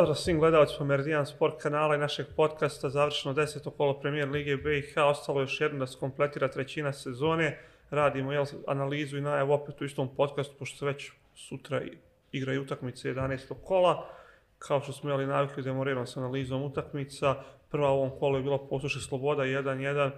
Pozdrav 0.00 0.16
svim 0.16 0.38
gledalcima 0.38 0.86
Meridian 0.86 1.26
Sport 1.26 1.62
kanala 1.62 1.94
i 1.94 1.98
našeg 1.98 2.26
podcasta, 2.36 2.88
završeno 2.88 3.34
deseto 3.34 3.70
kolo 3.70 4.00
premijer 4.00 4.28
Lige 4.28 4.56
BiH, 4.56 4.96
ostalo 4.96 5.40
još 5.40 5.60
jedno 5.60 5.78
da 5.78 5.86
se 5.86 5.98
kompletira 5.98 6.48
trećina 6.48 6.92
sezone. 6.92 7.58
Radimo 7.90 8.32
jel, 8.32 8.44
analizu 8.66 9.18
i 9.18 9.20
najav 9.20 9.52
opet 9.52 9.80
u 9.80 9.84
istom 9.84 10.14
podcastu, 10.16 10.54
pošto 10.58 10.78
se 10.78 10.86
već 10.86 11.10
sutra 11.34 11.82
igraju 12.32 12.62
utakmice 12.62 13.14
11. 13.14 13.54
kola. 13.64 14.06
Kao 14.58 14.80
što 14.80 14.92
smo 14.92 15.10
jeli 15.10 15.26
navikli, 15.26 15.62
demoriram 15.62 16.06
s 16.06 16.16
analizom 16.16 16.62
utakmica. 16.62 17.34
Prva 17.70 17.90
u 17.90 17.96
ovom 17.96 18.18
kolu 18.18 18.36
je 18.36 18.42
bila 18.42 18.58
posluša 18.58 19.00
Sloboda 19.00 19.42
1-1, 19.42 20.10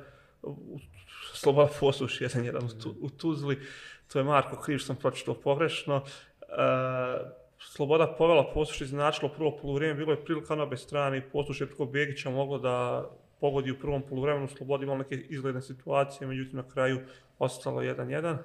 Sloboda 1.33 1.69
posluši 1.81 2.25
1-1 2.25 2.95
u 3.01 3.11
Tuzli. 3.11 3.61
To 4.13 4.19
je 4.19 4.25
Marko 4.25 4.57
Kriv, 4.57 4.79
sam 4.79 4.97
pročitao 4.97 5.35
pogrešno. 5.35 5.97
Uh, 5.97 7.42
Sloboda 7.71 8.15
povela 8.19 8.53
poslušaj 8.55 8.87
značilo 8.87 9.33
prvo 9.37 9.57
polovrijeme, 9.63 9.95
bilo 9.95 10.13
je 10.13 10.25
prilika 10.25 10.55
na 10.55 10.63
obe 10.63 10.77
strane 10.77 11.19
i 11.19 11.23
je 11.61 11.67
preko 11.67 11.87
Begića 11.87 12.31
moglo 12.31 12.59
da 12.59 13.07
pogodi 13.41 13.71
u 13.71 13.79
prvom 13.79 14.03
polovremenu, 14.03 14.49
Sloboda 14.49 14.85
imala 14.85 14.99
neke 14.99 15.15
izgledne 15.15 15.63
situacije, 15.63 16.29
međutim 16.29 16.57
na 16.57 16.69
kraju 16.69 17.01
ostalo 17.39 17.81
1-1. 17.81 18.37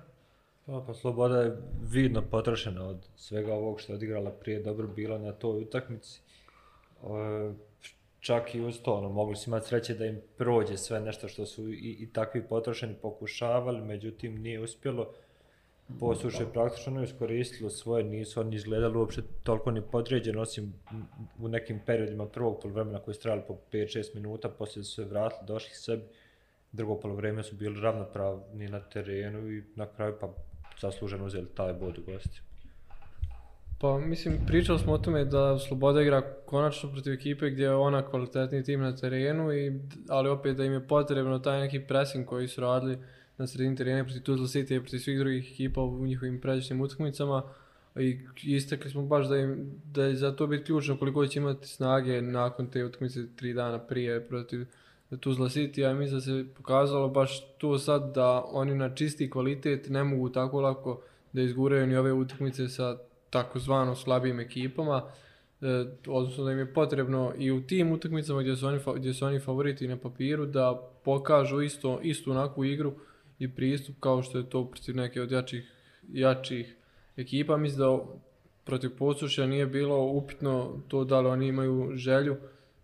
Pa, 0.65 0.83
pa 0.87 0.93
Sloboda 0.93 1.41
je 1.41 1.57
vidno 1.91 2.21
potrošena 2.21 2.87
od 2.87 3.07
svega 3.15 3.53
ovog 3.53 3.81
što 3.81 3.93
je 3.93 3.95
odigrala 3.95 4.31
prije, 4.31 4.63
dobro 4.63 4.87
bila 4.87 5.17
na 5.17 5.31
toj 5.31 5.61
utakmici. 5.61 6.21
E, 7.03 7.53
čak 8.19 8.55
i 8.55 8.61
uz 8.61 8.79
to, 8.81 8.93
ono, 8.93 9.09
mogli 9.09 9.35
su 9.35 9.49
imati 9.49 9.67
sreće 9.67 9.93
da 9.93 10.05
im 10.05 10.21
prođe 10.37 10.77
sve 10.77 10.99
nešto 10.99 11.27
što 11.27 11.45
su 11.45 11.69
i, 11.69 11.97
i 11.99 12.09
takvi 12.13 12.47
potrošeni 12.47 12.95
pokušavali, 13.01 13.81
međutim 13.81 14.41
nije 14.41 14.59
uspjelo 14.59 15.13
posluše 15.99 16.45
praktično 16.53 16.93
ono 16.93 17.03
iskoristilo 17.03 17.69
svoje, 17.69 18.03
nisu 18.03 18.39
oni 18.39 18.55
izgledali 18.55 18.97
uopšte 18.97 19.21
toliko 19.43 19.71
ni 19.71 19.81
podređeno, 19.81 20.41
osim 20.41 20.73
u 21.39 21.47
nekim 21.47 21.79
periodima 21.85 22.25
prvog 22.25 22.59
polovremena 22.61 22.99
koji 22.99 23.15
su 23.15 23.21
trajali 23.21 23.43
po 23.47 23.57
5-6 23.71 24.15
minuta, 24.15 24.49
poslije 24.49 24.83
su 24.83 24.93
se 24.93 25.05
vratili, 25.05 25.47
došli 25.47 25.73
sebi, 25.73 26.03
drugo 26.71 26.99
polovreme 26.99 27.43
su 27.43 27.55
bili 27.55 27.81
ravnopravni 27.81 28.69
na 28.69 28.79
terenu 28.79 29.51
i 29.51 29.63
na 29.75 29.85
kraju 29.85 30.15
pa 30.21 30.27
zasluženo 30.81 31.25
uzeli 31.25 31.47
taj 31.55 31.73
bod 31.73 31.97
u 31.97 32.11
gosti. 32.11 32.41
Pa 33.79 33.99
mislim, 33.99 34.39
pričali 34.47 34.79
smo 34.79 34.93
o 34.93 34.97
tome 34.97 35.25
da 35.25 35.59
Sloboda 35.59 36.01
igra 36.01 36.21
konačno 36.45 36.91
protiv 36.91 37.13
ekipe 37.13 37.49
gdje 37.49 37.63
je 37.63 37.75
ona 37.75 38.05
kvalitetni 38.05 38.63
tim 38.63 38.81
na 38.81 38.95
terenu, 38.95 39.53
i, 39.53 39.79
ali 40.09 40.29
opet 40.29 40.57
da 40.57 40.65
im 40.65 40.73
je 40.73 40.87
potrebno 40.87 41.39
taj 41.39 41.59
neki 41.59 41.79
pressing 41.79 42.25
koji 42.25 42.47
su 42.47 42.61
radili 42.61 42.97
na 43.37 43.47
sredini 43.47 43.75
terena 43.75 44.03
protiv 44.03 44.21
Tuzla 44.21 44.47
City 44.47 44.75
i 44.75 44.79
protiv 44.79 44.99
svih 44.99 45.19
drugih 45.19 45.51
ekipa 45.51 45.81
u 45.81 46.05
njihovim 46.05 46.41
pređešnjim 46.41 46.81
utakmicama. 46.81 47.43
I 47.99 48.19
istakli 48.43 48.91
smo 48.91 49.01
baš 49.01 49.27
da, 49.27 49.37
im, 49.37 49.81
da 49.93 50.03
je 50.03 50.15
za 50.15 50.35
to 50.35 50.47
biti 50.47 50.63
ključno 50.63 50.97
koliko 50.97 51.27
će 51.27 51.39
imati 51.39 51.67
snage 51.67 52.21
nakon 52.21 52.67
te 52.67 52.85
utakmice 52.85 53.35
tri 53.35 53.53
dana 53.53 53.79
prije 53.79 54.27
protiv 54.27 54.65
Tuzla 55.19 55.49
City, 55.49 55.89
a 55.89 55.93
mislim 55.93 56.17
da 56.17 56.21
se 56.21 56.45
pokazalo 56.57 57.09
baš 57.09 57.57
to 57.57 57.77
sad 57.77 58.15
da 58.15 58.43
oni 58.51 58.75
na 58.75 58.95
čisti 58.95 59.29
kvalitet 59.29 59.89
ne 59.89 60.03
mogu 60.03 60.29
tako 60.29 60.61
lako 60.61 61.01
da 61.33 61.41
izguraju 61.41 61.87
ni 61.87 61.95
ove 61.95 62.13
utakmice 62.13 62.67
sa 62.67 62.97
takozvano 63.29 63.95
slabijim 63.95 64.39
ekipama, 64.39 65.03
e, 65.61 65.85
odnosno 66.07 66.43
da 66.43 66.51
im 66.51 66.59
je 66.59 66.73
potrebno 66.73 67.33
i 67.37 67.51
u 67.51 67.61
tim 67.61 67.91
utakmicama 67.91 68.41
gdje 68.41 68.55
su 68.55 68.67
oni, 68.67 68.79
gdje 68.95 69.13
su 69.13 69.25
oni 69.25 69.39
favoriti 69.39 69.87
na 69.87 69.97
papiru 69.97 70.45
da 70.45 70.89
pokažu 71.03 71.61
isto, 71.61 71.99
istu 72.03 72.31
onakvu 72.31 72.65
igru 72.65 72.93
i 73.39 73.55
pristup 73.55 73.95
kao 73.99 74.23
što 74.23 74.37
je 74.37 74.49
to 74.49 74.65
protiv 74.65 74.95
neke 74.95 75.21
od 75.21 75.31
jačih, 75.31 75.71
jačih 76.13 76.75
ekipa. 77.17 77.57
Mislim 77.57 77.79
da 77.79 77.99
protiv 78.65 78.89
posušja 78.97 79.47
nije 79.47 79.65
bilo 79.65 80.03
upitno 80.03 80.81
to 80.87 81.03
da 81.03 81.21
li 81.21 81.27
oni 81.27 81.47
imaju 81.47 81.91
želju 81.95 82.37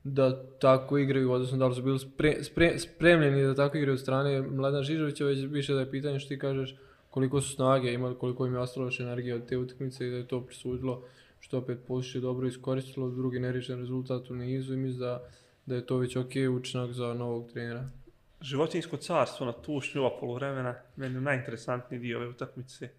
da 0.03 0.43
tako 0.59 0.97
igraju, 0.97 1.31
odnosno 1.31 1.57
da 1.57 1.67
li 1.67 1.75
su 1.75 1.81
bili 1.81 1.99
spre, 1.99 2.43
spre, 2.43 2.79
spremljeni 2.79 3.43
da 3.43 3.55
tako 3.55 3.77
igraju 3.77 3.93
od 3.93 3.99
strane 3.99 4.41
Mladena 4.41 4.83
Žižovića, 4.83 5.25
već 5.25 5.39
više 5.49 5.73
da 5.73 5.79
je 5.79 5.91
pitanje 5.91 6.19
što 6.19 6.29
ti 6.29 6.39
kažeš 6.39 6.75
koliko 7.09 7.41
su 7.41 7.55
snage 7.55 7.93
imali, 7.93 8.17
koliko 8.17 8.45
im 8.45 8.53
je 8.53 8.59
ostalo 8.59 8.87
još 8.87 8.99
energije 8.99 9.35
od 9.35 9.45
te 9.45 9.57
utakmice 9.57 10.07
i 10.07 10.11
da 10.11 10.17
je 10.17 10.27
to 10.27 10.41
prisudilo 10.41 11.03
što 11.39 11.57
opet 11.57 11.79
posušje 11.87 12.21
dobro 12.21 12.47
iskoristilo, 12.47 13.09
drugi 13.09 13.39
nerišen 13.39 13.79
rezultat 13.79 14.29
u 14.29 14.35
nizu 14.35 14.73
i 14.73 14.77
mislim 14.77 14.99
da, 14.99 15.29
da 15.65 15.75
je 15.75 15.85
to 15.85 15.97
već 15.97 16.15
ok 16.15 16.31
učinak 16.57 16.91
za 16.91 17.13
novog 17.13 17.51
trenera 17.51 17.89
životinjsko 18.43 18.97
carstvo 18.97 19.45
na 19.45 19.51
tušnju 19.51 20.01
ova 20.01 20.19
polovremena, 20.19 20.75
meni 20.95 21.21
najinteresantniji 21.21 21.99
dio 21.99 22.17
ove 22.17 22.27
utakmice. 22.27 22.89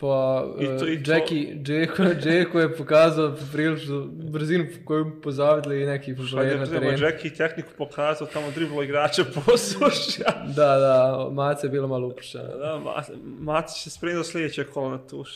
Pa, 0.00 0.46
I 0.60 0.64
to, 0.64 0.88
i 0.88 1.02
to... 1.02 1.12
Jackie, 1.12 1.56
Džeko, 1.62 2.02
Džeko 2.22 2.60
je 2.60 2.76
pokazao 2.76 3.36
prilično 3.52 4.06
brzinu 4.06 4.66
koju 4.84 5.20
pozavidli 5.22 5.82
i 5.82 5.86
neki 5.86 6.14
futboleri 6.14 6.58
na 6.58 6.66
terenu. 6.66 7.06
Jackie 7.06 7.34
tehniku 7.34 7.68
pokazao, 7.78 8.28
tamo 8.32 8.50
driblo 8.50 8.82
igrača 8.82 9.24
posušja. 9.34 10.44
da, 10.56 10.78
da, 10.78 11.28
Mace 11.32 11.66
je 11.66 11.70
bilo 11.70 11.88
malo 11.88 12.08
upršana. 12.08 12.56
Da, 12.56 13.02
Mace 13.24 13.80
će 13.80 13.90
spremiti 13.90 14.18
do 14.18 14.24
sljedeće 14.24 14.64
kolo 14.64 14.90
na 14.90 14.98
tuš. 14.98 15.30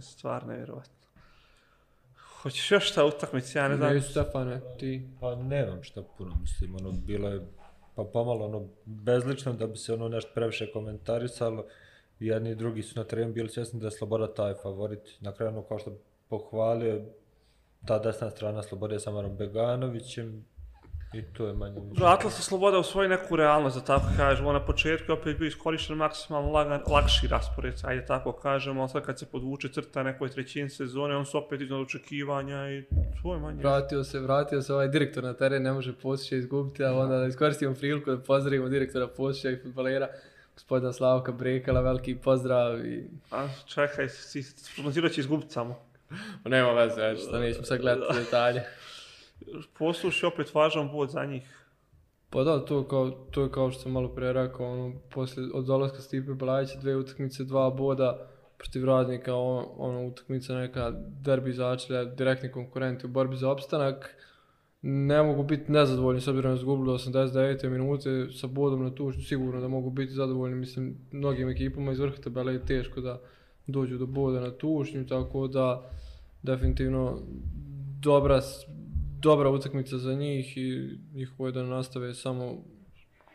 Stvar 0.00 0.46
nevjerovatno. 0.46 0.94
Hoćeš 2.42 2.70
još 2.70 2.90
šta 2.90 3.04
utakmice, 3.04 3.58
ja 3.58 3.68
ne 3.68 3.76
znam. 3.76 3.94
Ne, 3.94 4.00
Stefane, 4.00 4.60
ti. 4.78 5.02
Pa 5.20 5.34
nemam 5.34 5.82
šta 5.82 6.02
puno, 6.18 6.36
mislim, 6.40 6.76
ono, 6.76 6.92
bilo 6.92 7.28
je 7.28 7.40
pa 8.04 8.10
pomalo 8.12 8.44
ono 8.44 8.68
bezlično 8.84 9.52
da 9.52 9.66
bi 9.66 9.76
se 9.76 9.94
ono 9.94 10.08
nešto 10.08 10.30
previše 10.34 10.72
komentarisalo. 10.72 11.66
Jedni 12.20 12.50
i 12.50 12.54
drugi 12.54 12.82
su 12.82 12.98
na 12.98 13.04
terenu 13.04 13.32
bili 13.32 13.48
svjesni 13.48 13.80
da 13.80 13.86
je 13.86 13.90
Sloboda 13.90 14.34
taj 14.34 14.54
favorit. 14.62 15.16
Na 15.20 15.32
kraju 15.32 15.52
ono 15.52 15.62
kao 15.62 15.78
što 15.78 15.98
pohvalio 16.28 17.02
ta 17.86 17.98
desna 17.98 18.30
strana 18.30 18.62
Slobode 18.62 19.00
sa 19.00 19.10
Marom 19.10 19.36
Beganovićem, 19.36 20.44
I 21.12 21.22
to 21.22 21.46
je 21.46 21.52
manje 21.52 21.80
više. 21.90 22.02
Vratila 22.02 22.30
se 22.30 22.42
sloboda 22.42 22.78
u 22.78 22.82
svoju 22.82 23.08
neku 23.08 23.36
realnost, 23.36 23.76
da 23.76 23.84
tako 23.84 24.06
kažemo. 24.16 24.52
Na 24.52 24.64
početku 24.66 25.12
je 25.12 25.18
opet 25.18 25.38
bio 25.38 25.46
iskorišten 25.46 25.96
maksimalno 25.96 26.50
lagan, 26.50 26.82
lakši 26.86 27.26
raspored, 27.26 27.74
ajde 27.84 28.06
tako 28.06 28.32
kažemo. 28.32 28.88
Sad 28.88 29.06
kad 29.06 29.18
se 29.18 29.26
podvuče 29.26 29.68
crta 29.68 30.02
nekoj 30.02 30.30
trećin 30.30 30.70
sezone, 30.70 31.16
on 31.16 31.26
su 31.26 31.38
opet 31.38 31.60
iznad 31.60 31.80
očekivanja 31.80 32.70
i 32.70 32.84
to 33.22 33.34
je 33.34 33.40
manje. 33.40 33.62
Vratio 33.62 34.04
se, 34.04 34.20
vratio 34.20 34.62
se 34.62 34.74
ovaj 34.74 34.88
direktor 34.88 35.24
na 35.24 35.34
teren, 35.34 35.62
ne 35.62 35.72
može 35.72 35.92
posjeća 35.92 36.36
izgubiti, 36.36 36.84
a 36.84 36.92
onda 36.92 37.16
da 37.18 37.26
iskoristimo 37.26 37.74
priliku 37.74 38.10
da 38.10 38.18
pozdravimo 38.18 38.68
direktora 38.68 39.06
posjeća 39.06 39.50
i 39.50 39.62
futbolera. 39.62 40.08
Gospodina 40.54 40.92
Slavka 40.92 41.32
Brekala, 41.32 41.80
veliki 41.80 42.14
pozdrav 42.14 42.86
i... 42.86 43.10
A, 43.30 43.48
čekaj, 43.66 44.08
si, 44.08 44.44
prognozirat 44.74 45.12
će 45.12 45.20
izgubiti 45.20 45.52
samo. 45.52 45.78
Nema 46.44 46.72
veze, 46.72 47.16
što 47.16 47.38
nećemo 47.38 47.64
sad 47.64 47.80
gledati 47.80 48.14
detalje 49.40 49.64
posluši 49.78 50.26
opet 50.26 50.54
važan 50.54 50.88
bod 50.92 51.10
za 51.10 51.24
njih. 51.24 51.56
Pa 52.30 52.44
da, 52.44 52.64
to, 52.64 52.88
kao, 52.88 53.10
to 53.10 53.42
je 53.42 53.50
kao 53.50 53.70
što 53.70 53.82
sam 53.82 53.92
malo 53.92 54.08
pre 54.08 54.32
rekao, 54.32 54.72
ono, 54.72 54.92
posle, 55.14 55.44
od 55.54 55.64
dolaska 55.64 56.00
Stipe 56.00 56.32
Blajića, 56.32 56.78
dve 56.80 56.96
utakmice, 56.96 57.44
dva 57.44 57.70
boda 57.70 58.26
protiv 58.58 58.84
radnika, 58.84 59.34
ono, 59.34 59.66
ono 59.76 60.06
utakmica 60.06 60.54
neka 60.54 60.92
derbi 61.22 61.52
začelja, 61.52 62.04
direktni 62.04 62.52
konkurenti 62.52 63.06
u 63.06 63.08
borbi 63.08 63.36
za 63.36 63.50
opstanak, 63.50 64.16
ne 64.82 65.22
mogu 65.22 65.42
biti 65.42 65.72
nezadovoljni 65.72 66.20
s 66.20 66.28
obzirom 66.28 66.52
da 66.52 66.58
izgubili 66.58 66.90
89. 66.90 67.68
minute 67.68 68.28
sa 68.32 68.46
bodom 68.46 68.84
na 68.84 68.94
tušu, 68.94 69.22
sigurno 69.22 69.60
da 69.60 69.68
mogu 69.68 69.90
biti 69.90 70.12
zadovoljni, 70.12 70.56
mislim, 70.56 70.96
mnogim 71.12 71.48
ekipama 71.48 71.92
iz 71.92 71.98
vrha 71.98 72.16
tabela 72.16 72.52
je 72.52 72.66
teško 72.66 73.00
da 73.00 73.20
dođu 73.66 73.98
do 73.98 74.06
boda 74.06 74.40
na 74.40 74.50
tušnju, 74.50 75.06
tako 75.06 75.48
da 75.48 75.90
definitivno 76.42 77.18
dobra 78.00 78.40
dobra 79.22 79.50
utakmica 79.50 79.98
za 79.98 80.14
njih 80.14 80.56
i 80.56 80.98
njihovo 81.14 81.48
je 81.48 81.52
da 81.52 81.62
nastave 81.62 82.14
samo 82.14 82.64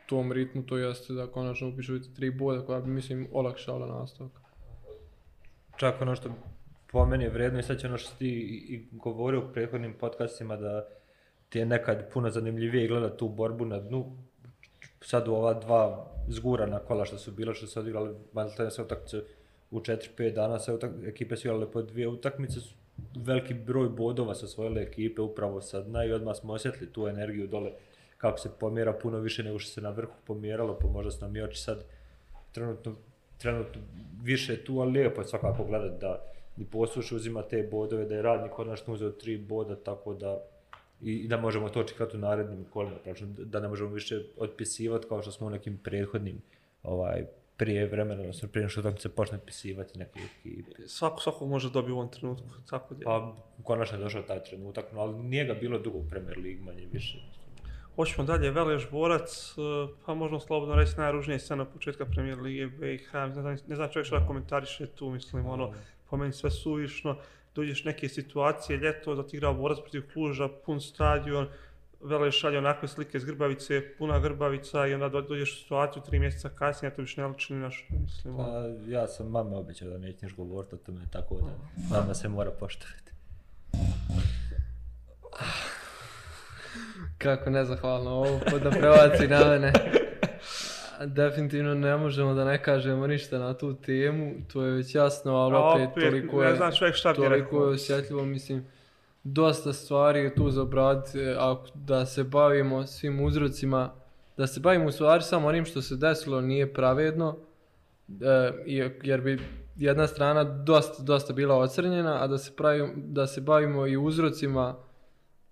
tom 0.05 0.31
ritmu, 0.31 0.63
to 0.63 0.77
jeste 0.77 1.13
da 1.13 1.27
konačno 1.27 1.69
upišu 1.69 2.13
tri 2.15 2.31
boda 2.31 2.65
koja 2.65 2.81
bi, 2.81 2.89
mislim, 2.89 3.27
olakšala 3.31 3.99
nastavak. 3.99 4.31
Čak 5.77 6.01
ono 6.01 6.15
što 6.15 6.29
po 6.91 7.05
meni 7.05 7.23
je 7.23 7.29
vredno 7.29 7.59
i 7.59 7.63
sad 7.63 7.79
će 7.79 7.87
ono 7.87 7.97
što 7.97 8.15
ti 8.17 8.29
i 8.69 8.87
govorio 8.91 9.39
u 9.39 9.53
prethodnim 9.53 9.93
podcastima 9.99 10.55
da 10.55 10.87
ti 11.49 11.59
je 11.59 11.65
nekad 11.65 12.11
puno 12.13 12.29
zanimljivije 12.29 12.87
gleda 12.87 13.17
tu 13.17 13.29
borbu 13.29 13.65
na 13.65 13.79
dnu. 13.79 14.17
Sad 15.01 15.27
u 15.27 15.33
ova 15.33 15.53
dva 15.53 16.11
zgurana 16.27 16.79
kola 16.79 17.05
što 17.05 17.17
su 17.17 17.31
bila, 17.31 17.53
što 17.53 17.67
su 17.67 17.79
odigrali 17.79 18.15
Maltene 18.33 18.71
sve 18.71 18.83
utakmice 18.83 19.21
u 19.71 19.79
4-5 19.79 20.33
dana, 20.33 20.59
sve 20.59 20.73
utak, 20.73 20.91
ekipe 21.05 21.35
su 21.35 21.47
igrale 21.47 21.71
po 21.71 21.81
dvije 21.81 22.07
utakmice, 22.07 22.59
veliki 23.15 23.53
broj 23.53 23.89
bodova 23.89 24.35
sa 24.35 24.47
svoje 24.47 24.81
ekipe 24.81 25.21
upravo 25.21 25.61
sad 25.61 25.89
na 25.89 26.05
i 26.05 26.11
odmah 26.11 26.35
smo 26.35 26.53
osjetili 26.53 26.93
tu 26.93 27.07
energiju 27.07 27.47
dole 27.47 27.71
kako 28.17 28.37
se 28.37 28.49
pomjera 28.59 28.93
puno 28.93 29.19
više 29.19 29.43
nego 29.43 29.59
što 29.59 29.71
se 29.71 29.81
na 29.81 29.89
vrhu 29.89 30.13
pomjeralo, 30.25 30.79
pa 30.81 30.87
možda 30.87 31.11
su 31.11 31.21
nam 31.21 31.35
i 31.35 31.41
oči 31.41 31.61
sad 31.61 31.83
trenutno, 32.51 32.95
trenutno 33.37 33.81
više 34.21 34.63
tu, 34.63 34.79
ali 34.79 34.91
lijepo 34.91 35.21
je 35.21 35.27
svakako 35.27 35.63
gledati 35.63 36.01
da 36.01 36.25
i 36.57 36.65
posluš 36.65 37.11
uzima 37.11 37.41
te 37.41 37.67
bodove, 37.71 38.05
da 38.05 38.15
je 38.15 38.21
radnik 38.21 38.51
konačno 38.51 38.93
uzeo 38.93 39.11
tri 39.11 39.37
boda, 39.37 39.75
tako 39.75 40.13
da 40.13 40.41
i, 41.01 41.13
i 41.13 41.27
da 41.27 41.37
možemo 41.37 41.69
to 41.69 41.79
očekati 41.79 42.17
u 42.17 42.19
narednim 42.19 42.65
kolima, 42.73 42.95
znači 43.03 43.25
da 43.25 43.59
ne 43.59 43.67
možemo 43.67 43.89
više 43.89 44.23
otpisivati 44.37 45.07
kao 45.07 45.21
što 45.21 45.31
smo 45.31 45.47
u 45.47 45.49
nekim 45.49 45.77
prethodnim 45.83 46.41
ovaj, 46.83 47.25
prije 47.57 47.85
vremena, 47.85 48.21
odnosno 48.21 48.49
prije 48.49 48.69
što 48.69 48.79
utakmice 48.79 49.09
počne 49.09 49.39
pisivati 49.45 49.99
neke 49.99 50.19
ekipe. 50.19 50.87
Svako, 50.87 51.21
svako 51.21 51.45
može 51.45 51.69
dobiti 51.69 51.91
u 51.91 51.97
ovom 51.97 52.11
trenutku, 52.11 52.49
tako 52.69 52.93
da. 52.93 53.05
Pa 53.05 53.35
konačno 53.63 53.97
je 53.97 54.03
došao 54.03 54.21
taj 54.21 54.43
trenutak, 54.43 54.85
no, 54.93 54.99
ali 54.99 55.23
nije 55.23 55.45
ga 55.45 55.53
bilo 55.53 55.79
dugo 55.79 55.97
u 55.97 56.09
Premier 56.09 56.37
League, 56.37 56.63
manje 56.63 56.87
više. 56.91 57.17
Hoćemo 57.95 58.27
dalje, 58.27 58.51
Veleš 58.51 58.89
Borac, 58.91 59.55
eh, 59.57 59.93
pa 60.05 60.13
možemo 60.13 60.39
slobodno 60.39 60.75
reći 60.75 60.93
najružnije 60.97 61.39
scena 61.39 61.65
početka 61.65 62.05
Premier 62.05 62.39
Lige 62.39 62.67
BiH, 62.67 63.13
ne 63.13 63.41
znam, 63.41 63.57
ne 63.67 63.75
znam 63.75 63.89
čovjek 63.91 64.07
što 64.07 64.19
da 64.19 64.27
komentariše 64.27 64.87
tu, 64.87 65.09
mislim, 65.09 65.45
ono, 65.45 65.73
po 66.09 66.17
meni 66.17 66.33
sve 66.33 66.51
suvišno, 66.51 67.17
dođeš 67.55 67.83
neke 67.83 68.09
situacije, 68.09 68.77
ljeto, 68.77 69.15
da 69.15 69.27
ti 69.27 69.37
igrao 69.37 69.53
Borac 69.53 69.79
protiv 69.79 70.03
Kluža, 70.13 70.49
pun 70.65 70.81
stadion, 70.81 71.47
Vele 72.05 72.31
šalje 72.31 72.57
onakve 72.57 72.87
slike 72.87 73.17
iz 73.17 73.25
Grbavice, 73.25 73.81
puna 73.97 74.19
Grbavica 74.19 74.87
i 74.87 74.93
onda 74.93 75.09
do- 75.09 75.21
dođeš 75.21 75.53
u 75.53 75.61
situaciju 75.61 76.03
tri 76.03 76.19
mjeseca 76.19 76.49
kasnije, 76.49 76.91
a 76.91 76.95
to 76.95 77.01
više 77.01 77.21
ne 77.21 77.27
liči 77.27 77.53
ni 77.53 77.59
naš, 77.59 77.87
mislim, 77.91 78.39
ono. 78.39 78.49
Pa 78.49 78.67
ja 78.91 79.07
sam 79.07 79.27
mame 79.27 79.55
obećao 79.55 79.89
da 79.89 79.97
nećeš 79.97 80.35
govoriti 80.35 80.75
o 80.75 80.77
tome, 80.77 81.01
tako 81.11 81.35
da 81.35 81.47
mama 81.95 82.13
se 82.13 82.29
mora 82.29 82.51
poštovati. 82.51 83.11
Kako 87.17 87.49
nezahvalno 87.49 88.11
ovo, 88.11 88.39
pod 88.51 88.61
da 88.61 88.69
prebaci 88.69 89.27
na 89.27 89.45
mene. 89.45 89.73
Definitivno 91.05 91.73
ne 91.73 91.97
možemo 91.97 92.33
da 92.33 92.45
ne 92.45 92.63
kažemo 92.63 93.07
ništa 93.07 93.39
na 93.39 93.53
tu 93.53 93.73
temu, 93.75 94.33
to 94.53 94.63
je 94.63 94.71
već 94.71 94.95
jasno, 94.95 95.35
ali 95.35 95.55
opet, 95.55 95.87
opet, 95.87 96.03
toliko 96.03 96.41
ne 96.41 96.47
je, 96.49 96.55
znam 96.55 96.71
čovjek 96.71 96.95
šta 96.95 97.13
toliko 97.13 97.57
je 97.57 97.69
osjetljivo, 97.69 98.25
mislim, 98.25 98.65
dosta 99.25 99.73
stvari 99.73 100.19
je 100.19 100.35
tu 100.35 100.51
za 100.51 100.61
obraditi, 100.61 101.19
e, 101.19 101.35
ako 101.39 101.67
da 101.73 102.05
se 102.05 102.23
bavimo 102.23 102.87
svim 102.87 103.25
uzrocima, 103.25 103.91
da 104.37 104.47
se 104.47 104.59
bavimo 104.59 104.85
u 104.85 104.91
stvari 104.91 105.23
samo 105.23 105.47
onim 105.47 105.65
što 105.65 105.81
se 105.81 105.95
desilo 105.95 106.41
nije 106.41 106.73
pravedno, 106.73 107.37
e, 108.21 108.51
jer 109.03 109.21
bi 109.21 109.39
jedna 109.75 110.07
strana 110.07 110.43
dosta, 110.43 111.03
dosta 111.03 111.33
bila 111.33 111.55
ocrnjena, 111.55 112.23
a 112.23 112.27
da 112.27 112.37
se, 112.37 112.51
pravimo, 112.55 112.93
da 112.95 113.27
se 113.27 113.41
bavimo 113.41 113.87
i 113.87 113.97
uzrocima 113.97 114.75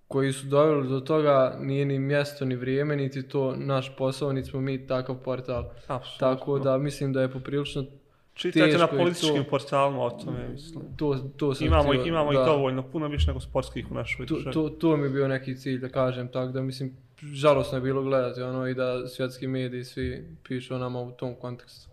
koji 0.08 0.32
su 0.32 0.46
doveli 0.46 0.88
do 0.88 1.00
toga 1.00 1.56
nije 1.60 1.84
ni 1.84 1.98
mjesto 1.98 2.44
ni 2.44 2.56
vrijeme, 2.56 2.96
niti 2.96 3.28
to 3.28 3.56
naš 3.56 3.96
posao, 3.96 4.32
niti 4.32 4.50
smo 4.50 4.60
mi 4.60 4.86
takav 4.86 5.16
portal. 5.24 5.64
Apsolutno. 5.86 6.18
Tako 6.18 6.58
da 6.58 6.78
mislim 6.78 7.12
da 7.12 7.22
je 7.22 7.32
poprilično 7.32 7.84
Čitajte 8.34 8.78
na 8.78 8.86
političkim 8.86 9.44
to- 9.44 9.50
portalima 9.50 10.02
o 10.02 10.10
tome, 10.10 10.48
mislim. 10.48 10.84
to, 10.96 11.14
to 11.36 11.54
sam 11.54 11.66
Imamo 11.66 11.82
htio, 11.84 12.00
ih, 12.00 12.06
imamo 12.06 12.32
da. 12.32 12.40
ih 12.40 12.46
dovoljno, 12.46 12.82
puno 12.82 13.08
više 13.08 13.26
nego 13.26 13.40
sportskih 13.40 13.90
u 13.90 13.94
našoj 13.94 14.26
To, 14.26 14.34
državi. 14.34 14.54
to, 14.54 14.68
to 14.70 14.96
mi 14.96 15.04
je 15.04 15.10
bio 15.10 15.28
neki 15.28 15.56
cilj 15.56 15.78
da 15.78 15.88
kažem, 15.88 16.28
tako 16.28 16.52
da 16.52 16.62
mislim, 16.62 16.96
žalosno 17.22 17.78
je 17.78 17.82
bilo 17.82 18.02
gledati 18.02 18.42
ono 18.42 18.66
i 18.68 18.74
da 18.74 19.08
svjetski 19.08 19.46
mediji 19.46 19.84
svi 19.84 20.28
pišu 20.42 20.74
o 20.74 20.78
nama 20.78 21.00
u 21.00 21.12
tom 21.12 21.34
kontekstu. 21.34 21.90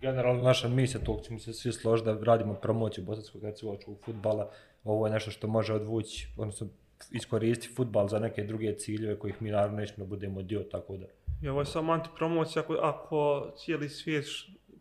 Generalno 0.00 0.42
naša 0.42 0.68
misija, 0.68 1.00
to 1.00 1.20
ćemo 1.24 1.38
se 1.38 1.52
svi 1.52 1.72
složiti 1.72 2.06
da 2.06 2.18
radimo 2.22 2.54
promociju 2.54 3.04
bosanskog 3.04 3.42
hercegovačkog 3.42 3.96
futbala. 4.04 4.50
Ovo 4.84 5.06
je 5.06 5.12
nešto 5.12 5.30
što 5.30 5.46
može 5.46 5.74
odvući, 5.74 6.28
odnosno 6.36 6.66
iskoristiti 7.10 7.74
futbal 7.74 8.08
za 8.08 8.18
neke 8.18 8.44
druge 8.44 8.74
ciljeve 8.74 9.18
kojih 9.18 9.42
mi 9.42 9.50
naravno 9.50 9.76
nećemo 9.76 9.98
da 9.98 10.04
budemo 10.04 10.42
dio, 10.42 10.60
tako 10.62 10.96
da. 10.96 11.06
I 11.42 11.48
ovo 11.48 11.60
je 11.60 11.66
samo 11.66 11.92
antipromocija 11.92 12.62
ako, 12.62 12.72
ako 12.74 13.50
cijeli 13.56 13.88
svijet 13.88 14.24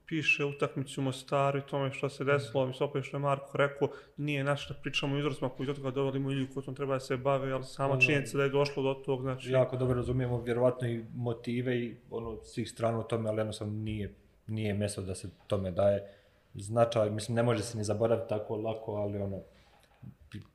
piše 0.09 0.45
utakmicu 0.45 1.01
u 1.01 1.03
Mostaru 1.03 1.59
i 1.59 1.61
tome 1.61 1.91
što 1.91 2.09
se 2.09 2.23
desilo, 2.23 2.67
mislim 2.67 2.89
opet 2.89 3.03
što 3.06 3.17
je 3.17 3.21
Marko 3.21 3.57
rekao, 3.57 3.89
nije 4.17 4.44
naš 4.44 4.67
da 4.67 4.73
pričamo 4.73 5.15
o 5.15 5.19
uzrocima 5.19 5.50
koji 5.50 5.75
toga 5.75 5.91
doveli 5.91 6.19
mu 6.19 6.31
Ilju 6.31 6.47
tom 6.65 6.75
treba 6.75 6.94
da 6.94 7.00
se 7.00 7.17
bave, 7.17 7.51
ali 7.51 7.63
sama 7.63 7.94
Ono- 7.94 8.01
činjenica 8.01 8.38
da 8.38 8.44
je 8.44 8.50
došlo 8.50 8.83
do 8.83 8.94
tog, 8.94 9.21
znači... 9.21 9.51
Jako 9.51 9.77
dobro 9.77 9.95
razumijemo 9.95 10.41
vjerovatno 10.41 10.88
i 10.88 11.06
motive 11.15 11.79
i 11.79 11.97
ono 12.11 12.44
svih 12.44 12.69
strana 12.69 13.00
u 13.00 13.03
tome, 13.03 13.29
ali 13.29 13.39
jednostavno 13.39 13.73
nije, 13.73 14.15
nije 14.47 14.73
mjesto 14.73 15.01
da 15.01 15.15
se 15.15 15.29
tome 15.47 15.71
daje 15.71 16.13
značaj. 16.53 17.09
Mislim, 17.09 17.35
ne 17.35 17.44
može 17.44 17.63
se 17.63 17.77
ni 17.77 17.83
zaboraviti 17.83 18.29
tako 18.29 18.55
lako, 18.55 18.94
ali 18.94 19.17
ono, 19.17 19.41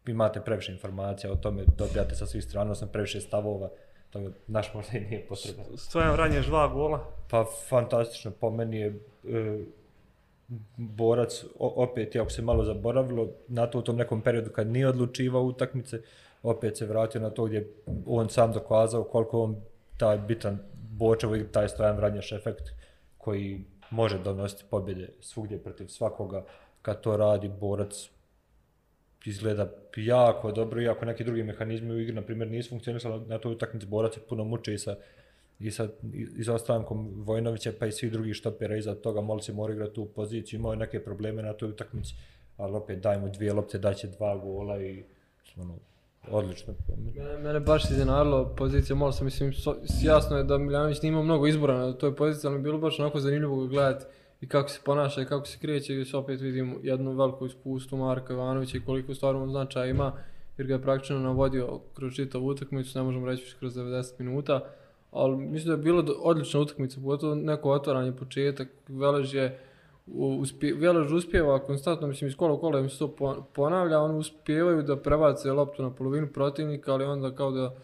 imate 0.07 0.41
previše 0.41 0.73
informacija 0.73 1.33
o 1.33 1.37
tome, 1.37 1.65
dobijate 1.79 2.15
sa 2.15 2.27
svih 2.27 2.45
strana, 2.45 2.63
odnosno 2.63 2.87
previše 2.87 3.21
stavova, 3.21 3.71
tako 4.15 4.29
da 4.29 4.35
naš 4.47 4.75
možda 4.75 4.99
i 4.99 5.01
nije 5.01 5.27
potreban. 5.29 5.65
Stojan 5.77 6.13
Vranješ 6.13 6.47
dva 6.47 6.69
gola, 6.69 7.05
Pa 7.31 7.45
fantastično, 7.69 8.31
po 8.31 8.51
meni 8.51 8.77
je 8.77 8.87
e, 8.87 9.65
borac, 10.77 11.45
o, 11.59 11.73
opet, 11.83 12.15
iako 12.15 12.31
se 12.31 12.43
malo 12.43 12.65
zaboravilo, 12.65 13.29
na 13.49 13.67
to 13.67 13.79
u 13.79 13.83
tom 13.83 13.97
nekom 13.97 14.21
periodu 14.21 14.51
kad 14.51 14.67
nije 14.67 14.89
odlučivao 14.89 15.43
utakmice, 15.43 16.03
opet 16.43 16.77
se 16.77 16.87
vratio 16.87 17.21
na 17.21 17.31
to 17.31 17.45
gdje 17.45 17.57
je 17.57 17.75
on 18.07 18.29
sam 18.29 18.53
dokazao 18.53 19.05
koliko 19.05 19.43
on 19.43 19.57
taj 19.99 20.19
bitan 20.19 20.59
Bočevo 20.75 21.37
i 21.37 21.53
taj 21.53 21.69
Stojan 21.69 21.97
Vranješ 21.97 22.33
efekt 22.33 22.71
koji 23.19 23.65
može 23.91 24.19
donositi 24.19 24.65
pobjede 24.71 25.09
svugdje 25.21 25.59
protiv 25.59 25.87
svakoga 25.87 26.45
kad 26.83 27.01
to 27.01 27.17
radi 27.17 27.49
borac 27.49 28.11
izgleda 29.27 29.71
jako 29.97 30.53
dobro, 30.53 30.83
iako 30.83 31.05
neki 31.05 31.25
drugi 31.25 31.43
mehanizmi 31.43 31.93
u 31.93 32.01
igri, 32.01 32.15
na 32.15 32.23
primjer, 32.23 32.51
nisu 32.51 32.71
funkcionisali 32.71 33.27
na 33.27 33.39
toj 33.39 33.53
utakmici, 33.53 33.87
borac 33.87 34.17
je 34.17 34.21
puno 34.29 34.45
muče 34.45 34.75
i 34.75 34.79
sa 34.79 34.97
i 35.59 35.71
sa 35.71 35.89
izostankom 36.37 37.13
Vojnovića 37.17 37.73
pa 37.79 37.87
i 37.87 37.93
svih 37.93 38.13
drugih 38.13 38.35
štopera 38.35 38.77
iza 38.77 38.95
toga 38.95 39.21
Molci 39.21 39.53
mora 39.53 39.73
igrati 39.73 39.95
tu 39.95 40.05
poziciju, 40.05 40.59
imao 40.59 40.73
je 40.73 40.77
neke 40.77 41.05
probleme 41.05 41.43
na 41.43 41.53
toj 41.53 41.69
utakmici, 41.69 42.15
ali 42.57 42.77
opet 42.77 42.99
dajmo 42.99 43.29
dvije 43.29 43.53
lopte, 43.53 43.79
daće 43.79 44.09
dva 44.09 44.37
gola 44.37 44.83
i 44.83 45.05
ono, 45.57 45.79
odlično. 46.31 46.75
Mene, 47.15 47.39
mene 47.39 47.61
baš 47.61 47.91
iznenadilo 47.91 48.55
pozicija 48.57 48.97
Molsa, 48.97 49.25
mislim, 49.25 49.53
so, 49.53 49.77
jasno 50.03 50.37
je 50.37 50.45
da 50.45 50.59
Miljanović 50.59 51.03
nije 51.03 51.09
imao 51.09 51.23
mnogo 51.23 51.47
izbora 51.47 51.79
na 51.79 51.93
toj 51.93 52.17
poziciji, 52.17 52.49
ali 52.49 52.59
mi 52.59 52.61
je 52.61 52.63
bilo 52.63 52.79
baš 52.79 53.01
onako 53.01 53.21
zanimljivo 53.21 53.57
ga 53.57 53.67
gledati 53.67 54.05
i 54.45 54.49
kako 54.49 54.69
se 54.69 54.81
ponaša 54.85 55.23
i 55.23 55.25
kako 55.25 55.47
se 55.47 55.59
kreće 55.59 56.01
i 56.01 56.05
se 56.05 56.17
opet 56.17 56.41
vidimo 56.41 56.77
jednu 56.83 57.13
veliku 57.13 57.47
iskustvu 57.47 57.99
Marka 57.99 58.33
Ivanovića 58.33 58.77
i 58.77 58.81
koliko 58.81 59.15
stvarno 59.15 59.49
značaja 59.49 59.87
ima, 59.87 60.13
jer 60.59 60.67
ga 60.67 60.75
je 60.75 60.83
praktično 60.83 61.19
navodio 61.19 61.81
kroz 61.95 62.15
čitavu 62.15 62.47
utakmicu, 62.47 62.99
ne 62.99 63.05
možemo 63.05 63.27
reći 63.27 63.43
više 63.43 63.57
kroz 63.59 63.77
90 63.77 64.13
minuta, 64.19 64.61
ali 65.11 65.37
mislim 65.37 65.67
da 65.67 65.73
je 65.73 65.83
bilo 65.83 66.05
odlična 66.19 66.61
utakmica, 66.61 67.01
pogotovo 67.01 67.35
neko 67.35 67.71
otvaranje, 67.71 68.13
početak, 68.13 68.69
Velež 68.89 69.35
je 69.35 69.59
uspje, 70.07 70.75
Velež 70.75 71.13
uspjeva 71.13 71.59
konstantno, 71.59 72.07
mislim 72.07 72.29
iz 72.29 72.37
kola 72.37 72.53
u 72.53 72.61
kola 72.61 72.81
im 72.81 72.91
se 72.91 72.99
to 72.99 73.45
ponavlja, 73.55 74.01
oni 74.01 74.19
uspijevaju 74.19 74.83
da 74.83 74.97
prebace 74.97 75.53
loptu 75.53 75.83
na 75.83 75.91
polovinu 75.91 76.29
protivnika, 76.33 76.93
ali 76.93 77.05
onda 77.05 77.35
kao 77.35 77.51
da 77.51 77.75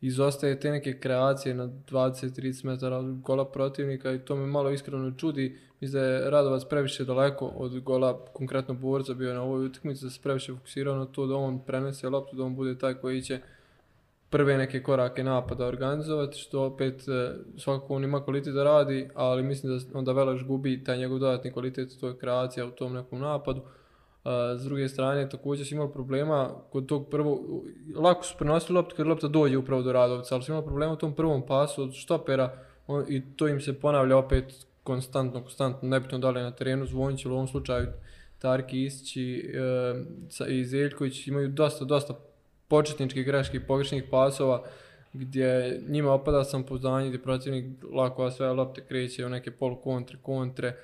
izostaje 0.00 0.60
te 0.60 0.70
neke 0.70 0.98
kreacije 1.00 1.54
na 1.54 1.68
20-30 1.90 2.64
metara 2.64 2.96
od 2.96 3.20
gola 3.20 3.44
protivnika 3.44 4.12
i 4.12 4.18
to 4.18 4.36
me 4.36 4.46
malo 4.46 4.70
iskreno 4.70 5.12
čudi. 5.18 5.58
Mislim 5.84 6.02
da 6.02 6.06
je 6.06 6.30
Radovac 6.30 6.64
previše 6.64 7.04
daleko 7.04 7.46
od 7.46 7.80
gola, 7.80 8.24
konkretno 8.32 8.74
borca 8.74 9.14
bio 9.14 9.34
na 9.34 9.42
ovoj 9.42 9.66
utakmici, 9.66 10.04
da 10.04 10.10
se 10.10 10.20
previše 10.22 10.54
fokusirao 10.54 10.96
na 10.96 11.06
to 11.06 11.26
da 11.26 11.36
on 11.36 11.58
prenese 11.58 12.08
loptu, 12.08 12.36
da 12.36 12.44
on 12.44 12.56
bude 12.56 12.78
taj 12.78 12.94
koji 12.94 13.22
će 13.22 13.40
prve 14.30 14.56
neke 14.58 14.82
korake 14.82 15.24
napada 15.24 15.66
organizovati, 15.66 16.38
što 16.38 16.64
opet 16.64 17.08
e, 17.08 17.30
svakako 17.58 17.94
on 17.94 18.04
ima 18.04 18.24
kvalitet 18.24 18.54
da 18.54 18.64
radi, 18.64 19.08
ali 19.14 19.42
mislim 19.42 19.78
da 19.78 19.98
onda 19.98 20.12
Veleš 20.12 20.44
gubi 20.44 20.84
taj 20.84 20.98
njegov 20.98 21.18
dodatni 21.18 21.52
kvalitet, 21.52 22.00
to 22.00 22.08
je 22.08 22.18
kreacija 22.18 22.66
u 22.66 22.70
tom 22.70 22.92
nekom 22.92 23.20
napadu. 23.20 23.60
E, 23.60 24.58
s 24.58 24.64
druge 24.64 24.88
strane, 24.88 25.28
također 25.28 25.66
su 25.66 25.74
imali 25.74 25.92
problema 25.92 26.50
kod 26.70 26.86
tog 26.86 27.08
prvog, 27.10 27.40
lako 27.96 28.24
su 28.24 28.34
prenosili 28.38 28.76
loptu 28.76 28.96
kad 28.96 29.06
lopta 29.06 29.28
dođe 29.28 29.58
upravo 29.58 29.82
do 29.82 29.92
Radovca, 29.92 30.34
ali 30.34 30.44
su 30.44 30.52
imali 30.52 30.66
problema 30.66 30.92
u 30.92 30.96
tom 30.96 31.14
prvom 31.14 31.46
pasu 31.46 31.82
od 31.82 31.92
štopera 31.92 32.56
on, 32.86 33.04
i 33.08 33.22
to 33.36 33.48
im 33.48 33.60
se 33.60 33.80
ponavlja 33.80 34.16
opet 34.16 34.66
konstantno, 34.84 35.40
konstantno, 35.40 35.88
nebitno 35.88 36.18
da 36.18 36.30
li 36.30 36.40
je 36.40 36.44
na 36.44 36.50
terenu 36.50 36.86
Zvonić 36.86 37.24
ili 37.24 37.32
u 37.32 37.36
ovom 37.36 37.48
slučaju 37.48 37.86
Tarki 38.38 38.84
Isići 38.84 39.52
e, 40.40 40.52
i 40.52 40.64
Zeljković 40.64 41.26
imaju 41.26 41.48
dosta, 41.48 41.84
dosta 41.84 42.14
početničkih 42.68 43.26
greški, 43.26 43.60
pogrešnih 43.60 44.04
pasova, 44.10 44.64
gdje 45.12 45.80
njima 45.88 46.12
opada 46.12 46.44
sam 46.44 46.62
poznanje, 46.62 47.08
gdje 47.08 47.22
protivnik 47.22 47.64
lako 47.92 48.30
sve 48.30 48.52
lopte 48.52 48.84
kreće 48.88 49.26
u 49.26 49.28
neke 49.28 49.50
polu 49.50 49.76
kontre, 49.76 50.18
kontre, 50.22 50.76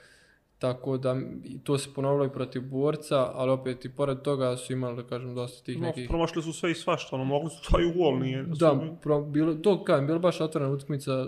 tako 0.59 0.97
da 0.97 1.17
i 1.45 1.59
to 1.59 1.79
se 1.79 1.89
ponovilo 1.95 2.25
i 2.25 2.31
protiv 2.31 2.63
borca, 2.63 3.31
ali 3.35 3.51
opet 3.51 3.85
i 3.85 3.89
pored 3.89 4.23
toga 4.23 4.57
su 4.57 4.73
imali, 4.73 4.97
da 4.97 5.03
kažem, 5.03 5.35
dosta 5.35 5.65
tih 5.65 5.81
no, 5.81 5.87
nekih... 5.87 6.09
promašili 6.09 6.43
su 6.43 6.53
sve 6.53 6.71
i 6.71 6.75
svašta, 6.75 7.17
ono, 7.17 7.25
mogli 7.25 7.51
su 7.51 7.73
taj 7.73 7.85
u 7.85 7.93
gol, 7.93 8.19
nije. 8.19 8.43
Da, 8.43 8.71
su- 8.71 8.97
pro, 9.03 9.21
bilo, 9.21 9.55
to 9.55 9.85
kažem, 9.85 10.07
bila 10.07 10.19
baš 10.19 10.41
otvorena 10.41 10.73
utakmica, 10.73 11.27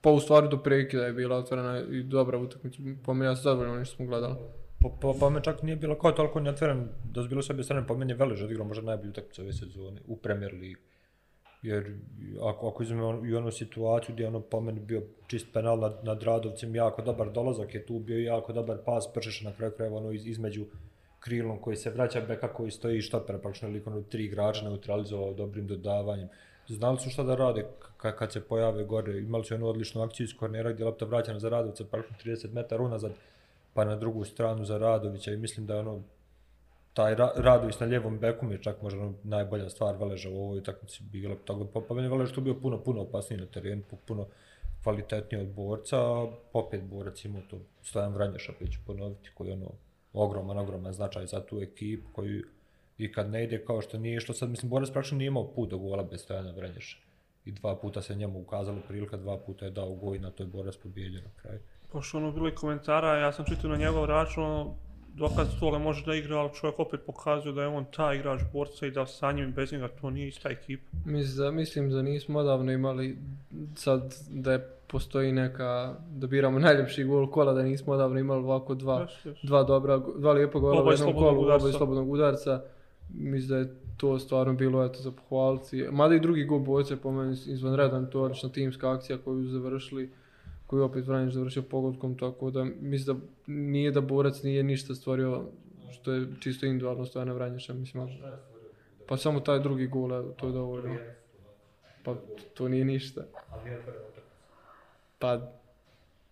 pa 0.00 0.10
u 0.10 0.20
stvari 0.20 0.48
do 0.48 0.62
prekida 0.62 1.06
je 1.06 1.12
bila 1.12 1.36
otvorena 1.36 1.82
i 1.90 2.02
dobra 2.02 2.38
utakmica, 2.38 2.82
po 3.04 3.14
meni 3.14 3.30
ja 3.30 3.36
sam 3.36 3.42
zadovoljan 3.42 3.74
ono 3.74 3.84
što 3.84 3.96
smo 3.96 4.06
gledali. 4.06 4.34
Po, 4.80 4.88
po, 5.00 5.14
po 5.20 5.30
me 5.30 5.42
čak 5.42 5.62
nije 5.62 5.76
bilo 5.76 5.98
kao 5.98 6.12
toliko 6.12 6.40
neotvoren, 6.40 6.88
da 7.04 7.22
su 7.22 7.28
bilo 7.28 7.42
s 7.42 7.50
obje 7.50 7.64
strane, 7.64 7.86
po 7.86 7.96
meni 7.96 8.12
je 8.12 8.16
Velež 8.16 8.42
odigrao 8.42 8.66
možda 8.66 8.84
najbolju 8.84 9.10
utakmicu 9.10 9.42
ove 9.42 9.52
sezone 9.52 10.00
u 10.06 10.16
Premier 10.16 10.52
League. 10.52 10.82
Jer 11.62 11.98
ako, 12.42 12.68
ako 12.68 12.82
izme 12.82 13.04
on- 13.04 13.28
i 13.30 13.34
onu 13.34 13.50
situaciju 13.50 14.14
gdje 14.14 14.28
ono 14.28 14.40
po 14.40 14.60
meni 14.60 14.80
bio 14.80 15.02
čist 15.26 15.52
penal 15.52 15.78
nad, 15.80 16.00
nad 16.02 16.22
Radovcem, 16.22 16.74
jako 16.74 17.02
dobar 17.02 17.32
dolazak 17.32 17.74
je 17.74 17.86
tu 17.86 17.98
bio 17.98 18.18
i 18.18 18.24
jako 18.24 18.52
dobar 18.52 18.78
pas, 18.86 19.08
pršeš 19.14 19.40
na 19.40 19.52
kraju 19.52 19.72
krajeva 19.76 19.96
ono 19.96 20.12
iz, 20.12 20.26
između 20.26 20.64
krilom 21.20 21.58
koji 21.58 21.76
se 21.76 21.90
vraća, 21.90 22.20
beka 22.20 22.52
koji 22.52 22.70
stoji 22.70 22.98
i 22.98 23.02
štopera, 23.02 23.38
pa 23.38 23.42
praktično 23.42 23.68
lik 23.68 23.86
ono 23.86 24.02
tri 24.02 24.24
igrača 24.24 24.64
neutralizovao 24.64 25.34
dobrim 25.34 25.66
dodavanjem 25.66 26.28
znali 26.74 26.98
su 26.98 27.10
šta 27.10 27.22
da 27.22 27.34
rade 27.34 27.66
kad, 27.96 28.16
kad 28.16 28.32
se 28.32 28.40
pojave 28.40 28.84
gore. 28.84 29.18
Imali 29.18 29.44
su 29.44 29.54
jednu 29.54 29.66
odličnu 29.66 30.02
akciju 30.02 30.24
iz 30.24 30.36
kornera 30.36 30.72
gdje 30.72 30.82
je 30.82 30.86
lopta 30.86 31.04
vraćana 31.04 31.38
za 31.38 31.48
Radovića, 31.48 31.84
praktično 31.84 32.32
30 32.32 32.52
metara 32.52 32.82
unazad, 32.82 33.12
pa 33.74 33.84
na 33.84 33.96
drugu 33.96 34.24
stranu 34.24 34.64
za 34.64 34.78
Radovića 34.78 35.32
i 35.32 35.36
mislim 35.36 35.66
da 35.66 35.74
je 35.74 35.80
ono 35.80 36.02
taj 36.94 37.14
Ra 37.14 37.30
Radović 37.36 37.80
na 37.80 37.86
ljevom 37.86 38.18
beku 38.18 38.46
mi 38.46 38.54
je 38.54 38.62
čak 38.62 38.82
možda 38.82 39.00
ono 39.00 39.14
najbolja 39.22 39.70
stvar 39.70 39.96
Veleža 39.96 40.30
u 40.30 40.44
ovoj 40.44 40.58
utakmici 40.58 41.02
bila. 41.12 41.34
Tako 41.44 41.64
da 41.64 41.70
pa 41.70 41.80
po 41.80 41.94
meni 41.94 42.08
Velež 42.08 42.32
tu 42.32 42.40
bio 42.40 42.54
puno, 42.54 42.82
puno 42.82 43.02
opasniji 43.02 43.40
na 43.40 43.46
terenu, 43.46 43.82
puno 44.06 44.26
kvalitetniji 44.82 45.42
od 45.42 45.48
borca, 45.48 45.96
popet 46.52 46.80
opet 46.80 46.82
borac 46.82 47.24
imao 47.24 47.42
to 47.50 47.58
Stojan 47.82 48.12
Vranješ, 48.12 48.48
opet 48.48 48.72
ću 48.72 48.78
ponoviti, 48.86 49.30
koji 49.34 49.48
je 49.48 49.54
ono 49.54 49.70
ogroman, 50.12 50.58
ogroman 50.58 50.92
značaj 50.92 51.26
za 51.26 51.40
tu 51.40 51.60
ekipu, 51.60 52.08
koji 52.12 52.42
i 53.04 53.12
kad 53.12 53.30
ne 53.30 53.44
ide 53.44 53.64
kao 53.64 53.80
što 53.80 53.98
nije, 53.98 54.20
što 54.20 54.32
sad, 54.32 54.50
mislim, 54.50 54.70
borac 54.70 54.90
praktično 54.90 55.18
nije 55.18 55.26
imao 55.26 55.52
put 55.52 55.70
do 55.70 55.78
gola 55.78 56.02
bez 56.02 56.20
Stojana 56.20 56.52
Vranješa. 56.52 56.98
I 57.44 57.52
dva 57.52 57.76
puta 57.76 58.02
se 58.02 58.14
njemu 58.14 58.40
ukazalo 58.40 58.78
prilika, 58.88 59.16
dva 59.16 59.38
puta 59.38 59.64
je 59.64 59.70
dao 59.70 59.94
goj 59.94 60.18
na 60.18 60.30
toj 60.30 60.46
borac 60.46 60.76
pobjedio 60.76 61.20
na 61.20 61.30
kraju. 61.42 61.60
Pošto 61.92 62.18
ono 62.18 62.32
bilo 62.32 62.48
i 62.48 62.54
komentara, 62.54 63.18
ja 63.18 63.32
sam 63.32 63.44
čitao 63.44 63.70
na 63.70 63.76
njegov 63.76 64.04
račun, 64.04 64.44
ono, 64.44 64.74
dokaz 65.14 65.48
Tole 65.60 65.78
može 65.78 66.04
da 66.06 66.14
igra, 66.14 66.38
ali 66.38 66.50
čovjek 66.54 66.78
opet 66.78 67.00
pokazuje 67.06 67.52
da 67.52 67.62
je 67.62 67.68
on 67.68 67.84
taj 67.96 68.16
igrač 68.16 68.40
borca 68.52 68.86
i 68.86 68.90
da 68.90 69.06
sa 69.06 69.32
njim 69.32 69.48
i 69.48 69.52
bez 69.52 69.72
njega 69.72 69.88
to 69.88 70.10
nije 70.10 70.28
ista 70.28 70.50
ekipa. 70.50 70.90
Mislim 71.04 71.44
da, 71.44 71.50
mislim 71.50 71.90
da 71.90 72.02
nismo 72.02 72.38
odavno 72.38 72.72
imali 72.72 73.18
sad 73.74 74.14
da 74.30 74.52
je 74.52 74.68
postoji 74.86 75.32
neka, 75.32 75.94
da 76.10 76.26
biramo 76.26 76.58
najljepši 76.58 77.04
gol 77.04 77.30
kola, 77.30 77.52
da 77.52 77.62
nismo 77.62 77.92
odavno 77.92 78.18
imali 78.18 78.44
ovako 78.44 78.74
dva, 78.74 79.06
Yes, 79.06 79.30
yes. 79.30 79.46
dva 79.46 79.62
dobra, 79.62 79.98
dva 80.18 80.32
lijepa 80.32 80.58
gola 80.58 80.82
u 80.82 80.90
jednom 80.90 80.96
slobodnog 80.96 81.36
kolu, 81.36 81.54
oba 81.54 81.68
iz 81.68 81.74
slobodnog 81.74 82.10
udarca. 82.10 82.62
Mislim 83.14 83.48
da 83.48 83.56
je 83.56 83.74
to 83.96 84.18
stvarno 84.18 84.52
bilo 84.52 84.84
eto, 84.84 84.98
za 85.02 85.10
pohvaliti. 85.10 85.88
Mada 85.90 86.14
i 86.14 86.20
drugi 86.20 86.44
gol 86.44 86.58
boce 86.58 86.96
po 86.96 87.12
meni 87.12 87.36
izvanredan, 87.46 88.10
to 88.10 88.18
je 88.18 88.24
odlična 88.24 88.48
timska 88.48 88.92
akcija 88.92 89.18
koju 89.18 89.44
su 89.44 89.50
završili 89.50 90.10
koju 90.70 90.80
je 90.80 90.84
opet 90.84 91.06
Vranjić 91.06 91.34
završio 91.34 91.62
pogodkom, 91.62 92.18
tako 92.18 92.50
da 92.50 92.64
mislim 92.64 93.16
da 93.16 93.22
nije 93.52 93.90
da 93.90 94.00
borac 94.00 94.42
nije 94.42 94.62
ništa 94.62 94.94
stvorio 94.94 95.42
što 95.90 96.12
je 96.12 96.26
čisto 96.40 96.66
individualno 96.66 97.06
stojana 97.06 97.32
Vranjića, 97.32 97.74
mislim. 97.74 98.08
Pa 99.08 99.16
samo 99.16 99.40
taj 99.40 99.60
drugi 99.60 99.86
gol, 99.86 100.32
to 100.36 100.46
je 100.46 100.52
dovoljno. 100.52 100.96
Pa 102.04 102.14
to 102.54 102.68
nije 102.68 102.84
ništa. 102.84 103.22
Pa 105.18 105.52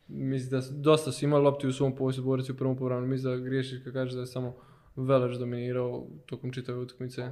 mislim 0.09 0.61
da 0.61 0.67
dosta 0.71 1.13
su 1.13 1.25
imali 1.25 1.45
lopti 1.45 1.67
u 1.67 1.73
svom 1.73 1.97
posjedu 1.97 2.27
borac 2.27 2.51
u 2.51 2.57
prvom 2.57 2.77
povremenu. 2.77 3.07
Mislim 3.07 3.33
da 3.33 3.45
griješiš 3.45 3.85
kad 3.85 3.93
kažeš 3.93 4.15
da 4.15 4.21
je 4.21 4.27
samo 4.27 4.55
Velež 4.99 5.38
dominiral 5.38 6.11
tokom 6.26 6.50
čitave 6.50 6.83
utekmice. 6.83 7.31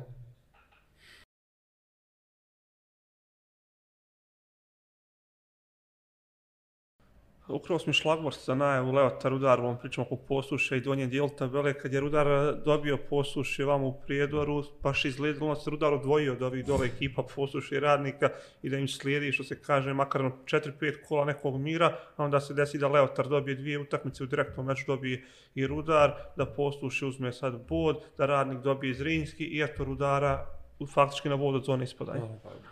Ukrao 7.49 7.79
smo 7.79 7.93
šlagvorst 7.93 8.47
za 8.47 8.55
najavu 8.55 8.93
Leota 8.93 9.29
Rudar, 9.29 9.61
ovom 9.61 9.79
pričamo 9.79 10.07
oko 10.07 10.17
posuše 10.17 10.76
i 10.76 10.81
donje 10.81 11.07
dijelu 11.07 11.29
tabele, 11.29 11.75
kad 11.75 11.93
je 11.93 12.00
Rudar 12.00 12.26
dobio 12.65 12.99
posuše 13.11 13.65
vamo 13.65 13.87
u 13.87 14.00
Prijedoru, 14.07 14.62
baš 14.83 15.05
izgledalo 15.05 15.55
da 15.55 15.61
se 15.61 15.71
Rudar 15.71 15.95
odvojio 15.95 16.33
od 16.33 16.43
ovih 16.43 16.67
dole 16.67 16.87
ekipa 16.87 17.23
posuše 17.35 17.76
i 17.76 17.81
radnika 17.81 18.29
i 18.62 18.71
da 18.71 18.79
im 18.79 18.88
slijedi, 18.88 19.33
što 19.33 19.45
se 19.45 19.62
kaže, 19.62 19.95
makar 19.95 20.25
na 20.25 20.31
4-5 20.45 20.95
kola 21.09 21.25
nekog 21.25 21.61
mira, 21.61 21.97
a 22.17 22.25
onda 22.25 22.41
se 22.41 22.55
desi 22.55 22.79
da 22.79 22.88
Leotar 22.88 23.29
dobije 23.29 23.55
dvije 23.55 23.79
utakmice 23.79 24.25
u 24.25 24.26
direktnom 24.26 24.67
meču 24.67 24.85
dobije 24.87 25.25
i 25.55 25.67
Rudar, 25.67 26.12
da 26.37 26.47
posuše 26.47 27.07
uzme 27.07 27.33
sad 27.33 27.67
bod, 27.69 27.97
da 28.19 28.26
radnik 28.26 28.59
dobije 28.59 28.95
Zrinski 28.95 29.45
i 29.45 29.62
eto 29.62 29.85
Rudara 29.85 30.47
faktički 30.95 31.29
na 31.29 31.37
bod 31.37 31.55
od 31.55 31.65
zone 31.65 31.85
ispadanja. 31.85 32.26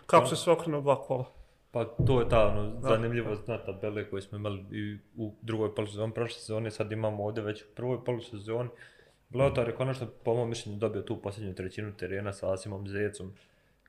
Kako 0.05 0.27
se 0.27 0.35
sve 0.35 0.53
okrene 0.53 0.81
dva 0.81 1.01
kola? 1.01 1.44
Pa 1.75 1.85
to 1.85 2.19
je 2.19 2.29
ta 2.29 2.47
ono, 2.47 2.79
zanimljivost 2.81 3.47
na 3.47 3.57
tabele 3.57 4.09
koju 4.09 4.21
smo 4.21 4.37
imali 4.37 4.65
i 4.71 4.97
u 5.17 5.33
drugoj 5.41 5.75
polusezoni 5.75 6.13
prošle 6.13 6.39
sezone, 6.39 6.71
sad 6.71 6.91
imamo 6.91 7.23
ovdje 7.23 7.43
već 7.43 7.63
u 7.63 7.65
prvoj 7.75 8.03
polusezoni. 8.05 8.69
Leotar 9.33 9.67
je 9.67 9.75
konačno, 9.75 10.07
po 10.23 10.33
mojom 10.33 10.49
mišljenju, 10.49 10.79
dobio 10.79 11.01
tu 11.01 11.21
posljednju 11.21 11.55
trećinu 11.55 11.93
terena 11.97 12.33
sa 12.33 12.53
Asimom 12.53 12.87
Zecom, 12.87 13.33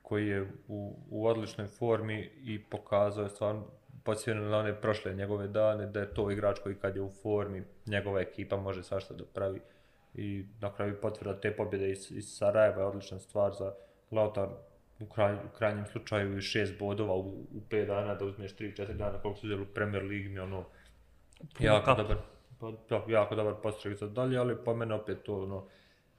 koji 0.01 0.27
je 0.27 0.51
u, 0.67 0.95
u 1.09 1.27
odličnoj 1.27 1.67
formi 1.67 2.29
i 2.43 2.63
pokazao 2.63 3.23
je 3.23 3.29
stvarno 3.29 3.63
podsjetio 4.03 4.35
na 4.35 4.57
one 4.57 4.81
prošle 4.81 5.13
njegove 5.13 5.47
dane, 5.47 5.85
da 5.85 5.99
je 5.99 6.13
to 6.13 6.31
igrač 6.31 6.59
koji 6.59 6.75
kad 6.75 6.95
je 6.95 7.01
u 7.01 7.11
formi, 7.23 7.63
njegova 7.85 8.21
ekipa 8.21 8.57
može 8.57 8.83
svašta 8.83 9.13
da 9.13 9.23
pravi. 9.33 9.61
I 10.13 10.45
na 10.61 10.73
kraju 10.73 11.01
potvrda 11.01 11.39
te 11.39 11.55
pobjede 11.55 11.91
iz, 11.91 12.11
iz 12.11 12.37
Sarajeva 12.37 12.81
je 12.81 12.87
odlična 12.87 13.19
stvar 13.19 13.53
za 13.53 13.73
Lautar 14.11 14.49
u, 14.99 15.05
kraj, 15.05 15.35
u 15.35 15.57
krajnjem 15.57 15.85
slučaju 15.85 16.37
i 16.37 16.41
šest 16.41 16.79
bodova 16.79 17.15
u, 17.15 17.29
u 17.29 17.61
pet 17.69 17.87
dana, 17.87 18.15
da 18.15 18.25
uzmeš 18.25 18.55
3-4 18.55 18.93
dana 18.93 19.19
koliko 19.21 19.39
su 19.39 19.47
uzeli 19.47 19.61
u 19.61 19.65
Premier 19.65 20.03
Ligi, 20.03 20.29
mi 20.29 20.39
ono 20.39 20.63
jako 21.59 21.85
kap. 21.85 21.97
dobar, 21.97 22.17
pa, 22.59 22.71
pa, 22.89 23.11
jako 23.11 23.35
dobar 23.35 23.53
postrojak 23.63 23.99
za 23.99 24.07
dalje, 24.07 24.37
ali 24.37 24.55
po 24.65 24.75
mene 24.75 24.95
opet 24.95 25.23
to 25.23 25.43
ono, 25.43 25.65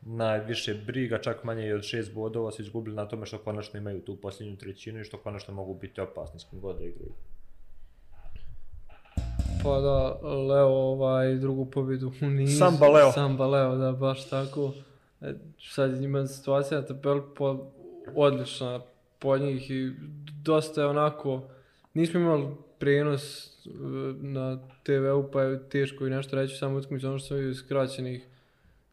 najviše 0.01 0.75
briga, 0.75 1.19
čak 1.19 1.45
manje 1.45 1.67
i 1.67 1.73
od 1.73 1.83
šest 1.83 2.15
bodova 2.15 2.51
su 2.51 2.63
izgubili 2.63 2.97
na 2.97 3.09
tome 3.09 3.27
što 3.27 3.39
konačno 3.39 3.81
imaju 3.81 4.05
tu 4.05 4.17
posljednju 4.17 4.57
trećinu 4.57 5.01
i 5.01 5.05
što 5.05 5.19
konačno 5.19 5.55
mogu 5.55 5.75
biti 5.75 6.01
opasni 6.01 6.41
s 6.41 6.45
kim 6.45 6.61
god 6.61 6.79
da 6.79 6.85
igraju. 6.85 7.13
Pa 9.63 9.81
da, 9.81 10.29
Leo 10.29 10.69
ovaj 10.69 11.35
drugu 11.35 11.67
pobjedu 11.67 12.13
u 12.23 12.27
nizu. 12.27 12.59
Samba 12.59 12.89
Leo. 12.89 13.13
Samba 13.13 13.47
Leo, 13.47 13.77
da, 13.77 13.93
baš 13.93 14.31
tako. 14.31 14.73
E, 15.21 15.35
sad 15.75 16.03
ima 16.03 16.27
situacija 16.27 16.81
na 16.81 16.87
tabeli 16.87 17.23
po, 17.37 17.71
odlična 18.15 18.81
po 19.19 19.39
njih 19.39 19.71
i 19.71 19.93
dosta 20.43 20.81
je 20.81 20.87
onako, 20.87 21.49
nismo 21.95 22.21
imali 22.21 22.47
prenos 22.79 23.47
e, 23.47 23.71
na 24.21 24.59
TV-u 24.83 25.31
pa 25.33 25.43
je 25.43 25.69
teško 25.69 26.07
i 26.07 26.11
nešto 26.11 26.37
reći 26.37 26.57
samo 26.57 26.77
utakmicu, 26.77 27.09
ono 27.09 27.19
što 27.19 27.29
sam 27.29 27.37
vidio 27.37 27.55
skraćenih 27.55 28.27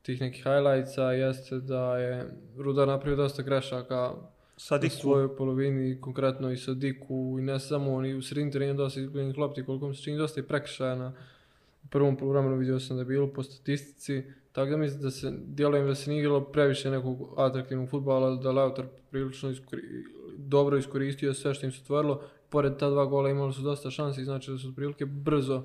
tih 0.01 0.21
nekih 0.21 0.43
highlightsa 0.43 1.11
jeste 1.11 1.55
da 1.55 1.97
je 1.97 2.25
Rudar 2.57 2.87
napravio 2.87 3.15
dosta 3.15 3.41
grešaka 3.41 4.13
Sad 4.57 4.83
u 4.83 4.85
i 4.85 4.89
svojoj 4.89 5.35
polovini, 5.35 6.01
konkretno 6.01 6.51
i 6.51 6.57
sa 6.57 6.73
Diku, 6.73 7.35
i 7.39 7.41
ne 7.41 7.59
samo 7.59 7.93
oni 7.93 8.13
u 8.13 8.21
sredini 8.21 8.51
terenu 8.51 8.73
dosta 8.73 8.99
izgubljenih 8.99 9.37
lopti, 9.37 9.65
koliko 9.65 9.87
mi 9.87 9.95
se 9.95 10.03
čini 10.03 10.17
dosta 10.17 10.39
i 10.39 10.43
prekršaja 10.43 10.95
na 10.95 11.13
u 11.83 11.87
prvom 11.87 12.17
poluvremenu 12.17 12.55
vidio 12.55 12.79
sam 12.79 12.97
da 12.97 13.01
je 13.01 13.05
bilo 13.05 13.33
po 13.33 13.43
statistici, 13.43 14.23
tako 14.55 14.71
da 14.71 14.77
mislim 14.77 15.01
da 15.01 15.11
se, 15.11 15.33
djelujem 15.45 15.87
da 15.87 15.95
se 15.95 16.09
nije 16.09 16.19
igralo 16.19 16.41
previše 16.41 16.91
nekog 16.91 17.33
atraktivnog 17.37 17.89
futbala, 17.89 18.35
da 18.35 18.51
Lautar 18.51 18.85
prilično 19.11 19.49
iskori, 19.49 19.81
dobro 20.37 20.77
iskoristio 20.77 21.33
sve 21.33 21.53
što 21.53 21.65
im 21.65 21.71
se 21.71 21.81
otvorilo, 21.81 22.21
pored 22.49 22.77
ta 22.77 22.89
dva 22.89 23.05
gola 23.05 23.29
imali 23.29 23.53
su 23.53 23.61
dosta 23.61 23.89
šansi, 23.89 24.23
znači 24.23 24.51
da 24.51 24.57
su 24.57 24.69
otprilike 24.69 25.05
brzo, 25.05 25.63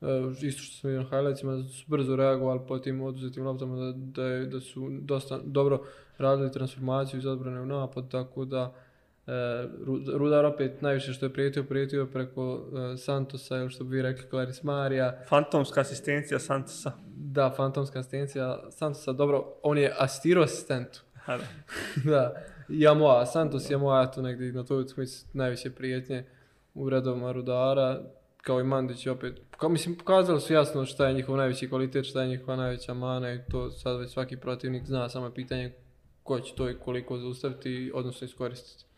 uh, 0.00 0.08
isto 0.42 0.62
što 0.62 0.76
sam 0.76 0.90
vidio 0.90 1.02
na 1.02 1.08
highlightsima, 1.08 1.56
da 1.56 1.68
su 1.68 1.84
brzo 1.86 2.16
reagovali 2.16 2.60
po 2.68 2.78
tim 2.78 3.02
oduzetim 3.02 3.46
loptama, 3.46 3.76
da, 3.76 3.92
da, 3.92 4.44
da 4.46 4.60
su 4.60 4.88
dosta 4.90 5.40
dobro 5.44 5.82
radili 6.18 6.52
transformaciju 6.52 7.18
iz 7.18 7.26
odbrane 7.26 7.60
u 7.60 7.66
napad, 7.66 8.10
tako 8.10 8.44
da 8.44 8.74
Rudar 10.14 10.44
opet 10.44 10.82
najviše 10.82 11.12
što 11.12 11.26
je 11.26 11.32
prijetio, 11.32 11.64
prijetio 11.64 12.00
je 12.00 12.10
preko 12.10 12.60
e, 12.94 12.96
Santosa 12.96 13.56
ili 13.56 13.70
što 13.70 13.84
bi 13.84 13.96
vi 13.96 14.02
rekli 14.02 14.28
Claris 14.30 14.62
Marija, 14.62 15.18
fantomska 15.28 15.80
asistencija 15.80 16.38
Santosa. 16.38 16.92
da, 17.16 17.50
fantomska 17.56 17.98
asistencija 17.98 18.70
Santosa, 18.70 19.12
dobro, 19.12 19.54
on 19.62 19.78
je 19.78 19.94
asistirao 19.98 20.44
asistentu, 20.44 21.00
Ha, 21.24 21.36
da. 21.36 21.44
da, 22.10 22.34
Jamoa, 22.68 23.26
Santos 23.26 23.70
Jamoa, 23.70 24.10
tu 24.10 24.22
negdje 24.22 24.52
na 24.52 24.64
toj 24.64 24.80
utakmici 24.80 25.26
najviše 25.32 25.70
prijetnje 25.70 26.24
u 26.74 26.90
redovima 26.90 27.32
Rudara, 27.32 28.00
kao 28.36 28.60
i 28.60 28.64
Mandić 28.64 29.06
opet, 29.06 29.40
kao, 29.50 29.68
mislim, 29.68 29.94
pokazali 29.94 30.40
su 30.40 30.52
jasno 30.52 30.84
šta 30.84 31.08
je 31.08 31.14
njihov 31.14 31.36
najveći 31.36 31.68
kvalitet, 31.68 32.06
šta 32.06 32.22
je 32.22 32.28
njihova 32.28 32.56
najveća 32.56 32.94
mana 32.94 33.32
i 33.32 33.40
to 33.50 33.70
sad 33.70 34.00
već 34.00 34.10
svaki 34.10 34.36
protivnik 34.36 34.86
zna, 34.86 35.08
samo 35.08 35.26
je 35.26 35.34
pitanje 35.34 35.72
ko 36.22 36.40
će 36.40 36.54
to 36.54 36.70
i 36.70 36.74
koliko 36.74 37.18
zaustaviti, 37.18 37.92
odnosno 37.94 38.24
iskoristiti. 38.24 38.89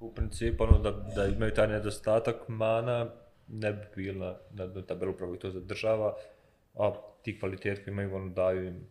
U 0.00 0.12
principu, 0.14 0.64
ono, 0.64 0.78
da, 0.78 0.90
da 0.90 1.26
imaju 1.26 1.54
taj 1.54 1.68
nedostatak 1.68 2.48
mana, 2.48 3.10
ne 3.48 3.72
bi 3.72 3.86
bila 3.96 4.40
na, 4.50 4.66
na 4.66 4.82
tabelu 4.82 5.12
upravo 5.12 5.36
to 5.36 5.50
zadržava, 5.50 6.16
a 6.74 6.92
ti 7.22 7.38
kvaliteti 7.38 7.84
koji 7.84 7.92
imaju, 7.92 8.14
ono, 8.14 8.28
daju 8.28 8.64
im 8.64 8.86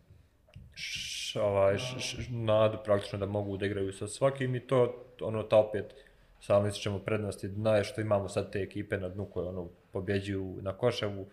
š, 0.73 1.39
ovaj, 1.39 1.77
š, 1.77 1.99
š, 1.99 2.27
nadu 2.29 2.77
praktično 2.85 3.19
da 3.19 3.25
mogu 3.25 3.57
da 3.57 3.65
igraju 3.65 3.93
sa 3.93 4.07
svakim 4.07 4.55
i 4.55 4.59
to, 4.59 5.05
ono, 5.21 5.43
ta 5.43 5.57
opet, 5.57 5.93
sami 6.39 6.69
ističemo 6.69 6.99
prednosti 6.99 7.47
dna 7.47 7.75
je 7.75 7.83
što 7.83 8.01
imamo 8.01 8.29
sad 8.29 8.51
te 8.51 8.59
ekipe 8.59 8.97
na 8.97 9.09
dnu 9.09 9.25
koje, 9.25 9.47
ono, 9.47 9.69
pobjeđuju 9.91 10.57
na 10.61 10.73
Koševu, 10.73 11.25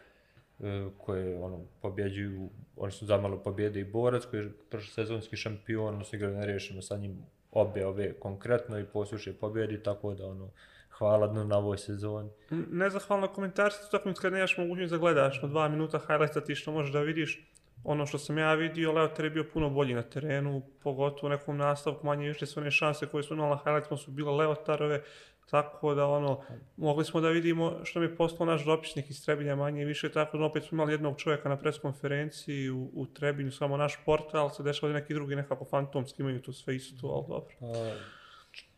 e, 0.61 0.89
koje 0.99 1.39
ono 1.39 1.61
pobjeđuju, 1.83 2.51
oni 2.77 2.93
su 2.93 3.07
zamalo 3.07 3.43
pobjede 3.43 3.81
i 3.81 3.85
Borac 3.85 4.25
koji 4.25 4.41
je 4.41 4.53
prošli 4.71 4.93
sezonski 4.93 5.37
šampion, 5.37 5.89
odnosno 5.89 6.05
su 6.11 6.17
igrali 6.17 6.37
nerešeno 6.37 6.83
sa 6.83 6.97
njim 6.97 7.27
obje 7.53 7.87
ove 7.87 8.13
konkretno 8.13 8.79
i 8.79 8.85
poslušaj 8.85 9.33
pobjedi, 9.33 9.83
tako 9.83 10.15
da 10.15 10.27
ono, 10.27 10.51
hvala 10.91 11.45
na 11.45 11.59
ovoj 11.59 11.79
sezoni. 11.79 12.31
Nezahvalno 12.51 13.29
komentar 13.29 13.73
ste 13.73 13.99
kad 14.21 14.33
nemaš 14.33 14.59
mogućnost 14.59 14.91
da 14.91 14.99
gledaš 14.99 15.43
na 15.43 15.49
dva 15.49 15.69
minuta 15.69 15.99
highlighta 15.99 16.41
ti 16.41 16.55
što 16.55 16.73
možeš 16.73 16.93
da 16.93 17.01
vidiš. 17.01 17.47
ono 17.85 18.07
što 18.07 18.19
sam 18.19 18.39
ja 18.39 18.55
vidio, 18.55 18.93
Leotar 18.93 19.25
je 19.25 19.31
bio 19.31 19.45
puno 19.53 19.71
bolji 19.71 19.95
na 19.95 20.03
terenu, 20.03 20.63
pogotovo 20.83 21.27
u 21.27 21.31
nekom 21.31 21.57
nastavku, 21.57 22.07
manje 22.07 22.29
više 22.29 22.47
sve 22.47 22.61
one 22.61 22.71
šanse 22.71 23.07
koje 23.07 23.23
su 23.23 23.35
imali 23.35 23.51
na 23.51 23.57
highlightsima 23.57 23.97
su 23.97 24.11
bile 24.11 24.33
Leotarove, 24.33 25.03
tako 25.51 25.95
da 25.95 26.07
ono, 26.07 26.41
mogli 26.77 27.05
smo 27.05 27.21
da 27.21 27.29
vidimo 27.29 27.85
što 27.85 28.01
mi 28.01 28.07
je 28.07 28.17
poslao 28.17 28.47
naš 28.47 28.65
dopisnik 28.65 29.11
iz 29.11 29.25
Trebinja 29.25 29.55
manje 29.57 29.83
i 29.83 29.85
više, 29.85 30.13
tako 30.13 30.39
da 30.39 30.45
opet 30.45 30.65
smo 30.65 30.77
imali 30.77 30.93
jednog 30.93 31.19
čovjeka 31.19 31.49
na 31.49 31.57
preskonferenciji 31.57 32.71
u, 32.71 32.91
u 32.95 33.07
Trebinju, 33.07 33.53
samo 33.53 33.77
naš 33.77 33.99
portal, 34.05 34.51
se 34.51 34.63
dešava 34.63 34.93
da 34.93 34.99
neki 34.99 35.15
drugi 35.15 35.37
nekako 35.37 35.65
fantomski 35.65 36.23
imaju 36.23 36.43
to 36.43 36.53
sve 36.53 36.77
isto, 36.77 37.07
ali 37.07 37.25
dobro. 37.29 37.55
A, 37.61 37.95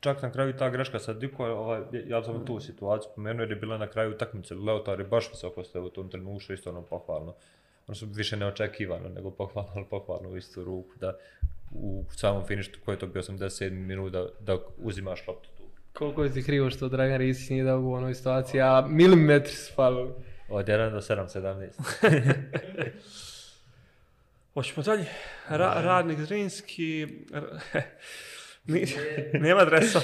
čak 0.01 0.23
na 0.23 0.33
kraju 0.33 0.57
ta 0.57 0.71
greška 0.71 0.99
sa 0.99 1.13
Diko, 1.13 1.45
ovaj, 1.45 1.83
ja 2.07 2.23
sam 2.23 2.47
tu 2.47 2.61
situaciju 2.61 3.11
pomenuo 3.15 3.43
jer 3.43 3.51
je 3.51 3.57
bila 3.57 3.79
na 3.79 3.87
kraju 3.87 4.11
utakmice, 4.11 4.55
Leotar 4.55 5.01
je 5.01 5.07
baš 5.07 5.31
visoko 5.31 5.65
ste 5.65 5.81
u 5.81 5.91
tom 5.91 6.11
trenutku, 6.11 6.41
što 6.41 6.53
isto 6.53 6.71
ono 6.71 6.83
pohvalno. 6.83 7.35
Ono 7.89 7.95
su 7.95 8.07
više 8.07 8.37
neočekivano 8.37 9.09
nego 9.09 9.31
pohvalno, 9.31 9.71
ali 9.75 9.85
pohvalno 9.91 10.29
u 10.29 10.37
istu 10.37 10.65
ruku, 10.65 10.91
da 11.01 11.17
u 11.75 12.05
samom 12.11 12.47
finišu 12.47 12.71
koji 12.85 12.95
je 12.95 12.99
to 12.99 13.07
bio 13.07 13.23
87 13.23 13.71
minuta 13.71 14.19
da, 14.19 14.29
da 14.41 14.59
uzimaš 14.79 15.27
loptu. 15.27 15.49
Koliko 15.93 16.25
je 16.25 16.33
ti 16.33 16.43
krivo 16.43 16.71
što 16.71 16.89
Dragan 16.89 17.19
Risić 17.19 17.51
nije 17.51 17.65
dao 17.65 17.81
u 17.81 17.93
onoj 17.93 18.15
situaciji, 18.15 18.61
a 18.61 18.87
milimetri 18.89 19.53
su 19.53 19.73
falili. 19.75 20.11
Od 20.49 20.67
1 20.67 20.91
do 20.91 21.01
7, 21.01 21.71
17. 22.01 22.91
Hoćemo 24.55 24.83
dalje. 24.83 25.07
Ra 25.49 25.75
radnik 25.81 26.19
Zrinski, 26.19 27.07
Ni- 28.67 28.87
nema 29.45 29.61
adresa. 29.61 30.01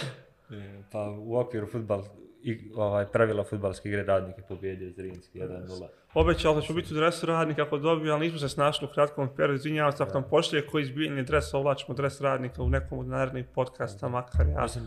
Pa 0.93 1.11
u 1.19 1.37
okviru 1.39 1.67
futbal, 1.67 2.05
i, 2.43 2.71
ovaj, 2.75 3.07
pravila 3.07 3.45
futbalske 3.45 3.89
igre 3.89 4.03
radnik 4.03 4.39
je 4.39 4.45
pobjedio 4.49 4.91
Zrinski 4.91 5.39
1-0. 5.39 5.89
Obećao 6.15 6.55
da 6.55 6.61
ću 6.61 6.75
biti 6.75 6.95
u 6.95 6.97
dresu 6.97 7.27
radnika 7.27 7.63
ako 7.63 7.79
dobiju, 7.79 8.13
ali 8.13 8.27
nismo 8.27 8.39
se 8.39 8.49
snašli 8.49 8.87
u 8.87 8.95
kratkom 8.95 9.29
periodu. 9.37 9.55
Izvinjavam 9.55 9.93
se, 9.93 10.03
ako 10.03 10.13
nam 10.15 10.31
pošlje 10.31 10.67
koji 10.67 10.83
izbiljeni 10.83 11.23
dres, 11.23 11.55
ovlačimo 11.55 11.95
dres 11.95 12.21
radnika 12.21 12.63
u 12.63 12.71
nekom 12.71 12.99
od 12.99 13.07
narednih 13.07 13.45
podcasta, 13.55 14.09
makar 14.09 14.47
ja. 14.47 14.63
Mislim, 14.63 14.85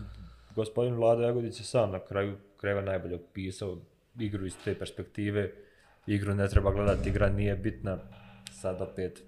gospodin 0.54 0.94
Vlada 0.94 1.22
Jagodić 1.22 1.60
je 1.60 1.64
sam 1.64 1.90
na 1.90 1.98
kraju 1.98 2.36
kreva 2.56 2.80
najbolje 2.80 3.14
opisao 3.14 3.76
igru 4.18 4.46
iz 4.46 4.56
te 4.64 4.74
perspektive. 4.78 5.52
Igru 6.06 6.34
ne 6.34 6.48
treba 6.48 6.72
gledati, 6.72 7.08
igra 7.08 7.28
nije 7.28 7.56
bitna. 7.56 7.98
Sad 8.52 8.80
opet, 8.80 9.22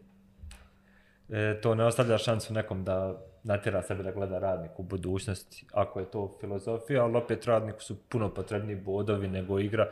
e, 1.31 1.61
to 1.63 1.75
ne 1.75 1.85
ostavlja 1.85 2.19
šansu 2.19 2.53
nekom 2.53 2.85
da 2.85 3.23
natjera 3.45 3.83
sebe 3.83 4.03
da 4.03 4.13
gleda 4.13 4.39
radnik 4.39 4.79
u 4.79 4.83
budućnosti, 4.83 5.67
ako 5.73 6.01
je 6.01 6.11
to 6.11 6.37
filozofija, 6.41 7.05
ali 7.05 7.17
opet 7.17 7.47
radniku 7.47 7.81
su 7.81 7.97
puno 8.09 8.35
potrebni 8.35 8.77
bodovi 8.77 9.29
nego 9.29 9.59
igra. 9.59 9.91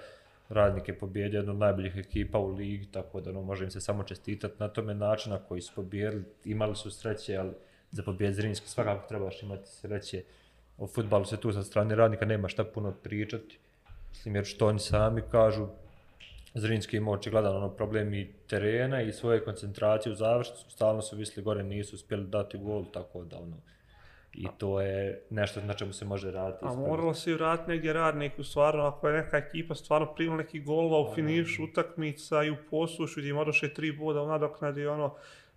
Radnik 0.49 0.89
je 0.89 0.99
pobjedio 0.99 1.39
jednu 1.39 1.53
od 1.53 1.59
najboljih 1.59 1.97
ekipa 1.97 2.39
u 2.39 2.49
ligi, 2.49 2.87
tako 2.93 3.21
da 3.21 3.31
ono, 3.31 3.43
može 3.43 3.65
im 3.65 3.71
se 3.71 3.81
samo 3.81 4.03
čestitati 4.03 4.55
na 4.59 4.69
tome 4.69 4.95
načina 4.95 5.39
koji 5.39 5.61
su 5.61 5.73
pobjedili. 5.75 6.25
Imali 6.45 6.77
su 6.77 6.91
sreće, 6.91 7.37
ali 7.37 7.53
za 7.91 8.03
pobjed 8.03 8.35
Zrinski 8.35 8.69
svakako 8.69 9.09
trebaš 9.09 9.43
imati 9.43 9.69
sreće. 9.69 10.23
O 10.79 10.87
futbalu 10.87 11.25
se 11.25 11.37
tu 11.37 11.53
sa 11.53 11.63
strane 11.63 11.95
radnika 11.95 12.25
nema 12.25 12.49
šta 12.49 12.65
puno 12.65 12.93
pričati. 13.03 13.59
Mislim, 14.11 14.37
jer 14.37 14.45
što 14.45 14.67
oni 14.67 14.79
sami 14.79 15.23
kažu, 15.31 15.67
Zrinski 16.55 16.97
ima 16.97 17.11
očigledan 17.11 17.57
ono 17.57 17.69
problem 17.69 18.15
i 18.15 18.33
terena 18.49 19.03
i 19.03 19.13
svoje 19.13 19.45
koncentracije 19.45 20.13
u 20.13 20.17
završnicu, 20.17 20.71
stalno 20.71 21.03
su 21.03 21.17
visli 21.17 21.43
gore, 21.43 21.63
nisu 21.63 21.97
uspjeli 21.97 22.27
dati 22.27 22.59
gol, 22.59 22.85
tako 22.93 23.25
da 23.25 23.39
ono, 23.39 23.57
i 24.35 24.47
to 24.59 24.81
je 24.81 25.23
nešto 25.31 25.61
na 25.61 25.75
čemu 25.75 25.93
se 25.93 26.05
može 26.05 26.31
raditi. 26.31 26.65
A 26.65 26.75
moralo 26.75 27.15
se 27.15 27.31
i 27.31 27.35
vratiti 27.35 27.71
negdje 27.71 27.93
radniku, 27.93 28.45
stvarno, 28.45 28.83
ako 28.83 29.09
je 29.09 29.23
neka 29.23 29.37
ekipa 29.37 29.75
stvarno 29.75 30.15
primila 30.15 30.37
neki 30.37 30.61
golova 30.61 31.11
u 31.11 31.15
finišu 31.15 31.65
utakmica 31.65 32.45
i 32.45 32.51
u 32.51 32.57
posušu 32.71 33.21
gdje 33.21 33.31
im 33.31 33.39
odoše 33.39 33.75
tri 33.75 33.93
boda 33.93 34.23
u 34.23 34.29
nadoknadi, 34.29 34.87
ono, 34.87 35.15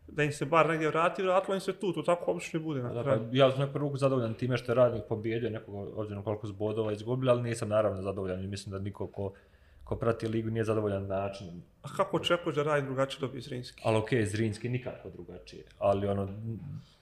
da 0.08 0.24
im 0.24 0.32
se 0.32 0.46
bar 0.46 0.70
negdje 0.70 0.88
vrati, 0.88 1.24
vratilo 1.24 1.56
im 1.56 1.62
se 1.62 1.74
tu, 1.74 1.94
to 1.94 2.02
tako 2.02 2.32
obično 2.32 2.60
i 2.60 2.64
bude 2.64 2.84
na 2.84 2.94
Da, 2.94 3.04
kraju. 3.04 3.20
pa, 3.20 3.38
ja 3.38 3.52
sam 3.52 3.60
neku 3.60 3.78
ruku 3.78 3.98
zadovoljan 3.98 4.34
time 4.34 4.58
što 4.58 4.72
je 4.72 4.76
radnik 4.76 5.04
pobjedio 5.10 5.50
nekog, 5.50 5.98
obzirom 5.98 6.24
koliko 6.24 6.48
su 6.48 6.54
bodova 6.54 6.92
izgubili, 6.92 7.32
ali 7.32 7.42
nisam 7.42 7.70
naravno 7.70 8.02
zadovoljan 8.02 8.44
i 8.44 8.48
mislim 8.48 8.72
da 8.72 8.80
niko 8.80 9.08
ko, 9.08 9.34
ko 9.84 9.96
prati 9.96 10.28
ligu 10.28 10.50
nije 10.50 10.64
zadovoljan 10.64 11.08
načinom. 11.08 11.62
A 11.82 11.88
kako 11.98 12.18
očekuješ 12.18 12.56
da 12.56 12.64
radi 12.64 12.86
drugačije 12.86 13.20
dobije 13.20 13.42
Zrinski? 13.42 13.82
Ali 13.86 13.98
okej, 13.98 14.22
okay, 14.22 14.26
Zrinski 14.26 14.70
nikako 14.70 15.10
drugačije. 15.10 15.64
Ali 15.80 16.08
ono, 16.08 16.28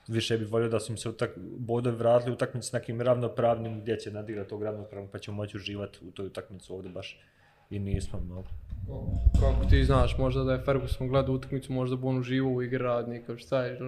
više 0.07 0.37
bih 0.37 0.51
volio 0.51 0.69
da 0.69 0.79
su 0.79 0.91
im 0.91 0.97
se 0.97 1.09
utak, 1.09 1.31
bodovi 1.57 1.95
vratili 1.95 2.31
u 2.31 2.33
utakmici 2.33 2.69
s 2.69 2.71
nekim 2.71 3.01
ravnopravnim 3.01 3.81
gdje 3.81 3.99
će 3.99 4.11
nadigrati 4.11 4.49
tog 4.49 4.63
ravnopravnog 4.63 5.11
pa 5.11 5.19
ćemo 5.19 5.37
moći 5.37 5.57
uživati 5.57 5.99
u 6.07 6.11
toj 6.11 6.25
utakmici 6.25 6.71
ovdje 6.71 6.91
baš 6.91 7.19
i 7.69 7.79
nismo 7.79 8.19
mogli. 8.19 8.51
Kako 9.39 9.65
ti 9.69 9.83
znaš, 9.83 10.17
možda 10.17 10.43
da 10.43 10.53
je 10.53 10.61
Ferguson 10.65 11.07
gledao 11.07 11.35
utakmicu, 11.35 11.73
možda 11.73 11.95
bi 11.95 12.07
on 12.07 12.17
uživao 12.17 12.51
u 12.51 12.61
igri 12.61 12.77
radnika, 12.77 13.37
šta 13.37 13.63
je, 13.63 13.79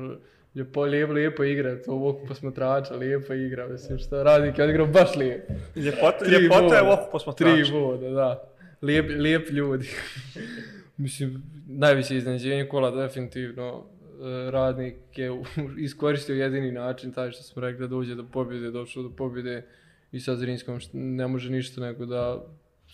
lijepo, 0.56 0.82
lijepo, 0.82 1.14
lijepo 1.14 1.44
igra, 1.44 1.82
to 1.82 1.92
ovog 1.92 2.18
posmatrača, 2.28 2.96
lijepa 2.96 3.36
igra, 3.36 3.68
mislim, 3.68 3.98
šta 3.98 4.24
radnik 4.24 4.58
je 4.58 4.64
odigrao 4.64 4.88
baš 4.88 5.16
lijepo. 5.16 5.54
Ljepota, 5.76 6.26
ljepota 6.26 6.76
je 6.76 6.82
ovako 6.82 7.10
posmatrača. 7.12 7.64
Tri 7.64 7.72
boda, 7.72 8.10
da. 8.10 8.44
Lijep, 8.82 9.06
lijep 9.10 9.50
ljudi. 9.50 9.90
Mislim, 10.98 11.44
najveće 11.68 12.18
iznenađenje 12.18 12.66
kola 12.66 12.92
definitivno 12.92 13.84
e, 13.84 14.52
radnik 14.52 14.96
je 15.16 15.42
iskoristio 15.86 16.36
jedini 16.36 16.72
način, 16.72 17.12
taj 17.12 17.32
što 17.32 17.44
smo 17.44 17.62
rekli 17.62 17.80
da 17.80 17.88
dođe 17.88 18.16
do 18.16 18.26
pobjede, 18.32 18.72
došao 18.72 19.04
do 19.04 19.10
pobjede 19.10 19.66
i 20.12 20.20
sa 20.20 20.36
Zrinskom 20.36 20.80
ne 20.94 21.28
može 21.28 21.52
ništa 21.52 21.82
nego 21.82 22.06
da 22.06 22.46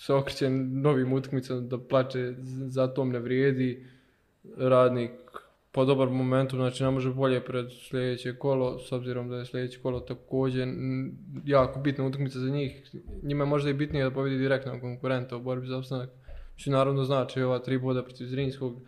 se 0.02 0.14
okreće 0.14 0.50
novim 0.50 1.14
utakmicama, 1.14 1.62
da 1.62 1.78
plače 1.80 2.34
za 2.68 2.88
tom 2.88 3.12
ne 3.12 3.20
vrijedi. 3.20 3.86
Radnik 4.58 5.12
po 5.72 5.86
dobar 5.86 6.10
momentu, 6.10 6.56
znači 6.56 6.84
ne 6.84 6.92
može 6.92 7.14
bolje 7.14 7.46
pred 7.46 7.66
sljedeće 7.90 8.36
kolo, 8.36 8.80
s 8.80 8.92
obzirom 8.92 9.30
da 9.30 9.38
je 9.38 9.46
sljedeće 9.46 9.80
kolo 9.82 10.00
također 10.00 10.68
jako 11.46 11.80
bitna 11.80 12.06
utakmica 12.06 12.40
za 12.40 12.50
njih. 12.50 12.96
Njima 13.24 13.44
je 13.44 13.50
možda 13.50 13.70
i 13.70 13.74
bitnije 13.74 14.04
da 14.04 14.12
pobedi 14.12 14.38
direktno 14.38 14.80
konkurenta 14.80 15.36
u 15.36 15.42
borbi 15.42 15.68
za 15.68 15.78
opstanak. 15.78 16.10
Što 16.56 16.72
naravno 16.72 17.04
znači 17.04 17.42
ova 17.42 17.60
tri 17.60 17.78
boda 17.78 18.04
protiv 18.04 18.26
Zrinskog, 18.26 18.82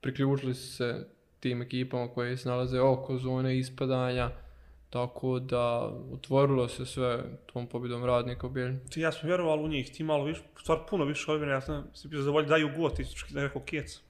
priključili 0.00 0.54
su 0.54 0.76
se 0.76 1.06
tim 1.40 1.62
ekipama 1.62 2.08
koje 2.08 2.36
se 2.36 2.48
nalaze 2.48 2.80
oko 2.80 3.18
zone 3.18 3.58
ispadanja, 3.58 4.30
tako 4.90 5.38
da 5.38 5.92
otvorilo 6.12 6.68
se 6.68 6.86
sve 6.86 7.18
tom 7.52 7.66
pobjedom 7.66 8.04
radnika 8.04 8.46
u 8.46 8.50
Bijeljni. 8.50 8.78
Ti 8.90 9.00
ja 9.00 9.12
sam 9.12 9.26
vjerovali 9.26 9.64
u 9.64 9.68
njih, 9.68 9.92
ti 9.92 10.04
malo 10.04 10.24
više, 10.24 10.42
stvar 10.60 10.78
puno 10.90 11.04
više 11.04 11.32
ozbiljno, 11.32 11.54
ja 11.54 11.60
sam 11.60 11.84
se 11.94 12.08
bio 12.08 12.20
zadovoljan 12.20 12.48
daju 12.48 12.70
got, 12.76 12.98
istočki 12.98 13.34
da 13.34 13.40
je 13.40 13.46
rekao 13.46 13.62
kec. 13.62 14.00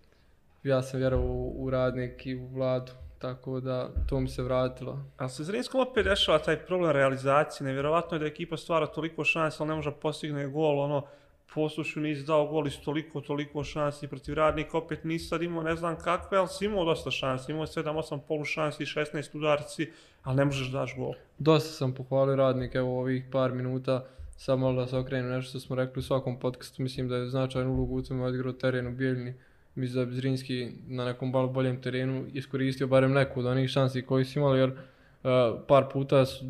Ja 0.63 0.83
sam 0.83 1.01
vjerovao 1.01 1.27
u, 1.27 1.65
u 1.65 1.71
radnik 1.71 2.27
i 2.27 2.35
u 2.35 2.49
vladu, 2.49 2.93
tako 3.19 3.61
da 3.61 3.91
to 4.09 4.21
mi 4.21 4.29
se 4.29 4.43
vratilo. 4.43 4.99
Ali 5.17 5.31
se 5.31 5.45
Zrinskom 5.45 5.81
opet 5.81 6.05
dešava 6.05 6.39
taj 6.39 6.67
problem 6.67 6.91
realizacije, 6.91 7.67
nevjerovatno 7.67 8.17
je 8.17 8.19
da 8.19 8.27
ekipa 8.27 8.57
stvara 8.57 8.87
toliko 8.87 9.25
šansi, 9.25 9.57
ali 9.61 9.69
ne 9.69 9.75
može 9.75 9.93
postigne 9.93 10.49
gol, 10.49 10.81
ono, 10.81 11.07
poslušu 11.55 12.01
nisi 12.01 12.27
dao 12.27 12.47
gol 12.47 12.67
iz 12.67 12.81
toliko, 12.85 13.21
toliko 13.21 13.65
šansi 13.65 14.09
protiv 14.09 14.35
radnika, 14.35 14.79
opet 14.79 15.05
nisi 15.05 15.27
sad 15.27 15.43
imao 15.43 15.63
ne 15.63 15.77
znam 15.77 15.97
kakve, 15.97 16.39
ali 16.39 16.49
si 16.49 16.65
imao 16.65 16.85
dosta 16.85 17.11
šansi, 17.11 17.53
imao 17.53 17.67
7-8 17.67 18.19
polu 18.29 18.45
šansi, 18.45 18.85
16 18.85 19.37
udarci, 19.37 19.91
ali 20.23 20.37
ne 20.37 20.45
možeš 20.45 20.69
daš 20.69 20.97
gol. 20.97 21.13
Dosta 21.39 21.73
sam 21.73 21.95
pohvalio 21.95 22.37
radnike 22.37 22.79
evo 22.79 23.01
ovih 23.01 23.25
par 23.33 23.53
minuta, 23.53 24.07
samo 24.37 24.67
malo 24.67 24.81
da 24.81 24.87
se 24.87 24.97
okrenu 24.97 25.29
nešto 25.29 25.51
što 25.51 25.61
smo 25.61 25.77
rekli 25.77 26.01
u 26.01 26.03
svakom 26.03 26.39
podcastu, 26.39 26.83
mislim 26.83 27.09
da 27.09 27.17
je 27.17 27.29
značajnu 27.29 27.73
ulogu 27.73 27.97
u 27.97 28.03
tome 28.03 28.25
odigrao 28.25 28.53
teren 28.53 28.87
u 28.87 28.91
Bijeljni. 28.91 29.35
Mislim 29.75 30.05
da 30.05 30.11
bi 30.11 30.15
Zrinski 30.15 30.73
na 30.87 31.05
nekom 31.05 31.31
malo 31.31 31.49
boljem 31.49 31.83
terenu 31.83 32.27
iskoristio 32.33 32.87
barem 32.87 33.13
neku 33.13 33.41
od 33.41 33.47
onih 33.47 33.71
šansi 33.71 34.03
koji 34.03 34.25
su 34.25 34.39
imali, 34.39 34.59
jer 34.59 34.73
uh, 35.23 35.61
par 35.69 35.85
puta 35.93 36.27
su 36.27 36.45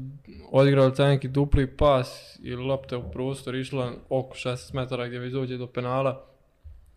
odigrali 0.53 0.95
taj 0.95 1.09
neki 1.09 1.29
dupli 1.29 1.67
pas 1.77 2.39
i 2.43 2.55
lopta 2.55 2.99
u 2.99 3.11
prostor 3.11 3.55
išla 3.55 3.93
oko 4.09 4.35
16 4.35 4.75
metara 4.75 5.07
gdje 5.07 5.19
već 5.19 5.33
dođe 5.33 5.57
do 5.57 5.67
penala 5.67 6.31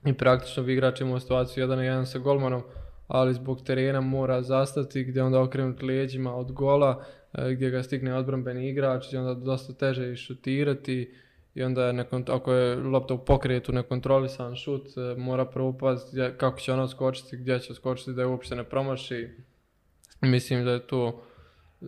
i 0.05 0.13
praktično 0.13 0.63
bi 0.63 0.73
igrač 0.73 1.01
imao 1.01 1.19
situaciju 1.19 1.67
1 1.67 1.75
na 1.75 1.81
1 1.81 2.05
sa 2.05 2.19
golmanom, 2.19 2.63
ali 3.07 3.33
zbog 3.33 3.63
terena 3.63 4.01
mora 4.01 4.41
zastati 4.41 5.03
gdje 5.03 5.23
onda 5.23 5.41
okrenut 5.41 5.81
leđima 5.81 6.35
od 6.35 6.51
gola, 6.51 7.05
eh, 7.33 7.53
gdje 7.53 7.69
ga 7.69 7.83
stigne 7.83 8.15
odbranbeni 8.15 8.69
igrač 8.69 9.13
i 9.13 9.17
onda 9.17 9.33
dosta 9.33 9.73
teže 9.73 10.11
i 10.11 10.15
šutirati 10.15 11.13
i 11.55 11.63
onda 11.63 11.85
je 11.85 11.93
nekon, 11.93 12.25
ako 12.27 12.53
je 12.53 12.75
lopta 12.75 13.13
u 13.13 13.25
pokretu 13.25 13.71
nekontrolisan 13.71 14.55
šut, 14.55 14.87
eh, 14.97 15.15
mora 15.17 15.45
prvo 15.45 15.77
paziti 15.77 16.37
kako 16.37 16.59
će 16.59 16.73
ona 16.73 16.87
skočiti, 16.87 17.37
gdje 17.37 17.59
će 17.59 17.73
skočiti 17.73 18.13
da 18.13 18.21
je 18.21 18.27
uopšte 18.27 18.55
ne 18.55 18.63
promaši. 18.63 19.29
Mislim 20.21 20.65
da 20.65 20.71
je 20.71 20.87
to 20.87 21.23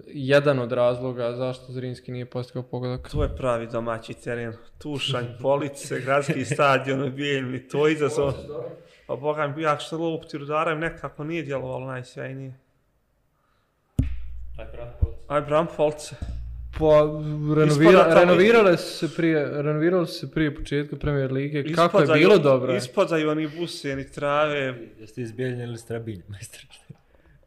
jedan 0.08 0.60
od 0.60 0.72
razloga 0.72 1.34
zašto 1.36 1.72
Zrinski 1.72 2.12
nije 2.12 2.26
postigao 2.26 2.64
pogodak. 2.64 3.10
To 3.12 3.24
je 3.24 3.36
pravi 3.38 3.68
domaći 3.68 4.14
teren. 4.14 4.54
Tušanj, 4.78 5.26
police, 5.42 6.00
gradski 6.00 6.46
stadion 6.46 7.12
Bijeljni, 7.16 7.68
to 7.68 7.88
je 7.88 7.94
izazov. 7.94 8.34
Pa 9.08 9.16
boga 9.16 9.48
mi, 9.48 9.62
ja 9.62 9.78
što 9.80 9.98
lopti 9.98 10.38
rudarem 10.38 10.80
nekako 10.80 11.24
nije 11.24 11.44
djelovalo 11.44 11.88
najsjajnije. 11.88 12.54
Aj, 15.28 15.42
Bram 15.42 15.68
Folce. 15.76 16.16
Pa, 16.80 17.02
renovira, 17.56 18.14
renovirale 18.20 18.78
su 18.78 18.98
se 18.98 19.16
prije, 19.16 19.62
renovirale 19.62 20.08
su 20.08 20.14
se 20.14 20.32
prije 20.32 20.56
početka 20.56 20.96
Premier 20.96 21.32
Lige. 21.32 21.74
Kako 21.74 22.02
je 22.02 22.08
bilo 22.14 22.38
dobro? 22.38 22.76
Ispadaju 22.76 23.30
oni 23.30 23.48
buse, 23.48 23.96
ni 23.96 24.12
trave. 24.12 24.76
Jeste 25.00 25.22
izbijeljeni 25.22 25.64
ili 25.64 25.78
strabinje, 25.78 26.24
majstor? 26.28 26.62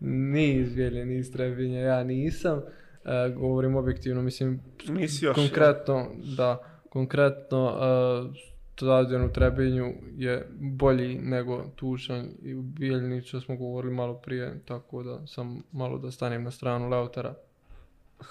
Ni 0.01 0.53
izvjelje, 0.53 1.05
ni 1.05 1.19
istrebinje, 1.19 1.81
ja 1.81 2.05
nisam. 2.05 2.63
E, 3.05 3.31
govorim 3.37 3.77
objektivno, 3.77 4.23
mislim, 4.23 4.61
Nisi 4.89 5.25
još. 5.25 5.35
konkretno, 5.35 6.11
da, 6.37 6.59
konkretno, 6.89 7.67
uh, 7.67 8.35
stadion 8.79 9.25
u 9.25 9.33
Trebinju 9.33 9.95
je 10.17 10.47
bolji 10.61 11.19
nego 11.19 11.65
Tušanj 11.77 12.27
i 12.43 12.55
u 12.55 12.63
Bijeljni, 12.63 13.23
što 13.23 13.41
smo 13.41 13.57
govorili 13.57 13.95
malo 13.95 14.15
prije, 14.15 14.61
tako 14.65 15.03
da 15.03 15.27
sam 15.27 15.63
malo 15.73 15.99
da 15.99 16.11
stanem 16.11 16.43
na 16.43 16.51
stranu 16.51 16.89
Leutara. 16.89 17.35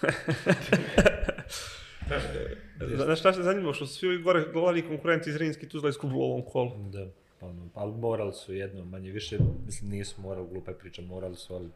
Znaš 3.05 3.19
šta 3.19 3.33
se 3.33 3.43
zanimljivo, 3.43 3.73
što 3.73 3.85
su 3.85 3.95
svi 3.95 4.17
gore 4.17 4.45
glavni 4.53 4.81
konkurenti 4.81 5.29
iz 5.29 5.35
Rinski 5.35 5.69
Tuzla 5.69 5.89
izgubili 5.89 6.19
u 6.19 6.23
ovom 6.23 6.45
kolu. 6.45 6.71
Da, 6.91 7.07
ono, 7.41 7.69
ali 7.73 7.91
morali 7.93 8.33
su 8.33 8.53
jedno, 8.53 8.85
manje 8.85 9.11
više, 9.11 9.37
mislim 9.65 9.91
nisu 9.91 10.21
morali, 10.21 10.47
glupa 10.47 10.71
je 10.71 10.77
priča, 10.77 11.01
morali 11.01 11.35
su, 11.35 11.55
ali 11.55 11.69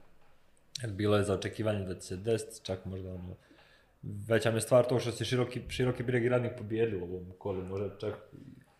jer 0.81 0.91
bilo 0.91 1.17
je 1.17 1.23
za 1.23 1.33
očekivanje 1.33 1.85
da 1.85 1.95
će 1.95 2.01
se 2.01 2.15
desiti, 2.17 2.65
čak 2.65 2.85
možda 2.85 3.09
ono, 3.09 3.35
veća 4.03 4.51
mi 4.51 4.57
je 4.57 4.61
stvar 4.61 4.85
to 4.85 4.99
što 4.99 5.11
se 5.11 5.25
široki, 5.25 5.61
široki 5.69 6.03
breg 6.03 6.25
i 6.25 6.29
radnik 6.29 6.51
pobijedili 6.57 7.01
u 7.01 7.05
ovom 7.05 7.31
kolu, 7.37 7.61
možda 7.63 7.89
čak 7.97 8.13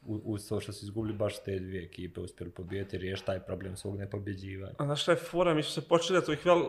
u- 0.05 0.21
uz 0.25 0.49
to 0.49 0.59
što 0.59 0.73
su 0.73 0.85
izgubili 0.85 1.13
baš 1.13 1.43
te 1.43 1.59
dvije 1.59 1.83
ekipe 1.83 2.19
uspjeli 2.21 2.51
pobijediti 2.51 2.97
i 2.97 3.15
taj 3.25 3.39
problem 3.39 3.75
svog 3.75 3.97
nepobjeđivanja. 3.97 4.73
A 4.77 4.85
znaš 4.85 5.01
šta 5.01 5.11
je 5.11 5.17
fora, 5.17 5.53
mi 5.53 5.63
smo 5.63 5.71
se 5.71 5.87
počeli 5.87 6.19
da 6.19 6.25
ovih 6.27 6.45
vel, 6.45 6.59
e, 6.59 6.65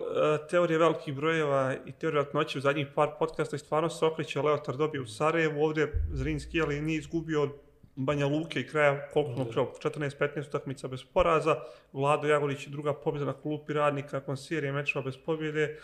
teorije 0.50 0.78
velikih 0.78 1.14
brojeva 1.14 1.74
i 1.86 1.92
teorije 1.92 2.22
vratnoće 2.22 2.58
u 2.58 2.62
zadnjih 2.62 2.86
par 2.94 3.08
podcasta 3.18 3.56
i 3.56 3.58
stvarno 3.58 3.88
se 3.88 4.04
okreće 4.04 4.40
Leotar 4.40 4.76
dobio 4.76 5.02
u 5.02 5.06
Sarajevu, 5.06 5.62
ovdje 5.62 5.92
Zrinski, 6.12 6.60
ali 6.62 6.80
nije 6.80 6.98
izgubio 6.98 7.42
od 7.42 7.50
Banja 7.96 8.26
Luke 8.26 8.60
i 8.60 8.66
kraja, 8.66 9.08
koliko 9.12 9.34
smo 9.34 9.44
pričali, 9.44 9.66
14-15 9.66 10.48
utakmica 10.48 10.88
bez 10.88 11.04
poraza, 11.04 11.56
Vlado 11.92 12.28
Jagolić 12.28 12.66
druga 12.66 12.94
pobjeda 12.94 13.24
na 13.24 13.32
klupi 13.32 13.72
radnika 13.72 14.16
nakon 14.16 14.36
serije 14.36 14.72
mečeva 14.72 15.04
bez 15.04 15.14
pobjede, 15.26 15.78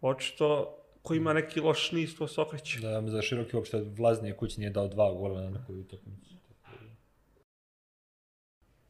očito 0.00 0.78
ko 1.02 1.14
ima 1.14 1.32
neki 1.32 1.60
loš 1.60 1.92
niz, 1.92 2.16
to 2.18 2.28
se 2.28 2.40
okreće. 2.40 2.80
Da 2.80 3.02
za 3.06 3.22
široki 3.22 3.56
uopšte 3.56 3.84
vlaznije 3.96 4.36
kući 4.36 4.60
nije 4.60 4.70
dao 4.70 4.88
dva 4.88 5.12
gola 5.12 5.42
na 5.42 5.50
nekoj 5.50 5.80
utakmici. 5.80 6.34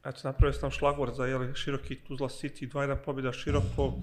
Eto, 0.05 0.19
napravio 0.23 0.53
sam 0.53 0.71
šlagvor 0.71 1.11
za 1.13 1.25
jeli, 1.25 1.55
široki 1.55 1.95
Tuzla 1.95 2.27
City, 2.27 2.71
2-1 2.71 2.95
pobjeda 3.05 3.31
široko. 3.31 3.93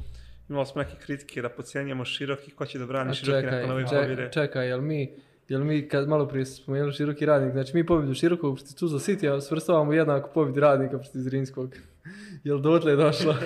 Imali 0.49 0.67
smo 0.67 0.83
neke 0.83 0.97
kritike 0.97 1.43
da 1.43 1.49
pocijenjamo 1.49 2.05
široki, 2.05 2.51
ko 2.51 2.67
će 2.67 2.79
da 2.79 2.87
brani 2.87 3.11
A 3.11 3.15
široki 3.15 3.43
čekaj, 3.43 3.61
nakon 3.61 3.71
ove 3.71 3.85
pobjede. 3.85 4.31
čekaj, 4.33 4.69
jel 4.69 4.81
mi, 4.81 5.17
jel 5.49 5.65
mi 5.65 5.89
kad 5.89 6.09
malo 6.09 6.29
prije 6.29 6.47
spomenuli 6.47 6.93
široki 6.93 7.27
radnik, 7.27 7.53
znači 7.53 7.77
mi 7.77 7.87
pobjedu 7.87 8.15
širokog 8.15 8.57
protiv 8.57 8.75
Tuzla 8.77 8.99
City, 8.99 9.37
a 9.37 9.41
svrstavamo 9.41 9.93
jednako 9.93 10.31
pobjedu 10.35 10.61
radnika 10.61 10.99
protiv 10.99 11.19
Zrinskog. 11.19 11.75
jel 12.45 12.59
dotle 12.59 12.93
je 12.93 12.97
došlo? 12.97 13.35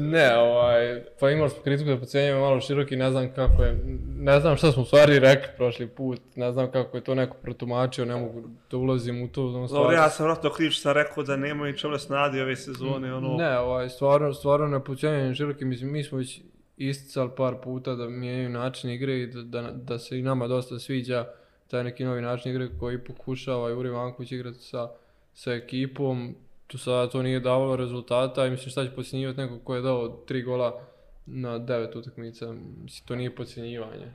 ne, 0.00 0.36
ovaj, 0.36 1.02
pa 1.20 1.30
imali 1.30 1.50
smo 1.50 1.62
kritiku 1.62 1.90
da 1.90 1.98
pocijenjamo 1.98 2.40
malo 2.40 2.60
široki, 2.60 2.96
ne 2.96 3.10
znam 3.10 3.32
kako 3.34 3.62
je, 3.62 3.80
ne 4.18 4.40
znam 4.40 4.56
šta 4.56 4.72
smo 4.72 4.82
u 4.82 4.86
stvari 4.86 5.18
rekli 5.18 5.48
prošli 5.56 5.86
put, 5.86 6.20
ne 6.36 6.52
znam 6.52 6.70
kako 6.70 6.96
je 6.96 7.04
to 7.04 7.14
neko 7.14 7.36
protumačio, 7.42 8.04
ne 8.04 8.16
mogu 8.16 8.42
da 8.70 8.76
ulazim 8.76 9.22
u 9.22 9.28
to. 9.28 9.46
ono, 9.46 9.66
Dobro, 9.66 9.92
ja 9.96 10.10
sam 10.10 10.26
vratno 10.26 10.50
kriv 10.50 10.70
što 10.70 10.82
sam 10.82 10.92
rekao 10.92 11.22
da 11.22 11.36
nemaju 11.36 11.76
čemu 11.76 11.92
da 11.92 11.98
se 11.98 12.12
nadi 12.12 12.40
ove 12.40 12.56
sezone, 12.56 13.14
ono... 13.14 13.36
Ne, 13.36 13.58
ovaj, 13.58 13.88
stvarno, 13.88 14.34
stvarno 14.34 14.66
ne 14.66 14.84
pocijenjam 14.84 15.34
široki, 15.34 15.64
mislim, 15.64 15.92
mi 15.92 16.04
smo 16.04 16.18
već 16.18 16.40
isticali 16.76 17.30
par 17.36 17.54
puta 17.64 17.94
da 17.94 18.08
mijenjaju 18.08 18.48
način 18.48 18.90
igre 18.90 19.18
i 19.18 19.26
da, 19.26 19.42
da, 19.42 19.70
da 19.70 19.98
se 19.98 20.18
i 20.18 20.22
nama 20.22 20.48
dosta 20.48 20.78
sviđa 20.78 21.26
taj 21.70 21.84
neki 21.84 22.04
novi 22.04 22.22
način 22.22 22.52
igre 22.52 22.68
koji 22.80 23.04
pokušava 23.04 23.70
Juri 23.70 23.90
Vanković 23.90 24.32
igrati 24.32 24.58
sa, 24.58 24.90
sa 25.34 25.52
ekipom. 25.52 26.34
Tu 26.66 26.78
sada 26.78 27.10
to 27.10 27.22
nije 27.22 27.40
davalo 27.40 27.76
rezultata 27.76 28.46
i 28.46 28.50
mislim 28.50 28.70
šta 28.70 28.84
će 28.84 28.90
podcjenjivati 28.90 29.40
neko 29.40 29.58
ko 29.58 29.74
je 29.74 29.82
dao 29.82 30.08
tri 30.08 30.42
gola 30.42 30.80
na 31.26 31.58
devet 31.58 31.96
utakmica. 31.96 32.52
Mislim, 32.52 33.06
to 33.06 33.16
nije 33.16 33.34
podcjenjivanje. 33.34 34.12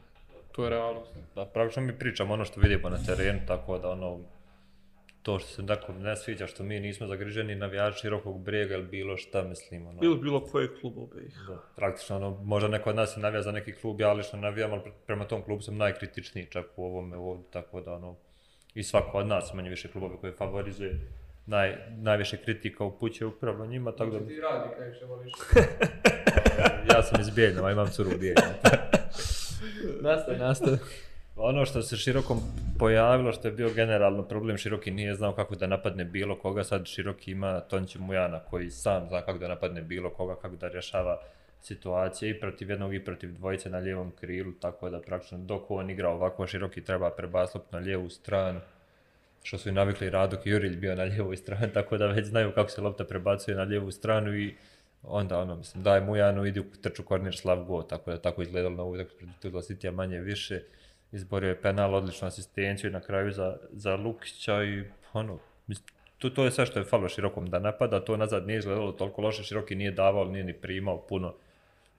To 0.52 0.64
je 0.64 0.70
realnost. 0.70 1.12
Da, 1.36 1.46
praktično 1.46 1.82
mi 1.82 2.00
pričamo 2.00 2.34
ono 2.34 2.46
što 2.46 2.62
vidimo 2.62 2.90
na 2.90 2.98
terenu, 3.06 3.40
tako 3.48 3.78
da 3.78 3.90
ono, 3.90 4.20
to 5.30 5.40
što 5.40 5.50
se 5.50 5.68
tako 5.68 5.94
ne 5.94 6.16
sviđa, 6.16 6.48
što 6.48 6.64
mi 6.64 6.80
nismo 6.80 7.08
zagriženi 7.08 7.56
navijači 7.56 8.00
širokog 8.00 8.42
brega 8.42 8.76
ili 8.76 8.84
bilo 8.84 9.18
šta, 9.18 9.44
mislim, 9.44 9.88
ono, 9.88 10.00
Bilo 10.00 10.16
bilo 10.16 10.42
koji 10.42 10.68
klub 10.82 10.98
u 10.98 11.08
BiH. 11.08 11.38
da, 11.48 11.58
praktično, 11.76 12.16
ono, 12.16 12.30
možda 12.32 12.70
neko 12.70 12.90
od 12.90 12.96
nas 12.96 13.18
je 13.18 13.22
navija 13.22 13.42
za 13.42 13.52
neki 13.52 13.72
klub, 13.74 14.02
ja 14.02 14.14
lično 14.14 14.40
navijam, 14.40 14.72
ali 14.72 14.82
pre- 14.82 14.92
prema 15.06 15.26
tom 15.26 15.42
klubu 15.42 15.62
sam 15.62 15.78
najkritičniji 15.78 16.46
čak 16.46 16.66
u 16.76 16.86
ovome 16.86 17.18
ovdje, 17.18 17.46
tako 17.52 17.82
da, 17.82 17.94
ono, 17.94 18.16
i 18.74 18.84
svako 18.84 19.18
od 19.18 19.28
nas, 19.28 19.54
manje 19.54 19.70
više 19.70 19.88
klubove 19.88 20.18
koje 20.18 20.34
favorizuje, 20.34 21.00
naj, 21.46 21.76
najviše 21.92 22.38
kritika 22.38 22.84
upućuje 22.84 23.28
upravo 23.28 23.66
njima, 23.66 23.92
tako 23.92 24.12
da, 24.12 24.28
Ti 24.28 24.42
radi 24.42 24.70
kaj 24.78 24.94
še 24.94 25.06
voliš. 25.06 25.32
ja 26.92 27.04
sam 27.04 27.22
iz 27.22 27.30
Bijeljnova, 27.30 27.72
imam 27.72 27.88
curu 27.88 28.10
u 28.10 28.18
Bijeljnova. 28.20 28.54
nastav, 30.02 30.38
nastav. 30.38 30.78
Ono 31.42 31.66
što 31.66 31.82
se 31.82 31.98
širokom 31.98 32.40
pojavilo, 32.80 33.32
što 33.32 33.48
je 33.48 33.52
bio 33.52 33.70
generalno 33.70 34.24
problem, 34.24 34.58
Široki 34.58 34.92
nije 34.92 35.16
znao 35.16 35.34
kako 35.34 35.56
da 35.56 35.68
napadne 35.68 36.06
bilo 36.06 36.40
koga, 36.40 36.64
sad 36.64 36.86
Široki 36.86 37.32
ima 37.32 37.60
Tonči 37.60 38.00
Mujana 38.00 38.40
koji 38.40 38.70
sam 38.70 39.08
zna 39.08 39.22
kako 39.22 39.40
da 39.40 39.48
napadne 39.48 39.82
bilo 39.82 40.10
koga, 40.10 40.36
kako 40.36 40.56
da 40.56 40.68
rješava 40.68 41.22
situacije 41.62 42.32
i 42.32 42.40
protiv 42.40 42.70
jednog 42.70 42.96
i 42.96 43.06
protiv 43.06 43.34
dvojice 43.34 43.70
na 43.70 43.78
lijevom 43.78 44.12
krilu, 44.12 44.52
tako 44.52 44.90
da 44.90 45.00
praktično 45.00 45.38
dok 45.38 45.72
on 45.72 45.90
igra 45.90 46.10
ovako 46.10 46.48
Široki 46.48 46.84
treba 46.84 47.10
prebaslop 47.10 47.72
na 47.72 47.80
lijevu 47.80 48.10
stranu, 48.10 48.60
što 49.44 49.58
su 49.58 49.70
i 49.70 49.72
navikli 49.72 50.10
Radok 50.10 50.46
i 50.46 50.50
Jurilj 50.50 50.76
bio 50.78 50.96
na 50.96 51.04
lijevoj 51.04 51.38
strani, 51.38 51.74
tako 51.74 51.98
da 51.98 52.08
već 52.08 52.26
znaju 52.26 52.52
kako 52.56 52.70
se 52.70 52.82
lopta 52.82 53.04
prebacuje 53.04 53.58
na 53.58 53.64
lijevu 53.64 53.92
stranu 53.92 54.36
i 54.36 54.56
onda 55.04 55.40
ono, 55.40 55.56
mislim, 55.56 55.84
daj 55.84 56.02
Mujanu, 56.02 56.46
idi 56.46 56.60
u 56.60 56.66
trču 56.82 57.04
kornir 57.04 57.36
slav 57.36 57.64
go, 57.64 57.84
tako 57.84 58.12
da 58.12 58.22
tako 58.22 58.42
izgledalo 58.42 58.76
na 58.76 58.84
ovu 58.84 58.92
utakmicu 58.92 59.18
protiv 59.18 59.42
Tuzla 59.42 59.62
City, 59.62 59.92
manje 59.92 60.20
više 60.20 60.62
izborio 61.12 61.50
je 61.50 61.62
penal, 61.62 61.96
odličnu 61.96 62.28
asistenciju 62.28 62.90
i 62.90 62.94
na 62.94 63.00
kraju 63.00 63.32
za, 63.32 63.58
za 63.72 63.96
Lukića 63.96 64.64
i 64.64 64.84
ono, 65.14 65.40
mislim, 65.68 65.88
to, 66.18 66.30
to 66.30 66.46
je 66.46 66.52
sve 66.52 66.66
što 66.66 66.80
je 66.80 66.86
falo 66.86 67.10
širokom 67.10 67.50
da 67.50 67.60
napada, 67.60 68.06
to 68.06 68.18
nazad 68.18 68.48
nije 68.48 68.60
izgledalo 68.60 68.92
toliko 68.92 69.22
loše, 69.22 69.44
široki 69.44 69.76
nije 69.76 69.92
davao, 69.92 70.26
nije 70.26 70.44
ni 70.44 70.54
primao 70.54 71.08
puno, 71.08 71.34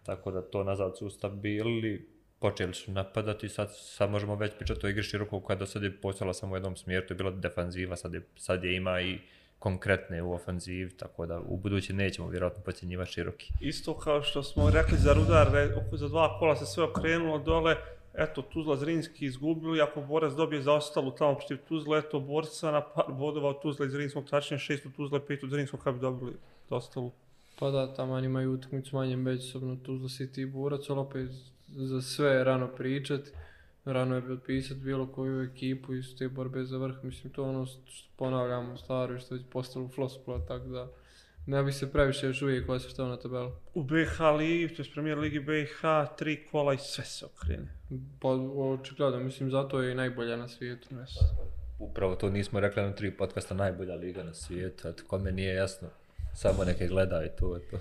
tako 0.02 0.30
da 0.30 0.42
to 0.42 0.64
nazad 0.64 0.98
su 0.98 1.10
stabilili, 1.10 2.08
počeli 2.38 2.74
su 2.74 2.92
napadati, 2.92 3.48
sad, 3.48 3.68
sad 3.72 4.10
možemo 4.10 4.34
već 4.34 4.52
pričati 4.56 4.86
o 4.86 4.88
igri 4.88 5.02
širokog 5.02 5.54
do 5.58 5.66
sad 5.66 5.82
je 5.82 6.00
postala 6.00 6.34
samo 6.34 6.52
u 6.52 6.56
jednom 6.56 6.76
smjeru, 6.76 7.06
to 7.06 7.14
je 7.14 7.16
bila 7.16 7.30
defanziva, 7.30 7.96
sad 7.96 8.14
je, 8.14 8.22
sad 8.36 8.64
je 8.64 8.76
ima 8.76 9.00
i 9.00 9.18
konkretne 9.58 10.22
u 10.22 10.32
ofanzivi, 10.32 10.96
tako 10.96 11.26
da 11.26 11.40
u 11.40 11.56
budući 11.56 11.92
nećemo 11.92 12.28
vjerojatno 12.28 12.62
pocijenjivati 12.62 13.12
široki. 13.12 13.52
Isto 13.60 13.98
kao 13.98 14.22
što 14.22 14.42
smo 14.42 14.70
rekli 14.70 14.98
za 14.98 15.12
Rudar, 15.12 15.48
oko 15.86 15.96
za 15.96 16.08
dva 16.08 16.38
kola 16.38 16.56
se 16.56 16.66
sve 16.66 16.84
okrenulo 16.84 17.38
dole, 17.38 17.76
eto 18.20 18.42
Tuzla 18.42 18.76
Zrinski 18.76 19.26
izgubili, 19.26 19.80
ako 19.80 20.00
Borac 20.00 20.32
dobije 20.32 20.62
za 20.62 20.72
ostalu 20.72 21.10
tamo 21.10 21.34
protiv 21.34 21.58
Tuzla, 21.68 21.98
eto 21.98 22.20
Borca 22.20 22.70
na 22.70 22.80
par 22.80 23.04
bodova 23.12 23.48
od 23.48 23.62
Tuzla 23.62 23.86
i 23.86 23.90
Zrinskog, 23.90 24.30
tačnije 24.30 24.58
šest 24.58 24.86
od 24.86 24.96
Tuzla 24.96 25.20
pet 25.20 25.44
od 25.44 25.50
Zrinskog, 25.50 25.80
kada 25.80 25.94
bi 25.94 26.00
dobili 26.00 26.32
za 26.68 26.76
ostalu. 26.76 27.10
Pa 27.58 27.70
da, 27.70 27.94
tamo 27.94 28.18
imaju 28.18 28.52
utakmicu 28.52 28.96
manje 28.96 29.16
međusobno 29.16 29.76
Tuzla 29.76 30.08
City 30.08 30.42
i 30.42 30.46
Borac, 30.46 30.90
ali 30.90 31.00
opet 31.00 31.30
za 31.68 32.02
sve 32.02 32.30
je 32.30 32.44
rano 32.44 32.68
pričat. 32.68 33.20
Rano 33.84 34.14
je 34.14 34.26
potpisat 34.26 34.76
bilo 34.76 35.06
koju 35.06 35.42
ekipu 35.42 35.94
iz 35.94 36.16
te 36.18 36.28
borbe 36.28 36.64
za 36.64 36.78
vrh. 36.78 36.94
Mislim, 37.02 37.32
to 37.32 37.44
ono 37.44 37.66
što 37.66 37.80
ponavljamo 38.16 38.76
staro 38.76 39.18
što 39.18 39.34
je 39.34 39.42
postalo 39.52 39.88
floskula, 39.88 40.46
tako 40.48 40.66
da 40.66 40.88
ne 41.46 41.62
bi 41.62 41.72
se 41.72 41.92
previše 41.92 42.26
još 42.26 42.42
uvijek 42.42 42.68
osvrtao 42.68 43.08
na 43.08 43.16
tabelu. 43.16 43.52
U 43.74 43.82
BiH 43.82 44.20
ligi, 44.38 44.74
to 44.74 44.82
je 44.82 44.88
premier 44.94 45.18
ligi 45.18 45.40
BiH, 45.40 45.80
tri 46.18 46.46
kola 46.50 46.74
i 46.74 46.78
sve 46.78 47.04
se 47.04 47.26
okrene. 47.26 47.68
Pa 48.20 48.28
očigledno, 48.28 49.20
mislim, 49.20 49.50
zato 49.50 49.82
je 49.82 49.92
i 49.92 49.94
najbolja 49.94 50.36
na 50.36 50.48
svijetu. 50.48 50.88
Yes. 50.88 51.18
Upravo 51.78 52.14
to 52.14 52.30
nismo 52.30 52.60
rekli 52.60 52.82
na 52.82 52.92
tri 52.92 53.10
podcasta, 53.10 53.54
najbolja 53.54 53.94
liga 53.94 54.22
na 54.22 54.34
svijetu, 54.34 54.88
eto, 54.88 55.02
kome 55.06 55.32
nije 55.32 55.54
jasno, 55.54 55.88
samo 56.34 56.64
neke 56.64 56.86
gleda 56.86 57.24
i 57.24 57.28
to 57.38 57.56
je 57.56 57.68
to. 57.70 57.78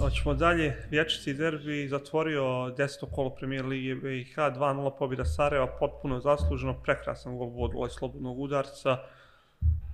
Hoćemo 0.00 0.34
dalje, 0.34 0.76
vječici 0.90 1.34
derbi 1.34 1.88
zatvorio 1.88 2.70
deseto 2.76 3.06
kolo 3.06 3.30
premier 3.30 3.64
lige 3.64 3.94
BiH, 3.94 4.36
2-0 4.36 4.98
pobjeda 4.98 5.24
Sarajeva, 5.24 5.76
potpuno 5.78 6.20
zasluženo, 6.20 6.80
prekrasan 6.82 7.38
gol 7.38 7.48
Vodula 7.48 7.86
iz 7.86 7.92
slobodnog 7.92 8.40
udarca. 8.40 8.98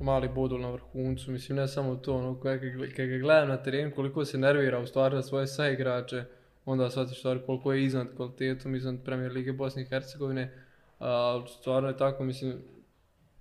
Mali 0.00 0.28
bodul 0.28 0.60
na 0.60 0.70
vrhuncu, 0.70 1.30
mislim, 1.30 1.58
ne 1.58 1.68
samo 1.68 1.96
to, 1.96 2.14
ono, 2.14 2.40
kada 2.40 2.56
ga, 2.56 2.86
kad 2.96 3.06
ga 3.06 3.18
gledam 3.18 3.48
na 3.48 3.56
terenu, 3.56 3.92
koliko 3.94 4.24
se 4.24 4.38
nervira 4.38 4.78
u 4.78 4.86
stvari 4.86 5.16
za 5.16 5.22
svoje 5.22 5.46
saigrače, 5.46 6.24
onda 6.64 6.90
shvatiš 6.90 7.18
stvari 7.18 7.40
koliko 7.46 7.72
je 7.72 7.84
iznad 7.84 8.06
kvalitetom, 8.16 8.74
iznad 8.74 9.04
Premier 9.04 9.32
Lige 9.32 9.52
Bosne 9.52 9.82
i 9.82 9.84
Hercegovine, 9.84 10.50
a 11.00 11.42
stvarno 11.58 11.88
je 11.88 11.96
tako, 11.96 12.24
mislim, 12.24 12.54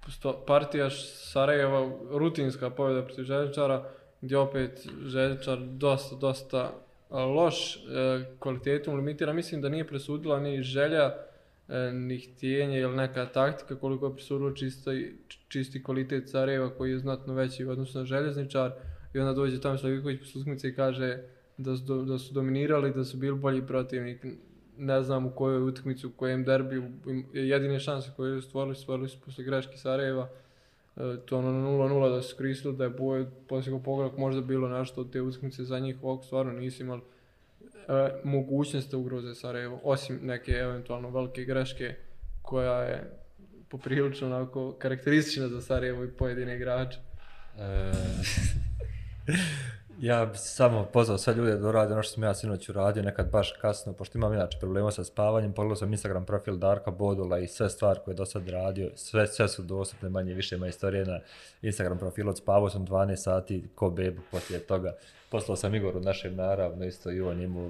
sto, 0.10 0.44
partija 0.48 0.90
Sarajeva, 0.90 1.92
rutinska 2.12 2.70
pobjeda 2.70 3.06
protiv 3.06 3.24
Željčara, 3.24 3.90
gdje 4.22 4.38
opet 4.38 4.88
Željčar 5.06 5.60
dosta, 5.60 6.16
dosta 6.16 6.72
loš 7.10 7.76
e, 7.76 7.80
kvalitetom 8.40 8.96
limitira, 8.96 9.34
Mislim 9.34 9.62
da 9.62 9.70
nije 9.70 9.88
presudila 9.88 10.40
ni 10.40 10.62
želja, 10.62 11.14
E, 11.72 11.92
ni 11.94 12.18
htijenje 12.20 12.80
ili 12.80 12.96
neka 12.96 13.26
taktika 13.26 13.76
koliko 13.76 14.06
je 14.06 14.14
presudilo 14.14 14.52
čisto, 14.52 14.92
čisti 15.48 15.84
kvalitet 15.84 16.30
Sarajeva 16.30 16.70
koji 16.70 16.92
je 16.92 17.00
znatno 17.00 17.34
veći 17.34 17.66
u 17.66 17.72
odnosu 17.72 17.98
na 17.98 18.06
željezničar 18.06 18.72
i 19.14 19.20
onda 19.20 19.34
dođe 19.34 19.62
tamo 19.62 19.78
Slaviković 19.78 20.20
posle 20.20 20.42
utakmice 20.42 20.68
i 20.68 20.76
kaže 20.76 21.18
da 21.58 21.78
su, 21.78 21.84
do- 21.84 22.04
da 22.04 22.18
su 22.18 22.34
dominirali, 22.34 22.94
da 22.94 23.04
su 23.04 23.18
bili 23.18 23.40
bolji 23.40 23.68
protivnik. 23.68 24.26
Ne 24.78 25.04
znam 25.04 25.26
u 25.26 25.32
kojoj 25.32 25.64
utakmici, 25.64 26.08
u 26.08 26.12
kojem 26.12 26.44
derbiju, 26.44 26.92
jedine 27.34 27.80
šanse 27.80 28.12
koje 28.16 28.42
su 28.42 28.48
stvorili, 28.48 28.76
stvorili 28.76 29.10
su 29.10 29.22
posle 29.26 29.44
greške 29.44 29.78
Sarajeva. 29.78 30.30
E, 30.98 31.18
to 31.26 31.38
ono 31.38 31.50
0-0 31.50 32.16
da 32.16 32.22
su 32.22 32.38
koristili, 32.38 32.78
da 32.78 32.84
je 32.84 32.90
boje 32.90 33.32
poslije 33.48 33.84
pogledak 33.84 34.18
možda 34.18 34.42
bilo 34.42 34.70
nešto 34.70 35.02
od 35.02 35.12
te 35.12 35.22
utakmice 35.22 35.64
za 35.64 35.80
njih, 35.80 36.04
ovako 36.04 36.24
stvarno 36.24 36.52
nisu 36.52 36.84
imali 36.84 37.02
e, 37.88 38.22
mogućnost 38.24 38.92
da 38.92 38.98
ugroze 38.98 39.36
Sarajevo, 39.36 39.80
osim 39.84 40.20
neke 40.24 40.52
eventualno 40.52 41.10
velike 41.10 41.44
greške 41.44 41.96
koja 42.42 42.82
je 42.82 43.22
poprilično 43.70 44.28
onako 44.28 44.76
karakteristična 44.80 45.48
za 45.48 45.62
Sarajevo 45.62 46.04
i 46.04 46.12
pojedine 46.12 46.56
igrače. 46.56 47.00
E, 47.58 47.92
ja 50.02 50.26
bi 50.26 50.38
samo 50.38 50.86
pozvao 50.94 51.18
sve 51.18 51.34
ljude 51.34 51.58
da 51.58 51.68
urade 51.68 51.94
ono 51.94 52.04
što 52.04 52.14
sam 52.14 52.24
ja 52.24 52.34
sinoć 52.34 52.70
uradio, 52.70 53.04
nekad 53.04 53.32
baš 53.32 53.54
kasno, 53.62 53.94
pošto 53.94 54.18
imam 54.18 54.34
inače 54.34 54.58
problema 54.60 54.92
sa 54.92 55.04
spavanjem, 55.04 55.54
pogledao 55.54 55.76
sam 55.76 55.92
Instagram 55.92 56.26
profil 56.26 56.58
Darka 56.58 56.92
Bodula 56.92 57.40
i 57.40 57.48
sve 57.48 57.70
stvari 57.70 58.00
koje 58.06 58.14
je 58.14 58.18
do 58.18 58.26
sad 58.26 58.50
radio, 58.50 58.92
sve, 58.96 59.28
sve 59.28 59.48
su 59.48 59.64
dostupne 59.64 60.10
manje 60.10 60.34
više 60.34 60.56
ima 60.56 60.68
istorije 60.68 61.06
na 61.06 61.20
Instagram 61.62 61.98
profilu, 61.98 62.30
odspavao 62.30 62.70
sam 62.70 62.88
12 62.88 63.16
sati 63.16 63.64
ko 63.76 63.90
bebu 63.90 64.22
poslije 64.32 64.60
toga. 64.60 64.94
Poslao 65.32 65.56
sam 65.56 65.76
Igoru 65.76 66.00
našem 66.00 66.36
naravno, 66.36 66.86
isto 66.86 67.12
i 67.12 67.22
on 67.22 67.42
imao 67.42 67.70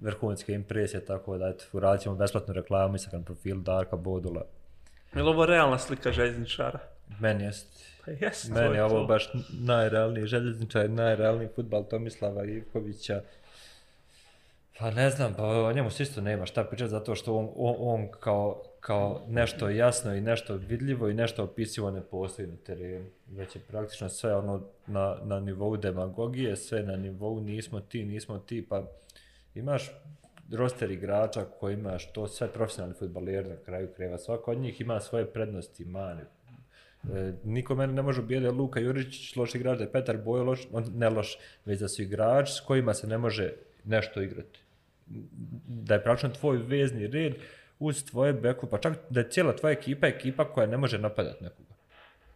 vrhunske 0.00 0.52
impresije, 0.52 1.04
tako 1.04 1.38
da 1.38 1.48
eto, 1.48 1.64
uradit 1.72 2.02
ćemo 2.02 2.14
besplatnu 2.14 2.54
reklamu 2.54 2.94
Instagram 2.94 3.24
profilu 3.24 3.60
Darka 3.60 3.96
Bodula. 3.96 4.42
Je 5.14 5.22
li 5.22 5.28
ovo 5.28 5.46
realna 5.46 5.78
slika 5.78 6.12
željezničara? 6.12 6.78
Meni 7.20 7.44
jest 7.44 7.96
Pa 8.06 8.12
jest, 8.26 8.50
Meni 8.50 8.76
je 8.76 8.84
ovo 8.84 9.00
to. 9.00 9.06
baš 9.06 9.30
najrealniji 9.60 10.26
željezničar, 10.26 10.90
najrealniji 10.90 11.48
futbal 11.56 11.84
Tomislava 11.84 12.44
Ivkovića. 12.44 13.22
Pa 14.78 14.90
ne 14.90 15.10
znam, 15.10 15.34
pa 15.34 15.42
o 15.44 15.72
njemu 15.72 15.90
se 15.90 16.02
isto 16.02 16.20
nema 16.20 16.46
šta 16.46 16.64
pričati 16.64 16.90
zato 16.90 17.14
što 17.14 17.36
on, 17.36 17.48
on, 17.56 17.74
on 17.78 18.08
kao, 18.20 18.62
kao 18.86 19.22
nešto 19.28 19.68
jasno 19.68 20.14
i 20.14 20.20
nešto 20.20 20.54
vidljivo 20.54 21.08
i 21.08 21.14
nešto 21.14 21.44
opisivo 21.44 21.90
ne 21.90 22.00
postoji 22.00 22.48
na 22.48 22.56
terenu. 22.56 23.06
Već 23.26 23.56
je 23.56 23.62
praktično 23.68 24.08
sve 24.08 24.36
ono 24.36 24.62
na, 24.86 25.16
na 25.24 25.40
nivou 25.40 25.76
demagogije, 25.76 26.56
sve 26.56 26.82
na 26.82 26.96
nivou 26.96 27.40
nismo 27.40 27.80
ti, 27.80 28.04
nismo 28.04 28.38
ti, 28.38 28.66
pa 28.68 28.82
imaš 29.54 29.90
roster 30.52 30.90
igrača 30.90 31.44
koji 31.60 31.74
imaš 31.74 32.12
to 32.12 32.28
sve 32.28 32.48
profesionalni 32.48 32.94
futbaleri 32.98 33.48
na 33.48 33.56
kraju 33.56 33.88
kreva. 33.96 34.18
Svako 34.18 34.50
od 34.50 34.58
njih 34.58 34.80
ima 34.80 35.00
svoje 35.00 35.26
prednosti, 35.26 35.84
mane, 35.84 36.24
E, 37.14 37.32
niko 37.44 37.74
mene 37.74 37.92
ne 37.92 38.02
može 38.02 38.20
ubijeti 38.20 38.42
da 38.42 38.48
je 38.48 38.52
Luka 38.52 38.80
Juričić 38.80 39.36
loš 39.36 39.54
igrač, 39.54 39.78
da 39.78 39.84
je 39.84 39.92
Petar 39.92 40.16
Bojo 40.16 40.44
loš, 40.44 40.60
on 40.72 40.84
ne 40.94 41.10
loš, 41.10 41.38
već 41.64 41.80
da 41.80 41.88
su 41.88 42.02
igrač 42.02 42.50
s 42.50 42.60
kojima 42.60 42.94
se 42.94 43.06
ne 43.06 43.18
može 43.18 43.52
nešto 43.84 44.22
igrati. 44.22 44.60
Da 45.68 45.94
je 45.94 46.02
praktično 46.02 46.30
tvoj 46.30 46.56
vezni 46.56 47.06
red 47.06 47.34
uz 47.78 48.04
tvoje 48.04 48.32
beku, 48.32 48.66
pa 48.66 48.78
čak 48.78 48.98
da 49.10 49.20
je 49.20 49.30
cijela 49.30 49.56
tvoja 49.56 49.72
ekipa 49.72 50.06
ekipa 50.06 50.44
koja 50.44 50.66
ne 50.66 50.76
može 50.76 50.98
napadati 50.98 51.44
nekoga. 51.44 51.74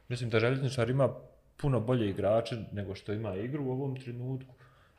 Mislim 0.08 0.30
da 0.30 0.40
željezničar 0.40 0.90
ima 0.90 1.08
puno 1.56 1.80
bolje 1.80 2.10
igrače 2.10 2.56
nego 2.72 2.94
što 2.94 3.12
ima 3.12 3.36
igru 3.36 3.64
u 3.64 3.70
ovom 3.70 3.96
trenutku. 4.00 4.54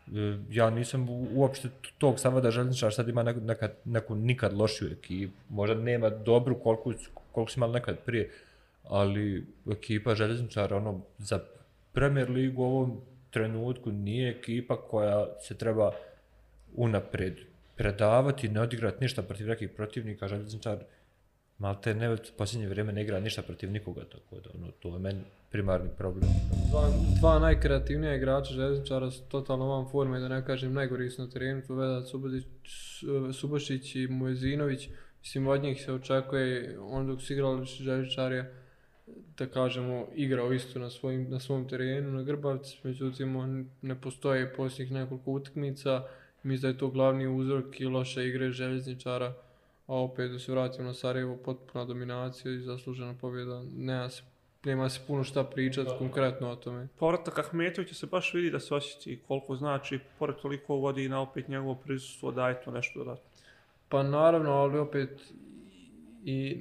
E, 0.07 0.37
ja 0.49 0.69
nisam 0.69 1.07
uopšte 1.35 1.69
tog 1.97 2.19
stava 2.19 2.41
da 2.41 2.51
željezničar 2.51 2.93
sad 2.93 3.09
ima 3.09 3.23
neka, 3.23 3.69
neku 3.85 4.15
nikad 4.15 4.53
lošiju 4.53 4.91
ekipu. 4.91 5.33
Možda 5.49 5.75
nema 5.75 6.09
dobru 6.09 6.59
koliko, 6.59 6.93
koliko 7.31 7.51
su 7.51 7.59
imali 7.59 7.73
nekad 7.73 7.97
prije, 8.05 8.31
ali 8.83 9.45
ekipa 9.71 10.15
željezničara 10.15 10.77
ono, 10.77 11.01
za 11.17 11.39
Premier 11.93 12.29
ligu 12.29 12.61
u 12.61 12.65
ovom 12.65 13.01
trenutku 13.31 13.91
nije 13.91 14.29
ekipa 14.29 14.77
koja 14.77 15.27
se 15.39 15.57
treba 15.57 15.91
unaprediti 16.75 17.50
predavati, 17.75 18.49
ne 18.49 18.61
odigrati 18.61 19.03
ništa 19.03 19.21
protiv 19.21 19.47
nekih 19.47 19.69
protivnika, 19.69 20.27
željezničar 20.27 20.77
malte 21.57 21.95
ne 21.95 22.13
u 22.13 22.17
posljednje 22.37 22.67
vrijeme 22.67 22.93
ne 22.93 23.01
igra 23.01 23.19
ništa 23.19 23.41
protiv 23.41 23.71
nikoga, 23.71 24.01
tako 24.01 24.39
da 24.39 24.49
ono, 24.55 24.71
to 24.71 24.93
je 24.93 24.99
meni 24.99 25.21
primarni 25.51 25.89
problem. 25.97 26.29
Dva, 26.69 26.89
dva 27.19 27.39
najkreativnija 27.39 28.15
igrača 28.15 28.53
željezničara 28.53 29.11
su 29.11 29.21
totalno 29.29 29.65
van 29.65 29.89
forme, 29.91 30.19
da 30.19 30.27
ne 30.27 30.45
kažem 30.45 30.73
najgori 30.73 31.09
su 31.09 31.21
na 31.21 31.29
terenu, 31.29 31.61
to 31.67 31.75
Vedat 31.75 32.07
Subotić, 32.07 32.45
Subošić 33.33 33.95
i 33.95 34.07
Mojezinović. 34.07 34.89
Mislim, 35.21 35.47
od 35.47 35.63
njih 35.63 35.83
se 35.83 35.93
očekuje, 35.93 36.77
on 36.79 37.07
dok 37.07 37.21
su 37.21 37.33
igrali 37.33 37.65
željezničar 37.65 38.31
je, 38.31 38.53
da 39.37 39.45
kažemo, 39.47 40.07
igrao 40.15 40.53
isto 40.53 40.79
na, 40.79 40.89
svojim, 40.89 41.29
na 41.29 41.39
svom 41.39 41.67
terenu, 41.67 42.11
na 42.11 42.23
Grbavci, 42.23 42.77
međutim, 42.83 43.35
on 43.35 43.69
ne 43.81 44.01
postoje 44.01 44.53
posljednjih 44.53 44.91
nekoliko 44.91 45.31
utakmica. 45.31 46.03
Mislim 46.43 46.61
da 46.61 46.67
je 46.67 46.77
to 46.77 46.87
glavni 46.87 47.27
uzrok 47.27 47.79
i 47.79 47.85
loše 47.85 48.27
igre 48.27 48.51
željezničara, 48.51 49.33
a 49.87 49.95
opet 49.95 50.31
da 50.31 50.39
se 50.39 50.51
vratimo 50.51 50.87
na 50.87 50.93
Sarajevo, 50.93 51.37
potpuna 51.37 51.85
dominacija 51.85 52.53
i 52.53 52.59
zaslužena 52.59 53.13
pobjeda. 53.21 53.63
Nema 53.75 54.09
se, 54.09 54.23
nema 54.65 54.89
se 54.89 54.99
puno 55.07 55.23
šta 55.23 55.43
pričati 55.43 55.91
konkretno 55.97 56.49
o 56.49 56.55
tome. 56.55 56.87
Povratak 56.99 57.39
Ahmetovića 57.39 57.95
se 57.95 58.05
baš 58.05 58.33
vidi 58.33 58.51
da 58.51 58.59
se 58.59 58.75
osjeti 58.75 59.19
koliko 59.27 59.55
znači, 59.55 59.99
pored 60.19 60.35
toliko 60.35 60.75
vodi 60.75 61.09
na 61.09 61.21
opet 61.21 61.47
njegovo 61.47 61.75
prisustvo, 61.75 62.31
daje 62.31 62.61
to 62.63 62.71
nešto 62.71 62.99
dodatno. 62.99 63.29
Pa 63.89 64.03
naravno, 64.03 64.51
ali 64.51 64.79
opet 64.79 65.33
i 66.23 66.57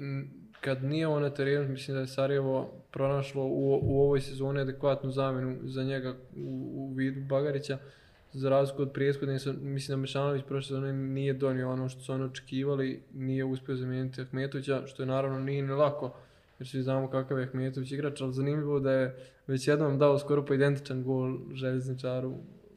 kad 0.61 0.85
nije 0.85 1.07
on 1.07 1.23
na 1.23 1.31
terenu, 1.31 1.69
mislim 1.69 1.95
da 1.95 2.01
je 2.01 2.07
Sarajevo 2.07 2.73
pronašlo 2.91 3.45
u, 3.45 3.79
u 3.83 4.03
ovoj 4.03 4.21
sezoni 4.21 4.61
adekvatnu 4.61 5.11
zamjenu 5.11 5.57
za 5.63 5.83
njega 5.83 6.15
u, 6.37 6.73
u 6.75 6.95
vidu 6.95 7.21
Bagarića. 7.21 7.79
Za 8.33 8.51
razliku 8.51 8.83
od 8.83 8.93
prijeskodne, 8.93 9.39
sam- 9.39 9.59
mislim 9.61 9.97
da 9.97 10.01
Mešanović 10.01 10.45
prošle 10.45 10.69
sezone 10.69 10.93
nije 10.93 11.33
donio 11.33 11.73
ono 11.73 11.89
što 11.89 12.01
su 12.01 12.13
oni 12.13 12.25
očekivali, 12.25 13.03
nije 13.15 13.45
uspio 13.45 13.77
zamijeniti 13.77 14.21
Ahmetovića, 14.21 14.87
što 14.87 15.03
je 15.03 15.07
naravno 15.07 15.39
nije 15.39 15.63
ni 15.63 15.73
lako, 15.73 16.15
jer 16.59 16.69
svi 16.69 16.83
znamo 16.83 17.11
kakav 17.11 17.39
je 17.39 17.45
Ahmetović 17.45 17.93
igrač, 17.93 18.21
ali 18.21 18.33
zanimljivo 18.33 18.81
da 18.81 18.93
je 18.93 19.17
već 19.47 19.69
jednom 19.69 19.99
dao 19.99 20.19
skoro 20.19 20.45
pa 20.47 20.55
identičan 20.55 21.03
gol 21.05 21.39
željezničaru 21.55 22.35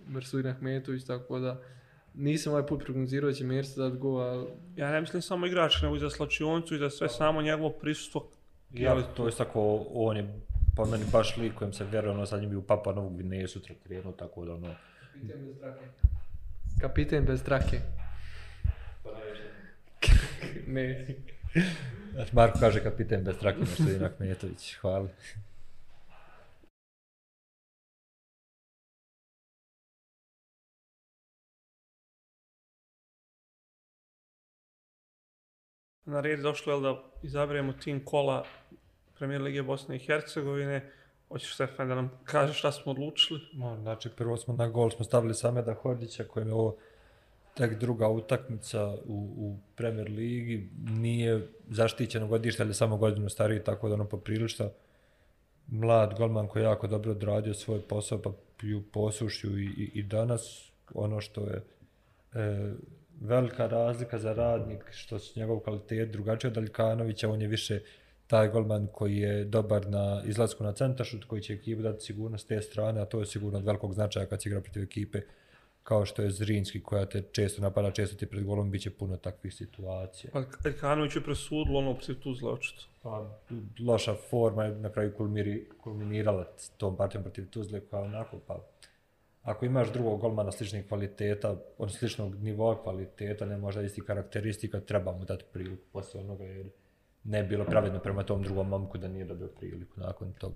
Mersuin 0.07 0.47
Ahmetović, 0.47 1.03
tako 1.03 1.39
da 1.39 1.61
nisam 2.13 2.53
ovaj 2.53 2.65
put 2.67 2.83
prognozirao 2.83 3.29
da 3.29 3.33
će 3.35 3.43
Mersa 3.43 3.81
dati 3.81 3.97
gol, 3.97 4.21
ali 4.21 4.45
Ja 4.75 4.91
ne 4.91 5.01
mislim 5.01 5.21
samo 5.21 5.45
igrač, 5.45 5.81
nego 5.81 5.95
i 5.95 5.99
za 5.99 6.09
slačioncu 6.09 6.75
i 6.75 6.77
za 6.77 6.89
sve 6.89 7.09
samo 7.09 7.41
njegovo 7.41 7.69
prisustvo. 7.69 8.29
Ja, 8.71 9.01
to 9.15 9.25
je 9.25 9.31
tako, 9.37 9.85
on 9.93 10.17
je 10.17 10.39
po 10.75 10.85
meni 10.85 11.03
baš 11.11 11.37
lik 11.37 11.53
kojem 11.53 11.73
se 11.73 11.85
vjeruje, 11.91 12.11
ono 12.13 12.25
sad 12.25 12.39
njim 12.41 12.49
bi 12.49 12.55
u 12.55 12.61
Papa 12.61 12.93
Novu 12.93 13.09
Gvineju 13.09 13.47
sutra 13.47 13.75
krenuo, 13.83 14.11
tako 14.11 14.45
da 14.45 14.53
ono, 14.53 14.75
Kapiten 16.81 17.25
bez 17.25 17.43
trake. 17.43 17.81
ne. 20.67 21.15
Znači, 22.13 22.35
Marko 22.35 22.59
kaže 22.59 22.83
kapiten 22.83 23.23
bez 23.23 23.37
trake, 23.37 23.59
nešto 23.59 23.83
je 23.83 24.05
Ahmetović, 24.05 24.75
hvala. 24.75 25.07
Na 36.05 36.21
red 36.21 36.39
došlo 36.39 36.73
je 36.73 36.81
da 36.81 37.03
izaberemo 37.23 37.73
tim 37.73 38.05
kola 38.05 38.45
Premier 39.17 39.41
Lige 39.41 39.63
Bosne 39.63 39.95
i 39.95 39.99
Hercegovine. 39.99 40.91
Hoćeš 41.33 41.53
Stefan 41.53 41.87
da 41.87 41.95
nam 41.95 42.11
kaže 42.23 42.53
šta 42.53 42.71
smo 42.71 42.91
odlučili? 42.91 43.39
No, 43.53 43.77
znači, 43.81 44.09
prvo 44.09 44.37
smo 44.37 44.53
na 44.53 44.67
gol 44.67 44.89
smo 44.89 45.05
stavili 45.05 45.33
Sameda 45.33 45.73
Hordića, 45.73 46.23
kojem 46.23 46.47
je 46.47 46.53
ovo 46.53 46.75
tek 47.53 47.79
druga 47.79 48.07
utakmica 48.07 48.87
u, 49.05 49.33
u 49.37 49.57
Premier 49.75 50.09
ligi, 50.09 50.69
nije 50.83 51.47
zaštićeno 51.69 52.27
godište, 52.27 52.63
ali 52.63 52.73
samo 52.73 52.97
godinu 52.97 53.29
stariji, 53.29 53.63
tako 53.63 53.87
da 53.87 53.93
ono 53.93 54.05
poprilično 54.05 54.69
mlad 55.67 56.13
golman 56.17 56.47
koji 56.47 56.63
je 56.63 56.65
jako 56.65 56.87
dobro 56.87 57.11
odradio 57.11 57.53
svoj 57.53 57.81
posao, 57.81 58.21
pa 58.21 58.31
ju 58.61 58.83
posušju 58.91 59.59
i, 59.59 59.65
i, 59.65 59.91
i 59.93 60.03
danas 60.03 60.71
ono 60.93 61.21
što 61.21 61.41
je 61.41 61.63
e, 62.33 62.73
velika 63.21 63.67
razlika 63.67 64.19
za 64.19 64.33
radnik, 64.33 64.91
što 64.91 65.19
su 65.19 65.39
njegov 65.39 65.59
kvalitet 65.59 66.11
drugačiji 66.11 66.51
od 66.51 66.57
Aljkanovića, 66.57 67.29
on 67.29 67.41
je 67.41 67.47
više 67.47 67.79
taj 68.33 68.47
golman 68.49 68.87
koji 68.91 69.17
je 69.17 69.45
dobar 69.45 69.89
na 69.89 70.21
izlasku 70.25 70.63
na 70.63 70.71
centaršut, 70.73 71.25
koji 71.25 71.41
će 71.41 71.53
ekipu 71.53 71.81
dati 71.81 72.05
sigurnost 72.05 72.45
s 72.45 72.47
te 72.47 72.61
strane, 72.61 73.01
a 73.01 73.05
to 73.05 73.19
je 73.19 73.25
sigurno 73.25 73.59
od 73.59 73.65
velikog 73.65 73.93
značaja 73.93 74.25
kad 74.25 74.41
se 74.41 74.49
igra 74.49 74.61
protiv 74.61 74.83
ekipe 74.83 75.21
kao 75.83 76.05
što 76.05 76.21
je 76.21 76.31
Zrinski 76.31 76.81
koja 76.83 77.05
te 77.05 77.21
često 77.31 77.61
napada, 77.61 77.91
često 77.91 78.15
ti 78.15 78.25
pred 78.25 78.43
golom 78.43 78.71
biće 78.71 78.89
puno 78.89 79.17
takvih 79.17 79.53
situacija. 79.53 80.31
Pa 80.33 80.43
Elkanović 80.65 81.15
je 81.15 81.23
presudilo 81.23 81.79
ono 81.79 81.93
protiv 81.93 82.15
Tuzle, 82.15 82.51
očito. 82.51 82.81
Pa, 83.03 83.39
loša 83.85 84.15
forma 84.29 84.63
je 84.65 84.75
na 84.75 84.89
kraju 84.89 85.13
kulmiri, 85.17 85.69
kulminirala 85.83 86.47
tom 86.77 86.97
partijom 86.97 87.23
protiv 87.23 87.49
Tuzle 87.49 87.79
koja 87.79 88.01
onako, 88.01 88.39
pa 88.47 88.59
ako 89.41 89.65
imaš 89.65 89.93
drugog 89.93 90.19
golmana 90.21 90.51
sličnih 90.51 90.87
kvaliteta, 90.87 91.55
od 91.77 91.93
sličnog 91.93 92.35
nivoa 92.35 92.83
kvaliteta, 92.83 93.45
ne 93.45 93.57
možda 93.57 93.81
isti 93.81 94.01
karakteristika, 94.01 94.79
treba 94.79 95.11
mu 95.11 95.25
dati 95.25 95.45
priliku 95.53 95.83
poslije 95.91 96.23
onoga, 96.23 96.43
jer 96.43 96.69
ne 97.23 97.43
bilo 97.43 97.65
pravedno 97.65 97.99
prema 97.99 98.23
tom 98.23 98.43
drugom 98.43 98.67
momku 98.67 98.97
da 98.97 99.07
nije 99.07 99.25
dobio 99.25 99.47
priliku 99.47 99.99
nakon 99.99 100.33
toga. 100.33 100.55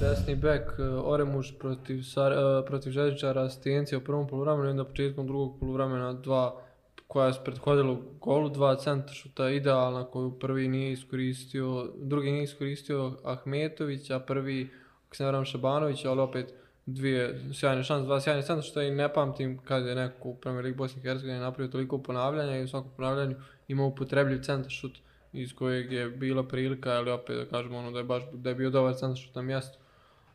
Desni 0.00 0.34
bek 0.34 0.78
e, 0.78 0.82
Oremuš 0.82 1.58
protiv, 1.58 2.02
Sar, 2.02 2.32
e, 2.32 2.66
protiv 2.66 2.90
Žeđičara, 2.90 3.48
Stijencija 3.50 3.98
u 3.98 4.04
prvom 4.04 4.26
poluvremenu 4.28 4.66
i 4.66 4.70
onda 4.70 4.84
početkom 4.84 5.26
drugog 5.26 5.60
poluvremena 5.60 6.12
dva 6.12 6.62
koja 7.06 7.26
je 7.26 7.34
prethodila 7.44 7.96
golu, 8.20 8.48
dva 8.48 8.76
centra 8.76 9.14
šuta 9.14 9.50
idealna 9.50 10.04
koju 10.04 10.38
prvi 10.38 10.68
nije 10.68 10.92
iskoristio, 10.92 11.92
drugi 11.96 12.30
nije 12.30 12.44
iskoristio 12.44 13.12
Ahmetović, 13.24 14.10
a 14.10 14.20
prvi, 14.20 14.70
ako 15.06 15.16
se 15.16 15.24
ne 15.24 15.28
vram, 15.28 15.44
Šabanović, 15.44 16.04
ali 16.04 16.20
opet 16.20 16.54
dvije 16.86 17.40
sjajne 17.54 17.82
šanse, 17.82 18.06
dva 18.06 18.20
sjajne 18.20 18.42
centra 18.42 18.62
što 18.62 18.82
i 18.82 18.90
ne 18.90 19.12
pamtim 19.12 19.58
kad 19.64 19.86
je 19.86 19.94
neko 19.94 20.28
u 20.28 20.36
Premier 20.36 20.64
League 20.64 20.78
Bosne 20.78 21.00
i 21.00 21.02
Hercegovine 21.02 21.40
napravio 21.40 21.72
toliko 21.72 21.98
ponavljanja 22.02 22.58
i 22.58 22.62
u 22.62 22.68
svakom 22.68 22.90
ponavljanju 22.96 23.36
imao 23.68 23.86
upotrebljiv 23.86 24.40
centar 24.42 24.70
šut 24.70 24.98
iz 25.32 25.54
kojeg 25.54 25.92
je 25.92 26.08
bila 26.08 26.42
prilika, 26.42 26.90
ali 26.90 27.10
opet 27.10 27.36
da 27.36 27.46
kažemo 27.46 27.78
ono 27.78 27.90
da 27.90 27.98
je 27.98 28.04
baš 28.04 28.22
da 28.32 28.48
je 28.48 28.54
bio 28.54 28.70
dobar 28.70 28.94
centar 28.94 29.16
šut 29.16 29.34
na 29.34 29.42
mjestu. 29.42 29.78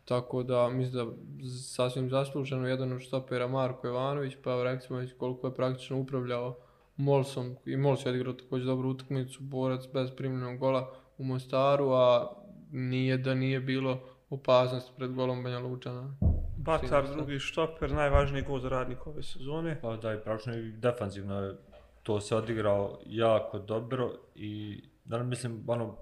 Tako 0.06 0.44
da 0.44 0.70
mislim 0.70 1.06
da 1.06 1.12
sasvim 1.50 2.10
zasluženo 2.10 2.68
jedan 2.68 2.94
od 2.94 3.02
štopera 3.02 3.48
Marko 3.48 3.88
Ivanović, 3.88 4.34
pa 4.44 4.64
recimo 4.64 5.06
koliko 5.18 5.48
je 5.48 5.56
praktično 5.56 6.00
upravljao 6.00 6.56
Molsom 6.98 7.56
i 7.66 7.78
Mols 7.78 8.06
je 8.06 8.10
odigrao 8.10 8.34
također 8.34 8.68
dobru 8.68 8.90
utakmicu, 8.90 9.44
borac 9.44 9.84
bez 9.94 10.12
primljenog 10.18 10.58
gola 10.58 10.94
u 11.18 11.24
Mostaru, 11.24 11.92
a 11.92 12.34
nije 12.72 13.18
da 13.18 13.34
nije 13.34 13.60
bilo 13.60 14.00
opasnost 14.30 14.92
pred 14.98 15.14
golom 15.14 15.44
Banja 15.44 15.60
Lučana. 15.60 16.16
Bacar, 16.58 17.08
drugi 17.16 17.40
štoper, 17.40 17.92
najvažniji 17.92 18.44
gol 18.44 18.60
za 18.60 18.70
radnik 18.70 19.08
ove 19.08 19.24
sezone. 19.24 19.80
Pa 19.82 19.96
da, 19.96 20.14
i 20.14 20.22
praktično 20.24 20.54
i 20.58 20.72
defanzivno 20.72 21.40
je 21.40 21.56
to 22.04 22.22
se 22.22 22.36
odigrao 22.36 23.00
jako 23.06 23.60
dobro 23.60 24.14
i 24.36 24.82
da 25.06 25.24
mislim, 25.24 25.64
ono, 25.68 25.96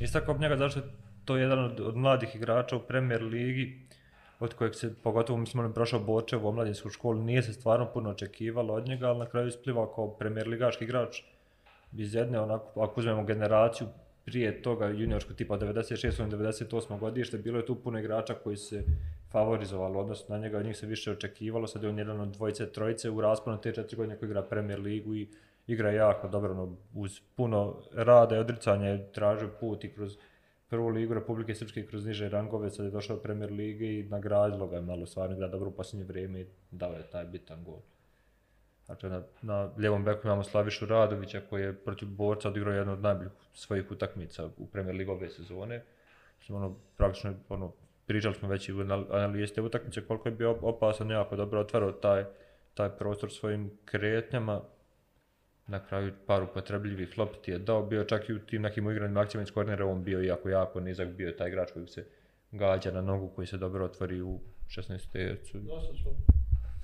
istakao 0.00 0.38
njega 0.38 0.56
zašto 0.56 0.80
je 0.80 0.86
to 1.24 1.36
jedan 1.36 1.64
od, 1.64 1.80
od 1.80 1.96
mladih 1.96 2.36
igrača 2.36 2.76
u 2.76 2.80
Premier 2.80 3.22
Ligi, 3.22 3.86
od 4.40 4.54
kojeg 4.54 4.74
se, 4.74 4.94
pogotovo 5.02 5.38
mislim, 5.38 5.60
on 5.60 5.70
je 5.70 5.74
prošao 5.74 6.00
Boče 6.00 6.36
u 6.36 6.48
omladinsku 6.48 6.90
školu, 6.90 7.22
nije 7.22 7.42
se 7.42 7.52
stvarno 7.52 7.92
puno 7.92 8.10
očekivalo 8.10 8.74
od 8.74 8.88
njega, 8.88 9.08
ali 9.08 9.18
na 9.18 9.26
kraju 9.26 9.48
isplivao 9.48 9.86
kao 9.86 10.16
Premier 10.16 10.48
Ligaški 10.48 10.84
igrač 10.84 11.22
iz 11.92 12.14
jedne, 12.14 12.40
onako, 12.40 12.82
ako 12.82 13.00
uzmemo 13.00 13.24
generaciju 13.24 13.86
prije 14.24 14.62
toga 14.62 14.86
juniorsko 14.86 15.32
tipa 15.34 15.58
96. 15.58 16.28
98. 16.30 16.98
godište, 16.98 17.38
bilo 17.38 17.58
je 17.58 17.66
tu 17.66 17.74
puno 17.74 17.98
igrača 17.98 18.34
koji 18.34 18.56
se 18.56 18.84
favorizovalo, 19.34 20.00
odnosno 20.00 20.36
na 20.36 20.42
njega 20.42 20.58
od 20.58 20.64
njih 20.64 20.76
se 20.76 20.86
više 20.86 21.12
očekivalo, 21.12 21.66
sad 21.66 21.82
je 21.82 21.88
on 21.88 21.98
jedan 21.98 22.20
od 22.20 22.28
dvojice, 22.28 22.72
trojice 22.72 23.10
u 23.10 23.20
rasponu 23.20 23.60
te 23.60 23.72
četiri 23.72 23.96
godine 23.96 24.18
koji 24.18 24.28
igra 24.28 24.42
Premier 24.42 24.80
Ligu 24.80 25.14
i 25.14 25.28
igra 25.66 25.90
jako 25.90 26.28
dobro, 26.28 26.54
no, 26.54 26.76
uz 26.94 27.20
puno 27.36 27.82
rada 27.92 28.36
i 28.36 28.38
odricanja 28.38 28.88
je 28.88 29.12
tražio 29.12 29.50
put 29.60 29.84
i 29.84 29.92
kroz 29.94 30.16
prvu 30.68 30.88
ligu 30.88 31.14
Republike 31.14 31.54
Srpske 31.54 31.86
kroz 31.86 32.06
niže 32.06 32.28
rangove, 32.28 32.70
sad 32.70 32.86
je 32.86 32.90
došao 32.90 33.16
Premier 33.16 33.52
Lige 33.52 33.98
i 33.98 34.02
nagradilo 34.02 34.66
ga 34.66 34.76
je 34.76 34.82
malo, 34.82 35.06
stvarno 35.06 35.36
igra 35.36 35.48
dobro 35.48 35.70
u 35.70 35.72
posljednje 35.72 36.04
vrijeme 36.04 36.40
i 36.40 36.46
dao 36.70 36.92
je 36.92 37.02
taj 37.12 37.24
bitan 37.24 37.64
gol. 37.64 37.80
Znači, 38.86 39.06
na, 39.06 39.22
na 39.42 39.70
ljevom 39.78 40.04
beku 40.04 40.26
imamo 40.26 40.44
Slavišu 40.44 40.86
Radovića 40.86 41.40
koji 41.50 41.62
je 41.62 41.74
protiv 41.74 42.08
borca 42.08 42.48
odigrao 42.48 42.74
jednu 42.74 42.92
od 42.92 43.02
najboljih 43.02 43.32
svojih 43.54 43.90
utakmica 43.90 44.48
u 44.56 44.66
Premier 44.66 44.96
Ligu 44.96 45.12
ove 45.12 45.30
sezone. 45.30 45.82
Znači, 46.36 46.52
ono, 46.52 46.76
praktično, 46.96 47.34
ono, 47.48 47.72
pričali 48.06 48.34
smo 48.34 48.48
već 48.48 48.68
i 48.68 48.72
u 48.72 48.80
analizi 49.10 49.54
te 49.54 49.62
utakmice 49.62 50.00
koliko 50.00 50.28
je 50.28 50.34
bio 50.34 50.58
opasan, 50.62 51.10
jako 51.10 51.36
dobro 51.36 51.60
otvarao 51.60 51.92
taj, 51.92 52.24
taj 52.74 52.88
prostor 52.88 53.32
svojim 53.32 53.70
kretnjama. 53.84 54.60
Na 55.66 55.86
kraju 55.86 56.12
par 56.26 56.42
upotrebljivih 56.42 57.18
lopti 57.18 57.50
je 57.50 57.58
dao, 57.58 57.82
bio 57.82 58.04
čak 58.04 58.28
i 58.28 58.32
u 58.32 58.38
tim 58.38 58.62
nekim 58.62 58.90
igranim 58.90 59.16
akcijama 59.16 59.42
iz 59.42 59.50
kornera, 59.50 59.86
on 59.86 60.04
bio 60.04 60.20
jako, 60.20 60.48
jako 60.48 60.80
nizak, 60.80 61.08
bio 61.08 61.28
je 61.28 61.36
taj 61.36 61.48
igrač 61.48 61.72
koji 61.72 61.86
se 61.86 62.06
gađa 62.52 62.90
na 62.90 63.00
nogu 63.00 63.28
koji 63.28 63.46
se 63.46 63.56
dobro 63.56 63.84
otvori 63.84 64.22
u 64.22 64.40
16. 64.66 65.12
tercu. 65.12 65.58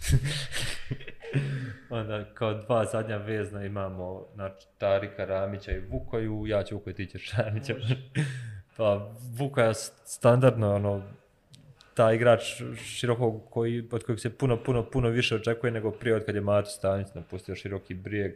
Onda 1.90 2.34
kao 2.34 2.54
dva 2.54 2.84
zadnja 2.84 3.16
vezna 3.16 3.64
imamo 3.64 4.26
znači, 4.34 4.66
Tarika 4.78 5.24
Ramića 5.24 5.72
i 5.72 5.80
Vukoju, 5.80 6.46
ja 6.46 6.62
ću 6.62 6.74
Vukoju, 6.74 6.94
ti 6.94 7.06
ćeš 7.06 7.32
Ramića 7.32 7.74
pa 8.76 9.10
Vuka 9.36 9.62
je 9.62 9.74
standardno 10.04 10.74
ono, 10.74 11.02
taj 11.94 12.14
igrač 12.14 12.62
širokog 12.84 13.42
koji, 13.50 13.88
od 13.92 14.04
kojeg 14.04 14.20
se 14.20 14.30
puno, 14.30 14.62
puno, 14.64 14.82
puno 14.90 15.08
više 15.08 15.34
očekuje 15.34 15.72
nego 15.72 15.90
prije 15.90 16.16
od 16.16 16.24
kad 16.24 16.34
je 16.34 16.40
Mato 16.40 16.70
Stanić 16.70 17.08
napustio 17.14 17.54
široki 17.54 17.94
brijeg 17.94 18.32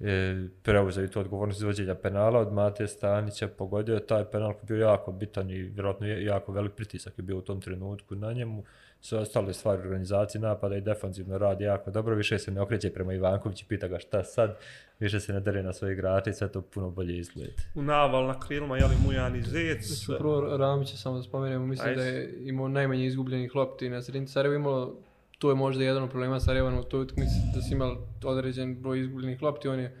e, 0.00 0.34
preuzeo 0.62 1.04
i 1.04 1.08
to 1.08 1.20
odgovornost 1.20 1.58
izvođenja 1.58 1.94
penala 1.94 2.40
od 2.40 2.52
Mate 2.52 2.86
Stanića, 2.86 3.48
pogodio 3.48 3.94
je 3.94 4.06
taj 4.06 4.24
penal 4.24 4.52
koji 4.52 4.62
je 4.62 4.66
bio 4.66 4.86
jako 4.86 5.12
bitan 5.12 5.50
i 5.50 5.62
vjerojatno 5.62 6.06
jako 6.06 6.52
velik 6.52 6.72
pritisak 6.72 7.18
je 7.18 7.22
bio 7.22 7.38
u 7.38 7.42
tom 7.42 7.60
trenutku 7.60 8.14
na 8.14 8.32
njemu. 8.32 8.64
Sve 9.00 9.18
ostale 9.18 9.52
stvari 9.52 9.82
organizacije 9.82 10.40
napada 10.40 10.76
i 10.76 10.80
defanzivno 10.80 11.38
radi 11.38 11.64
jako 11.64 11.90
dobro, 11.90 12.14
više 12.14 12.38
se 12.38 12.50
ne 12.50 12.60
okreće 12.60 12.90
prema 12.90 13.14
Ivankoviću, 13.14 13.64
pita 13.68 13.88
ga 13.88 13.98
šta 13.98 14.24
sad, 14.24 14.58
više 15.00 15.20
se 15.20 15.32
ne 15.32 15.40
dere 15.40 15.62
na 15.62 15.72
svoje 15.72 15.92
igrače 15.92 16.30
i 16.30 16.32
sve 16.32 16.52
to 16.52 16.62
puno 16.62 16.90
bolje 16.90 17.18
izgleda. 17.18 17.52
U 17.74 17.82
naval 17.82 18.26
na 18.26 18.40
krilima, 18.40 18.76
jeli 18.76 18.94
Mujan 19.04 19.36
i 19.36 19.42
Zec. 19.42 20.06
Prvo 20.18 20.56
Ramića 20.56 20.96
samo 20.96 21.16
da 21.16 21.22
spomenemo, 21.22 21.66
mislim 21.66 21.88
Ajde. 21.88 22.02
da 22.02 22.08
je 22.08 22.48
imao 22.48 22.68
najmanje 22.68 23.06
izgubljenih 23.06 23.54
lopti 23.54 23.88
na 23.88 24.02
sredini 24.02 24.26
Sarajevo 24.26 24.56
imalo 24.56 24.96
to 25.38 25.50
je 25.50 25.54
možda 25.54 25.84
jedan 25.84 26.02
od 26.02 26.10
problema 26.10 26.40
Sarajeva 26.40 26.80
u 26.80 26.82
toj 26.82 27.00
utakmici 27.00 27.34
da 27.54 27.62
si 27.62 27.74
imao 27.74 27.96
određen 28.24 28.82
broj 28.82 29.00
izgubljenih 29.00 29.42
lopti, 29.42 29.68
on 29.68 29.80
je 29.80 29.96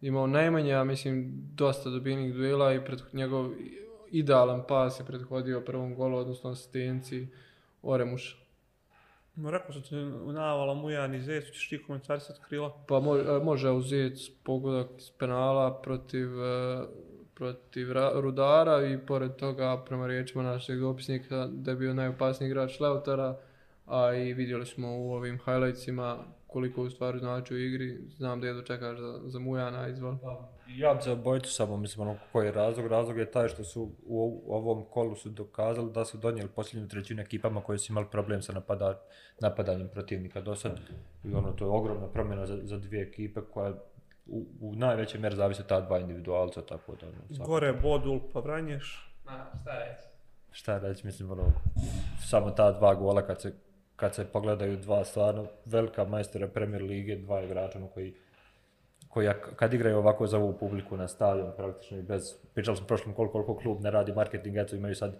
imao 0.00 0.26
najmanje, 0.26 0.74
a 0.74 0.84
mislim 0.84 1.32
dosta 1.54 1.90
dobijenih 1.90 2.34
duela 2.34 2.72
i 2.72 2.84
pred 2.84 3.00
njegov 3.12 3.50
idealan 4.10 4.62
pas 4.68 5.00
je 5.00 5.04
prethodio 5.04 5.60
prvom 5.60 5.94
golu, 5.94 6.18
odnosno 6.18 6.50
asistenciji 6.50 7.28
Oremuša. 7.82 8.41
No, 9.36 9.50
rekao 9.50 9.72
sam 9.72 9.82
ti 9.82 9.94
navala 10.32 10.74
Mujan 10.74 11.14
i 11.14 11.20
Zec, 11.20 11.44
ćeš 11.44 11.68
ti 11.68 11.82
komentarisati 11.82 12.40
krila? 12.48 12.84
Pa 12.88 13.00
može, 13.00 13.24
može 13.44 13.70
u 13.70 13.80
Zec 13.80 14.30
pogodak 14.42 14.86
iz 14.98 15.10
penala 15.10 15.80
protiv, 15.82 16.44
e, 16.44 16.84
protiv 17.34 17.88
Rudara 18.14 18.86
i 18.86 18.98
pored 19.06 19.36
toga, 19.36 19.82
prema 19.86 20.06
riječima 20.06 20.42
našeg 20.42 20.80
dopisnika, 20.80 21.46
da 21.46 21.70
je 21.70 21.76
bio 21.76 21.94
najopasniji 21.94 22.48
igrač 22.48 22.80
Leutara, 22.80 23.38
a 23.86 24.14
i 24.14 24.32
vidjeli 24.32 24.66
smo 24.66 24.98
u 24.98 25.12
ovim 25.12 25.38
highlightsima 25.38 26.24
koliko 26.52 26.82
u 26.82 26.90
stvari 26.90 27.18
znači 27.18 27.54
u 27.54 27.58
igri. 27.58 27.98
Znam 28.16 28.40
da 28.40 28.46
je 28.46 28.52
dočekaš 28.52 28.98
za, 28.98 29.20
za 29.24 29.38
Mujana, 29.38 29.88
izvoli. 29.88 30.16
Pa, 30.22 30.48
ja 30.68 30.94
bi 30.94 31.00
za 31.02 31.12
obojicu 31.12 31.52
samo, 31.52 31.76
mislim, 31.76 32.08
ono, 32.08 32.18
koji 32.32 32.46
je 32.46 32.52
razlog? 32.52 32.86
Razlog 32.86 33.18
je 33.18 33.30
taj 33.30 33.48
što 33.48 33.64
su 33.64 33.90
u, 34.06 34.42
ovom 34.48 34.84
kolu 34.84 35.14
su 35.16 35.28
dokazali 35.28 35.92
da 35.92 36.04
su 36.04 36.18
donijeli 36.18 36.50
posljednju 36.50 36.88
trećinu 36.88 37.22
ekipama 37.22 37.60
koji 37.60 37.78
su 37.78 37.92
imali 37.92 38.06
problem 38.10 38.42
sa 38.42 38.52
napada, 38.52 39.00
napadanjem 39.40 39.88
protivnika 39.88 40.40
do 40.40 40.56
sad. 40.56 40.80
I 41.24 41.34
ono, 41.34 41.52
to 41.52 41.64
je 41.64 41.70
ogromna 41.70 42.06
promjena 42.06 42.46
za, 42.46 42.58
za 42.62 42.78
dvije 42.78 43.02
ekipe 43.02 43.40
koja 43.52 43.72
u, 44.26 44.46
u 44.60 44.74
najvećoj 44.74 45.20
mjeri 45.20 45.36
zavisi 45.36 45.66
ta 45.66 45.80
dva 45.80 45.98
individualca, 45.98 46.62
tako 46.62 46.96
da... 47.00 47.06
Ono, 47.06 47.46
Gore 47.46 47.72
Bodul, 47.72 48.20
pa 48.32 48.40
Vranješ. 48.40 49.14
Ma, 49.24 49.46
šta 49.62 49.78
reći? 49.78 50.08
Šta 50.50 50.78
reći, 50.78 51.06
mislim, 51.06 51.30
ono, 51.30 51.42
samo 52.28 52.50
ta 52.50 52.72
dva 52.72 52.94
gola 52.94 53.26
kad 53.26 53.40
se 53.40 53.54
kad 54.02 54.14
se 54.14 54.24
pogledaju 54.24 54.76
dva 54.76 55.04
stvarno 55.04 55.46
velika 55.64 56.04
majstora 56.04 56.48
Premier 56.48 56.82
Lige, 56.82 57.16
dva 57.16 57.42
igrača 57.42 57.78
ono 57.78 57.88
koji 57.88 58.14
koja 59.08 59.34
kad 59.40 59.74
igraju 59.74 59.98
ovako 59.98 60.26
za 60.26 60.38
ovu 60.38 60.56
publiku 60.58 60.96
na 60.96 61.08
stadion 61.08 61.52
praktično 61.56 61.98
i 61.98 62.02
bez, 62.02 62.34
pričali 62.54 62.76
smo 62.76 62.86
prošlom 62.86 63.14
koliko, 63.14 63.32
koliko 63.32 63.62
klub 63.62 63.80
ne 63.80 63.90
radi 63.90 64.12
marketing, 64.12 64.56
eto 64.56 64.76
imaju 64.76 64.94
sad 64.94 65.14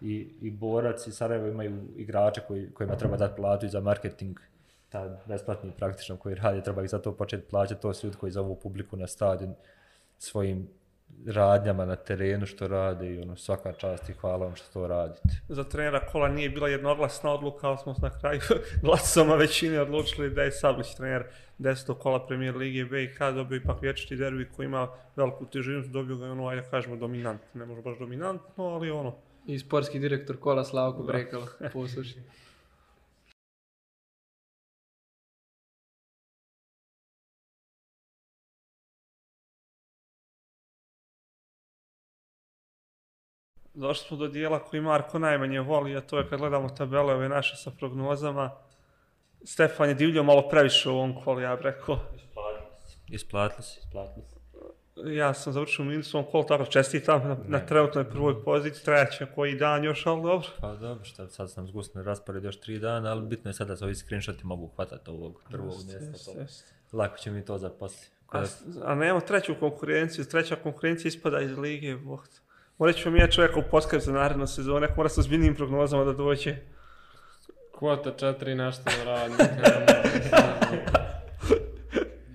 i, 0.00 0.28
i 0.40 0.50
Borac 0.50 1.06
i 1.06 1.12
Sarajevo 1.12 1.48
imaju 1.48 1.88
igrače 1.96 2.40
koji, 2.48 2.70
kojima 2.74 2.96
treba 2.96 3.16
dati 3.16 3.36
platu 3.36 3.66
i 3.66 3.68
za 3.68 3.80
marketing, 3.80 4.40
ta 4.88 5.18
besplatni 5.26 5.72
praktično 5.78 6.16
koji 6.16 6.34
radi, 6.34 6.62
treba 6.62 6.82
ih 6.82 6.90
za 6.90 6.98
to 6.98 7.12
početi 7.16 7.48
plaćati, 7.50 7.82
to 7.82 7.94
su 7.94 8.06
ljudi 8.06 8.16
koji 8.16 8.32
za 8.32 8.40
ovu 8.40 8.54
publiku 8.54 8.96
na 8.96 9.06
stadion 9.06 9.54
svojim 10.18 10.68
radnjama 11.26 11.84
na 11.84 11.96
terenu 11.96 12.46
što 12.46 12.68
rade 12.68 13.14
i 13.14 13.20
ono 13.20 13.36
svaka 13.36 13.72
čast 13.72 14.08
i 14.08 14.12
hvala 14.12 14.46
vam 14.46 14.56
što 14.56 14.72
to 14.72 14.86
radite. 14.86 15.28
Za 15.48 15.64
trenera 15.64 16.06
kola 16.06 16.28
nije 16.28 16.50
bila 16.50 16.68
jednoglasna 16.68 17.30
odluka, 17.30 17.68
ali 17.68 17.78
smo 17.78 17.94
na 18.02 18.10
kraju 18.18 18.40
glasoma 18.84 19.34
većine 19.34 19.80
odlučili 19.80 20.30
da 20.30 20.42
je 20.42 20.52
Sablić 20.52 20.94
trener 20.94 21.24
deseto 21.58 21.94
kola 21.94 22.26
premijer 22.26 22.56
Lige 22.56 22.84
BiH, 22.84 23.18
dobio 23.18 23.56
ipak 23.56 23.82
vječiti 23.82 24.16
derbi 24.16 24.48
koji 24.56 24.66
ima 24.66 24.88
veliku 25.16 25.46
težinu, 25.46 25.82
dobio 25.86 26.16
ga 26.16 26.24
ono, 26.24 26.48
ajde 26.48 26.62
kažemo, 26.70 26.96
dominantno, 26.96 27.46
ne 27.54 27.66
može 27.66 27.82
baš 27.82 27.98
dominantno, 27.98 28.64
ali 28.64 28.90
ono. 28.90 29.14
I 29.46 29.58
sportski 29.58 29.98
direktor 29.98 30.36
kola 30.36 30.64
Slavko 30.64 31.02
Brekalo, 31.02 31.46
posluši. 31.72 32.16
došli 43.76 44.06
smo 44.08 44.16
do 44.16 44.28
dijela 44.28 44.58
koji 44.58 44.80
Marko 44.82 45.18
najmanje 45.18 45.60
voli, 45.60 45.96
a 45.96 46.00
to 46.00 46.18
je 46.18 46.28
kad 46.28 46.38
gledamo 46.40 46.68
tabele 46.68 47.14
ove 47.14 47.28
naše 47.28 47.56
sa 47.56 47.70
prognozama. 47.70 48.50
Stefan 49.44 49.88
je 49.88 49.94
divljio 49.94 50.22
malo 50.22 50.48
previše 50.48 50.88
u 50.88 50.92
ovom 50.94 51.20
kolu, 51.24 51.40
ja 51.40 51.56
bih 51.56 51.62
rekao. 51.64 51.98
Isplatili 53.08 53.62
se, 53.62 53.80
isplatili 53.80 54.24
se. 54.26 54.36
Ja 55.16 55.34
sam 55.34 55.52
završio 55.52 55.82
u 55.82 55.88
minusu 55.88 56.18
ovom 56.18 56.30
kolu, 56.30 56.44
tako 56.44 56.64
čestitam 56.64 57.20
na, 57.28 57.28
na 57.28 57.58
Ne. 57.58 57.66
trenutnoj 57.66 58.10
prvoj 58.10 58.44
poziciji, 58.44 58.84
treće 58.84 59.26
koji 59.34 59.54
dan 59.54 59.84
još, 59.84 60.06
ali 60.06 60.22
dobro. 60.22 60.48
Pa 60.60 60.74
dobro, 60.74 61.04
šta, 61.04 61.28
sad 61.28 61.50
sam 61.50 61.66
zgusno 61.66 62.02
raspored 62.02 62.44
još 62.44 62.60
tri 62.60 62.78
dana, 62.78 63.10
ali 63.10 63.26
bitno 63.26 63.50
je 63.50 63.54
sad 63.54 63.68
da 63.68 63.76
se 63.76 63.84
ovi 63.84 63.94
screenshoti 63.94 64.46
mogu 64.46 64.70
hvatati 64.76 65.10
ovog 65.10 65.42
prvog 65.50 65.72
Jeste, 65.74 65.92
mjesta. 65.92 66.06
jeste, 66.10 66.32
pa 66.34 66.40
jeste. 66.40 66.72
Lako 66.92 67.18
će 67.18 67.30
mi 67.30 67.44
to 67.44 67.58
zaposliti. 67.58 68.06
A, 68.32 68.44
a 68.84 68.94
nemamo 68.94 69.20
treću 69.20 69.54
konkurenciju, 69.60 70.24
treća 70.24 70.56
konkurencija 70.56 71.08
ispada 71.08 71.40
iz 71.40 71.58
lige, 71.58 71.96
boh. 71.96 72.24
Morat 72.78 72.96
ćemo 72.96 73.14
mi 73.14 73.20
ja 73.20 73.30
čovjeka 73.30 73.58
u 73.58 73.62
podcast 73.70 74.06
za 74.06 74.12
narednu 74.12 74.46
sezonu, 74.46 74.80
neko 74.80 74.94
mora 74.96 75.08
sa 75.08 75.22
zbiljnim 75.22 75.54
prognozama 75.54 76.04
da 76.04 76.12
dođe. 76.12 76.56
Kvota 77.78 78.12
četiri 78.16 78.54
nešto 78.54 78.90
radi. 79.04 79.34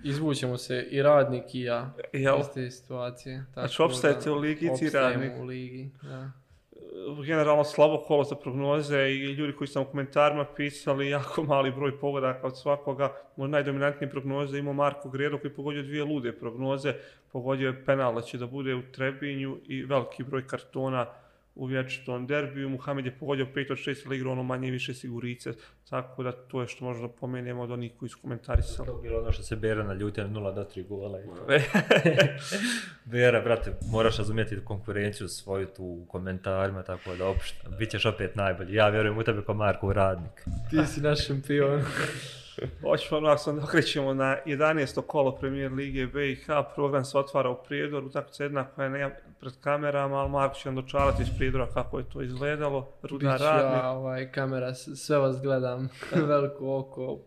Izvućemo 0.04 0.58
se 0.58 0.88
i 0.92 1.02
radnik 1.02 1.56
i 1.56 1.62
ja 1.62 1.94
Jel? 2.14 2.40
iz 2.40 2.46
te 2.54 2.72
situacije. 2.72 3.46
Znači, 3.54 3.78
tako 3.78 3.86
opstajete 3.86 4.30
da 4.30 4.32
u 4.32 4.36
ligi, 4.36 4.70
ti 4.80 4.90
radnik. 4.90 5.32
u 5.40 5.44
ligi, 5.44 5.92
da 6.02 6.32
generalno 7.26 7.64
slabo 7.64 7.98
kolo 7.98 8.24
za 8.24 8.36
prognoze 8.36 8.98
i 8.98 9.34
ljudi 9.34 9.54
koji 9.54 9.68
su 9.68 9.80
nam 9.80 9.88
u 9.88 9.92
komentarima 9.92 10.46
pisali 10.56 11.10
jako 11.10 11.44
mali 11.44 11.72
broj 11.72 12.00
pogodaka 12.00 12.48
od 12.48 12.58
svakoga. 12.58 13.14
Možda 13.36 13.52
najdominantnije 13.52 14.12
prognoze 14.12 14.60
imao 14.60 14.74
Marko 14.74 15.10
Gredo 15.10 15.38
koji 15.38 15.54
pogodio 15.54 15.84
dvije 15.84 16.04
lude 16.04 16.32
prognoze. 16.32 16.94
Pogodio 17.32 17.68
je 17.68 17.86
penal 17.86 18.16
da 18.16 18.22
će 18.22 18.38
da 18.38 18.48
bude 18.48 18.76
u 18.76 18.82
Trebinju 18.92 19.58
i 19.68 19.84
veliki 19.84 20.24
broj 20.24 20.48
kartona 20.48 21.06
u 21.56 21.66
vječitom 21.66 22.28
derbiju. 22.28 22.70
Muhamed 22.70 23.06
je 23.06 23.18
pogodio 23.20 23.48
5 23.56 23.72
od 23.72 23.78
6 23.78 24.06
ili 24.06 24.18
igrao 24.18 24.32
ono 24.32 24.44
manje 24.44 24.68
i 24.68 24.72
više 24.72 24.94
sigurice. 24.94 25.54
Tako 25.90 26.24
da 26.24 26.32
to 26.32 26.62
je 26.62 26.68
što 26.68 26.86
možda 26.86 27.08
pomenemo 27.08 27.62
od 27.62 27.72
onih 27.72 27.92
koji 28.00 28.10
su 28.10 28.18
komentarisali. 28.22 28.88
To 28.88 28.96
je 28.96 29.02
bilo 29.02 29.20
ono 29.20 29.32
što 29.32 29.44
se 29.44 29.56
Bera 29.56 29.84
naljutio 29.84 30.28
na 30.28 30.40
0 30.40 30.56
do 30.56 30.66
3 30.76 30.88
gola. 30.88 31.20
i 31.20 31.24
to. 31.24 31.46
Bera, 33.12 33.42
brate, 33.42 33.74
moraš 33.92 34.18
razumjeti 34.18 34.66
konkurenciju 34.66 35.28
svoju 35.28 35.68
tu 35.68 35.84
u 35.84 36.06
komentarima, 36.06 36.84
tako 36.84 37.16
da 37.16 37.28
opšta. 37.28 37.70
Bićeš 37.80 38.06
opet 38.06 38.36
najbolji. 38.36 38.76
Ja 38.76 38.90
vjerujem 38.90 39.18
u 39.18 39.24
tebe 39.24 39.44
kao 39.46 39.56
Marko 39.56 39.94
radnik. 39.94 40.46
Ti 40.70 40.86
si 40.86 41.02
naš 41.02 41.28
šampion. 41.28 41.82
Hoćemo 42.82 43.18
odmah 43.18 43.40
se 43.40 43.50
onda 43.50 43.64
okrećemo 43.64 44.14
na 44.14 44.38
11. 44.46 45.02
kolo 45.02 45.36
premijer 45.36 45.72
Lige 45.72 46.08
BiH. 46.08 46.46
Program 46.76 47.06
se 47.06 47.18
otvara 47.18 47.50
u 47.50 47.64
Prijedoru, 47.68 48.08
utakmica 48.08 48.44
jedna 48.44 48.64
koja 48.64 48.86
je 48.86 48.90
ne 48.90 49.22
pred 49.40 49.54
kamerama, 49.62 50.16
ali 50.16 50.30
Marko 50.30 50.56
će 50.56 50.70
nam 50.72 50.76
dočarati 50.76 51.22
iz 51.22 51.30
Prijedora 51.38 51.68
kako 51.74 52.00
je 52.00 52.10
to 52.10 52.22
izgledalo. 52.22 52.92
Biću 53.02 53.26
radnik. 53.26 53.84
ja, 53.84 53.90
ovaj, 53.90 54.32
kamera, 54.32 54.74
sve 54.76 55.18
vas 55.18 55.42
gledam, 55.42 55.90
veliko 56.30 56.78
oko, 56.78 57.20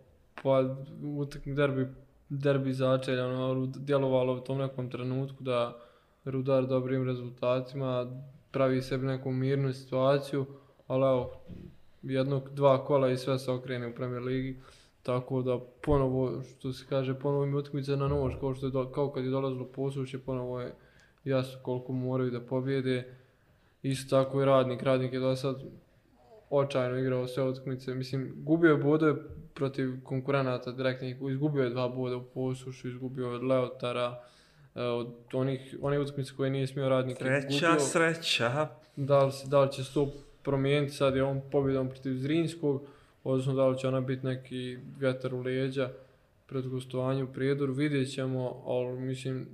pa 0.43 0.64
utakmi 1.16 1.55
derbi, 1.55 1.87
derbi 2.29 2.72
začelja, 2.72 3.27
ono, 3.27 3.66
djelovalo 3.66 4.35
u 4.35 4.41
tom 4.41 4.59
nekom 4.59 4.91
trenutku 4.91 5.45
da 5.45 5.77
Rudar 6.25 6.66
dobrim 6.66 7.07
rezultatima 7.07 8.22
pravi 8.51 8.83
sebi 8.83 9.07
neku 9.07 9.31
mirnu 9.31 9.72
situaciju, 9.72 10.47
ali 10.87 11.03
evo, 11.03 11.33
jednog, 12.03 12.51
dva 12.51 12.85
kola 12.85 13.11
i 13.11 13.16
sve 13.16 13.39
se 13.39 13.51
okrene 13.51 13.87
u 13.87 13.95
Premier 13.95 14.22
Ligi, 14.22 14.61
tako 15.05 15.42
da 15.42 15.59
ponovo, 15.82 16.42
što 16.42 16.72
se 16.72 16.84
kaže, 16.88 17.14
ponovo 17.14 17.44
im 17.44 17.55
utakmice 17.55 17.96
na 17.96 18.09
nož, 18.09 18.34
kao, 18.40 18.55
što 18.55 18.66
je 18.66 18.70
do, 18.70 18.90
kao 18.90 19.11
kad 19.11 19.24
je 19.24 19.30
dolazilo 19.30 19.64
posuće, 19.64 20.18
ponovo 20.18 20.61
je 20.61 20.74
jasno 21.24 21.59
koliko 21.62 21.92
moraju 21.92 22.30
da 22.30 22.40
pobjede. 22.40 23.14
Isto 23.82 24.16
tako 24.16 24.42
i 24.42 24.44
radnik, 24.44 24.82
radnik 24.82 25.12
je 25.12 25.20
do 25.20 25.36
sad 25.36 25.62
očajno 26.50 26.98
igrao 26.98 27.26
sve 27.26 27.42
utakmice. 27.42 27.94
Mislim, 27.94 28.32
gubio 28.36 28.70
je 28.70 28.76
bodove 28.76 29.14
protiv 29.55 30.02
konkurenata 30.05 30.72
direktnih, 30.72 31.16
izgubio 31.30 31.64
je 31.64 31.70
dva 31.70 31.88
boda 31.88 32.16
u 32.16 32.24
posušu, 32.24 32.88
izgubio 32.88 33.26
je 33.26 33.34
od 33.34 33.44
Leotara, 33.44 34.20
e, 34.74 34.82
od 34.82 35.09
onih, 35.32 35.76
onih 35.82 36.00
utakmice 36.00 36.32
koje 36.36 36.50
nije 36.50 36.66
smio 36.66 36.88
radnik. 36.88 37.16
Sreća, 37.16 37.78
sreća. 37.78 38.68
Da 38.96 39.24
li, 39.24 39.32
se, 39.32 39.48
da 39.48 39.61
li 39.61 39.72
će 39.72 39.84
se 39.84 39.94
to 39.94 40.12
promijeniti, 40.42 40.94
sad 40.94 41.16
je 41.16 41.22
on 41.22 41.40
pobjedom 41.52 41.88
protiv 41.88 42.14
Zrinskog, 42.14 42.82
odnosno 43.25 43.55
da 43.55 43.68
li 43.68 43.79
će 43.79 43.89
ona 43.89 44.01
biti 44.01 44.27
neki 44.27 44.79
vjetar 44.99 45.35
u 45.35 45.41
leđa 45.43 45.91
pred 46.47 46.68
gostovanjem 46.68 47.27
u 47.27 47.33
Prijedoru, 47.33 47.72
vidjet 47.72 48.12
ćemo, 48.12 48.62
ali 48.66 49.01
mislim, 49.01 49.47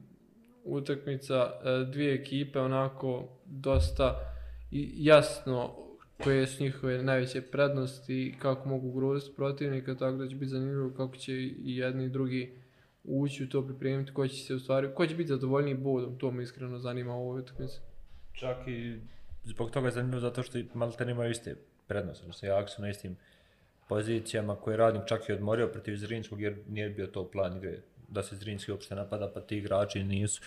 utakmica 0.65 1.35
e, 1.65 1.85
dvije 1.93 2.15
ekipe 2.15 2.59
onako 2.61 3.29
dosta 3.47 4.35
i- 4.71 4.93
jasno 4.97 5.75
koje 6.25 6.47
su 6.47 6.63
njihove 6.63 7.03
najveće 7.03 7.43
prednosti 7.43 8.27
i 8.27 8.35
kako 8.39 8.69
mogu 8.69 8.89
ugroziti 8.89 9.37
protivnika, 9.37 9.95
tako 9.95 10.17
da 10.17 10.29
će 10.29 10.35
biti 10.35 10.51
zanimljivo 10.51 10.91
kako 10.97 11.17
će 11.17 11.33
i 11.35 11.77
jedni 11.77 12.05
i 12.05 12.09
drugi 12.09 12.53
ući 13.05 13.45
u 13.45 13.49
to 13.49 13.67
pripremiti, 13.67 14.13
ko 14.13 14.29
će 14.29 14.37
se 14.37 14.55
u 14.55 14.59
stvari, 14.59 14.89
ko 14.95 15.07
će 15.07 15.15
biti 15.15 15.29
zadovoljniji 15.29 15.75
bodom, 15.75 16.19
to 16.19 16.31
me 16.31 16.43
iskreno 16.43 16.79
zanima 16.79 17.15
u 17.17 17.29
ovoj 17.29 17.41
utakmici. 17.41 17.79
Čak 18.33 18.57
i 18.69 18.99
zbog 19.45 19.71
toga 19.71 19.87
je 19.87 19.93
zanimljivo 19.93 20.21
zato 20.21 20.43
što 20.43 20.59
Malten 20.75 21.09
imaju 21.11 21.31
iste 21.31 21.57
prednosti, 21.87 22.23
odnosno 22.25 22.49
jak 22.49 22.69
su 22.71 22.83
na 22.83 22.91
istim 22.91 23.17
pozicijama 23.91 24.57
koje 24.57 24.75
je 24.75 24.79
radnik 24.79 25.03
čak 25.07 25.29
i 25.29 25.33
odmorio 25.33 25.69
protiv 25.69 25.97
Zrinskog 25.97 26.43
jer 26.43 26.57
nije 26.69 26.91
bio 26.91 27.07
to 27.07 27.29
plan 27.31 27.57
igre 27.57 27.79
da 28.09 28.23
se 28.23 28.37
Zrinski 28.37 28.73
uopšte 28.73 28.95
napada 28.95 29.31
pa 29.35 29.41
ti 29.41 29.57
igrači 29.59 30.05
nisu 30.05 30.43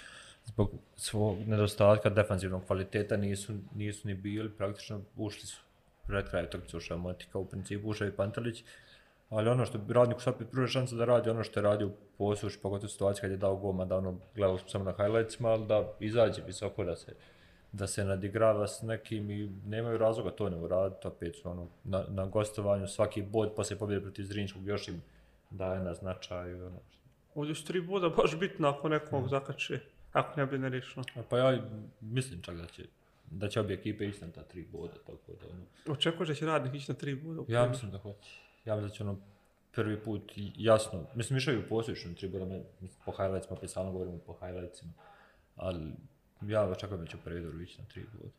zbog 0.45 0.71
svog 0.95 1.37
nedostatka 1.47 2.09
defanzivnog 2.09 2.65
kvaliteta 2.65 3.17
nisu, 3.17 3.53
nisu 3.75 4.07
ni 4.07 4.13
bili, 4.13 4.49
praktično 4.49 5.01
ušli 5.17 5.47
su 5.47 5.61
pred 6.07 6.29
kraj 6.29 6.43
utakmice 6.43 6.77
ušao 6.77 6.97
Motika, 6.97 7.39
u 7.39 7.45
principu 7.45 7.89
ušao 7.89 8.07
i 8.07 8.11
Pantelić, 8.11 8.63
ali 9.29 9.49
ono 9.49 9.65
što 9.65 9.77
radnik 9.77 9.95
radniku 9.95 10.21
sad 10.21 10.35
pruža 10.51 10.67
šansa 10.67 10.95
da 10.95 11.05
radi 11.05 11.29
ono 11.29 11.43
što 11.43 11.59
je 11.59 11.63
radio 11.63 11.91
posuš, 12.17 12.61
pogotovo 12.61 12.89
situacija 12.89 13.21
kad 13.21 13.31
je 13.31 13.37
dao 13.37 13.55
gol, 13.55 13.85
da 13.85 13.97
ono 13.97 14.19
gledao 14.35 14.57
smo 14.57 14.69
samo 14.69 14.83
na 14.83 14.93
highlightsima, 14.97 15.49
ali 15.49 15.67
da 15.67 15.93
izađe 15.99 16.41
visoko, 16.47 16.83
da 16.83 16.95
se 16.95 17.15
da 17.73 17.87
se 17.87 18.05
nadigrava 18.05 18.67
s 18.67 18.81
nekim 18.81 19.31
i 19.31 19.51
nemaju 19.65 19.97
razloga 19.97 20.31
to 20.31 20.49
ne 20.49 20.57
uraditi, 20.57 21.07
opet 21.07 21.35
su 21.35 21.49
ono, 21.49 21.67
na, 21.83 22.05
na 22.09 22.25
gostovanju 22.25 22.87
svaki 22.87 23.21
bod 23.21 23.53
poslije 23.55 23.79
pobjede 23.79 24.01
protiv 24.01 24.23
Zrinčkog 24.23 24.67
još 24.67 24.87
im 24.87 25.01
daje 25.49 25.79
na 25.79 25.93
značaju. 25.93 26.65
Ono. 26.67 26.79
Ovdje 27.35 27.55
su 27.55 27.65
tri 27.65 27.81
boda 27.81 28.09
baš 28.09 28.39
bitno 28.39 28.67
ako 28.67 28.89
nekog 28.89 29.29
zakače, 29.29 29.79
ako 30.11 30.39
ne 30.39 30.45
bi 30.45 30.57
ne. 30.57 30.81
A 31.15 31.21
Pa 31.29 31.37
ja 31.37 31.61
mislim 32.01 32.41
čak 32.41 32.55
da 32.57 32.65
će 32.65 32.83
da 33.31 33.49
će 33.49 33.59
obje 33.59 33.73
ekipe 33.73 34.05
ići 34.05 34.21
na 34.25 34.31
ta 34.31 34.43
tri 34.43 34.67
boda, 34.71 34.93
tako 34.93 35.33
da 35.41 35.47
ono. 35.53 35.95
Očekuješ 35.95 36.27
da 36.29 36.35
će 36.35 36.45
radnik 36.45 36.73
ići 36.73 36.91
na 36.91 36.97
tri 36.97 37.15
boda? 37.15 37.41
Ja 37.47 37.67
mislim 37.67 37.91
da 37.91 37.97
hoće. 37.97 38.39
Ja 38.65 38.75
mislim 38.75 38.89
da 38.89 38.95
će 38.95 39.03
ono 39.03 39.17
prvi 39.71 39.99
put 39.99 40.31
jasno, 40.55 41.05
mislim 41.15 41.37
išao 41.37 41.53
i 41.53 41.57
u 41.57 41.67
posljedšnju 41.69 42.15
tri 42.15 42.29
boda, 42.29 42.45
me- 42.45 42.63
po 43.05 43.11
highlightsima, 43.11 43.57
opet 43.57 43.71
govorimo 43.75 44.17
po 44.17 44.33
highlightsima, 44.33 44.91
ali 45.55 45.91
ja 46.47 46.69
očekujem 46.69 47.01
da 47.01 47.07
će 47.07 47.17
u 47.57 47.61
ići 47.61 47.81
na 47.81 47.85
tri 47.87 48.03
boda. 48.13 48.29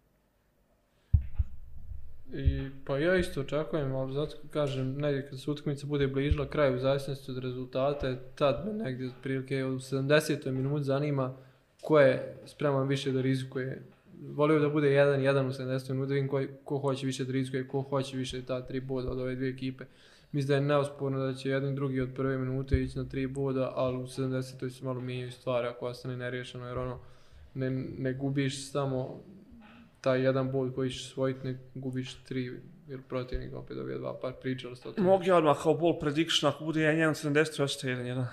I, 2.33 2.71
pa 2.85 2.99
ja 2.99 3.17
isto 3.17 3.41
očekujem, 3.41 3.95
ali 3.95 4.15
zato 4.15 4.37
kažem, 4.51 4.95
negdje 4.95 5.29
kad 5.29 5.41
se 5.41 5.51
utakmica 5.51 5.87
bude 5.87 6.07
bližila 6.07 6.49
kraju, 6.49 6.77
u 6.77 6.79
zavisnosti 6.79 7.31
od 7.31 7.39
rezultata, 7.39 8.17
tad 8.35 8.67
me 8.67 8.73
negdje 8.85 9.09
otprilike 9.09 9.65
u 9.65 9.79
70. 9.79 10.51
minuti 10.51 10.85
zanima 10.85 11.37
ko 11.85 12.01
je 12.01 12.37
spreman 12.47 12.89
više 12.89 13.13
da 13.13 13.21
rizikuje. 13.21 13.83
Volio 14.29 14.59
da 14.59 14.69
bude 14.69 14.89
1-1 14.89 15.49
u 15.49 15.53
70. 15.53 15.93
minuti, 15.93 16.09
da 16.09 16.15
vidim 16.15 16.29
ko, 16.29 16.43
ko 16.65 16.79
hoće 16.79 17.07
više 17.07 17.25
da 17.25 17.33
rizikuje, 17.33 17.69
ko 17.69 17.83
hoće 17.83 18.17
više 18.17 18.43
ta 18.43 18.67
tri 18.67 18.81
boda 18.81 19.11
od 19.11 19.21
ove 19.21 19.35
dvije 19.35 19.51
ekipe. 19.51 19.85
Mislim 20.33 20.49
da 20.49 20.55
je 20.55 20.61
neosporno 20.61 21.19
da 21.19 21.35
će 21.35 21.51
jedan 21.51 21.73
i 21.73 21.75
drugi 21.75 22.01
od 22.01 22.09
prve 22.17 22.39
minute 22.39 22.83
ići 22.83 22.99
na 22.99 23.05
tri 23.05 23.27
boda, 23.27 23.73
ali 23.75 23.97
u 23.97 24.07
70. 24.07 24.71
se 24.71 24.85
malo 24.85 25.01
mijenjaju 25.01 25.33
stvari 25.33 25.69
ako 25.69 25.87
ostane 25.87 26.17
neriješeno, 26.17 26.67
jer 26.67 26.79
ono, 26.79 26.99
ne, 27.55 27.71
ne 27.99 28.13
gubiš 28.13 28.71
samo 28.71 29.23
taj 30.01 30.23
jedan 30.23 30.53
bod 30.53 30.75
koji 30.75 30.91
ćeš 30.91 31.11
osvojiti, 31.11 31.47
ne 31.47 31.59
gubiš 31.75 32.15
tri, 32.15 32.61
jer 32.89 33.01
protivnik 33.09 33.55
opet 33.55 33.77
dobije 33.77 33.99
dva, 33.99 34.19
pa 34.23 34.31
pričali 34.31 34.77
ste 34.77 34.89
o 34.89 34.93
tome. 34.93 35.07
Mogu 35.07 35.25
ja 35.25 35.37
odmah 35.37 35.63
kao 35.63 35.75
ball 35.75 35.99
prediction, 35.99 36.53
ako 36.53 36.65
bude 36.65 36.81
1-1 36.81 37.29
70, 37.29 37.63
ostaje 37.63 37.97
1-1. 37.97 38.25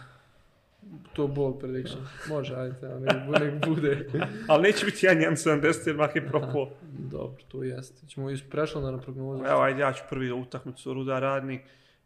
To 1.14 1.28
ball 1.28 1.60
prediction. 1.60 2.08
Može, 2.30 2.56
ajde, 2.56 2.76
evo, 2.82 3.00
nek, 3.00 3.42
nek 3.42 3.66
bude. 3.66 4.10
Ali 4.50 4.64
neće 4.64 4.86
biti 4.86 5.08
1-1 5.08 5.62
70 5.62 5.88
jer 5.88 5.96
mak 5.96 6.16
je 6.16 6.28
propao. 6.28 6.70
Dobro, 7.12 7.44
to 7.48 7.64
jeste. 7.64 8.08
Ćemo 8.08 8.30
iz 8.30 8.42
prešlo 8.50 8.82
na 8.82 8.98
prognozu. 8.98 9.44
Evo, 9.46 9.62
ajde, 9.62 9.82
ja 9.82 9.94
ću 9.94 10.04
prvi 10.10 10.32
utakmicu 10.32 10.94
Ruda 10.94 11.20
Radnik. 11.20 11.62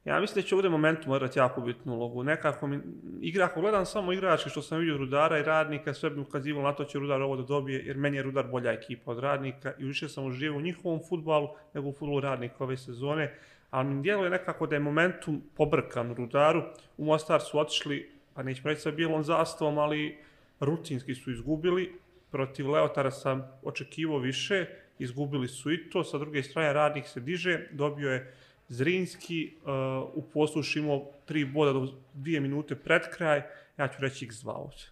Ja 0.06 0.20
mislim 0.20 0.44
da 0.44 0.48
će 0.48 0.56
ovdje 0.56 0.70
momentum 0.70 1.12
odigrati 1.12 1.40
jako 1.40 1.62
bitnu 1.62 1.94
ulogu. 1.94 2.24
Nekako 2.24 2.68
mi, 2.68 2.80
igra, 3.22 3.46
ako 3.46 3.62
gledam 3.62 3.86
samo 3.86 4.14
igrački 4.14 4.50
što 4.50 4.62
sam 4.62 4.80
vidio 4.80 4.98
Rudara 4.98 5.40
i 5.40 5.44
Radnika, 5.44 5.94
sve 5.94 6.10
bi 6.10 6.20
ukazivalo 6.20 6.68
na 6.68 6.76
to 6.76 6.84
će 6.84 7.00
Rudar 7.00 7.22
ovo 7.22 7.36
da 7.36 7.44
dobije, 7.44 7.86
jer 7.86 7.98
meni 7.98 8.18
je 8.18 8.24
Rudar 8.24 8.48
bolja 8.48 8.72
ekipa 8.72 9.12
od 9.12 9.20
Radnika 9.20 9.74
i 9.80 9.84
više 9.84 10.10
sam 10.10 10.26
uživao 10.26 10.58
u 10.58 10.62
njihovom 10.62 11.00
futbalu 11.10 11.48
nego 11.74 11.88
u 11.88 11.92
futbolu 11.92 12.20
Radnika 12.20 12.64
ove 12.64 12.78
sezone. 12.78 13.34
Ali 13.70 13.88
mi 13.88 14.02
djeluje 14.02 14.30
nekako 14.30 14.68
da 14.68 14.76
je 14.76 14.80
momentum 14.80 15.42
pobrkan 15.56 16.16
Rudaru. 16.16 16.64
U 16.98 17.06
Mostar 17.06 17.42
su 17.42 17.60
otišli, 17.60 18.12
pa 18.34 18.44
nećemo 18.44 18.70
reći 18.70 18.82
sa 18.82 18.92
bijelom 18.92 19.24
zastavom, 19.24 19.78
ali 19.78 20.18
rutinski 20.60 21.16
su 21.16 21.32
izgubili. 21.32 22.00
Protiv 22.32 22.72
Leotara 22.72 23.12
sam 23.12 23.60
očekivao 23.64 24.18
više, 24.18 24.66
izgubili 25.00 25.48
su 25.48 25.72
i 25.72 25.90
to. 25.90 26.04
Sa 26.04 26.18
druge 26.18 26.44
strane, 26.44 26.74
Radnik 26.74 27.08
se 27.08 27.20
diže, 27.20 27.68
dobio 27.72 28.12
je 28.12 28.34
Zrinski 28.68 29.56
uh, 29.56 29.70
u 30.14 30.22
poslušu 30.34 30.80
imao 30.80 31.06
tri 31.26 31.46
boda 31.46 31.74
do 31.74 31.88
dvije 32.14 32.40
minute 32.40 32.76
pred 32.76 33.02
kraj, 33.18 33.42
ja 33.78 33.88
ću 33.88 34.02
reći 34.02 34.28
x2 34.28 34.50
ovdje. 34.50 34.86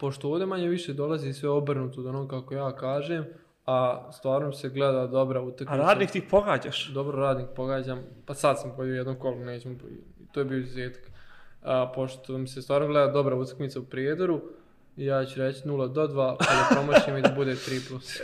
Pošto 0.00 0.28
ovdje 0.28 0.46
manje 0.46 0.68
više 0.68 0.92
dolazi 0.92 1.32
sve 1.32 1.48
obrnuto 1.48 2.00
od 2.00 2.06
onog 2.06 2.30
kako 2.30 2.54
ja 2.54 2.76
kažem, 2.76 3.24
a 3.66 4.08
stvarno 4.12 4.52
se 4.52 4.68
gleda 4.68 5.06
dobra 5.06 5.40
utakmica. 5.40 5.72
A 5.72 5.76
radnik 5.76 6.10
ti 6.10 6.28
pogađaš? 6.30 6.88
Dobro 6.88 7.18
radnik 7.18 7.46
pogađam, 7.56 8.02
pa 8.26 8.34
sad 8.34 8.60
sam 8.60 8.72
podio 8.76 8.94
jednom 8.94 9.18
kolu, 9.18 9.44
nećemo, 9.44 9.74
to 10.32 10.40
je 10.40 10.44
bio 10.44 10.58
izuzetak. 10.58 11.10
A, 11.62 11.92
pošto 11.94 12.38
mi 12.38 12.48
se 12.48 12.62
stvarno 12.62 12.88
gleda 12.88 13.12
dobra 13.12 13.36
utakmica 13.36 13.80
u 13.80 13.84
Prijedoru, 13.84 14.40
ja 14.96 15.24
ću 15.24 15.40
reći 15.40 15.68
0 15.68 15.92
do 15.92 16.06
2, 16.08 16.36
pa 16.38 16.44
da 16.44 16.68
promašim 16.70 17.16
i 17.16 17.22
da 17.22 17.28
bude 17.28 17.52
3 17.52 17.88
plus. 17.88 18.20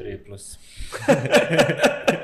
3 0.00 0.26
plus. 0.26 0.58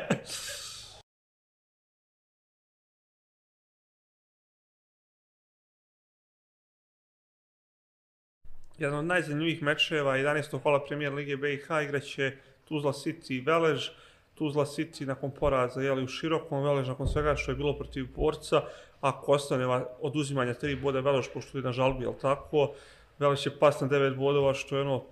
Jedan 8.81 8.99
od 8.99 9.05
najzanimljivih 9.05 9.63
mečeva 9.63 10.17
11. 10.17 10.59
kola 10.63 10.81
premijer 10.85 11.13
Lige 11.13 11.37
BiH 11.37 11.67
igraće 11.85 12.33
Tuzla 12.65 12.93
City 12.93 13.35
i 13.35 13.41
Velež. 13.41 13.89
Tuzla 14.35 14.65
City 14.65 15.07
nakon 15.07 15.31
poraza 15.31 15.83
jeli, 15.83 16.05
u 16.05 16.09
širokom, 16.09 16.63
Velež 16.65 16.89
nakon 16.89 17.09
svega 17.09 17.37
što 17.37 17.51
je 17.51 17.57
bilo 17.57 17.77
protiv 17.77 18.07
borca, 18.17 18.63
ako 19.01 19.33
ostane 19.33 19.85
oduzimanja 20.01 20.55
tri 20.55 20.77
boda 20.77 21.01
Velež 21.01 21.29
pošto 21.35 21.59
je 21.59 21.65
na 21.65 21.73
žalbi, 21.73 22.05
jel 22.05 22.15
tako, 22.21 22.71
Velež 23.19 23.41
će 23.41 23.51
pas 23.59 23.81
na 23.81 23.87
devet 23.87 24.17
bodova 24.17 24.55
što 24.55 24.77
je 24.77 24.83
ono 24.83 25.05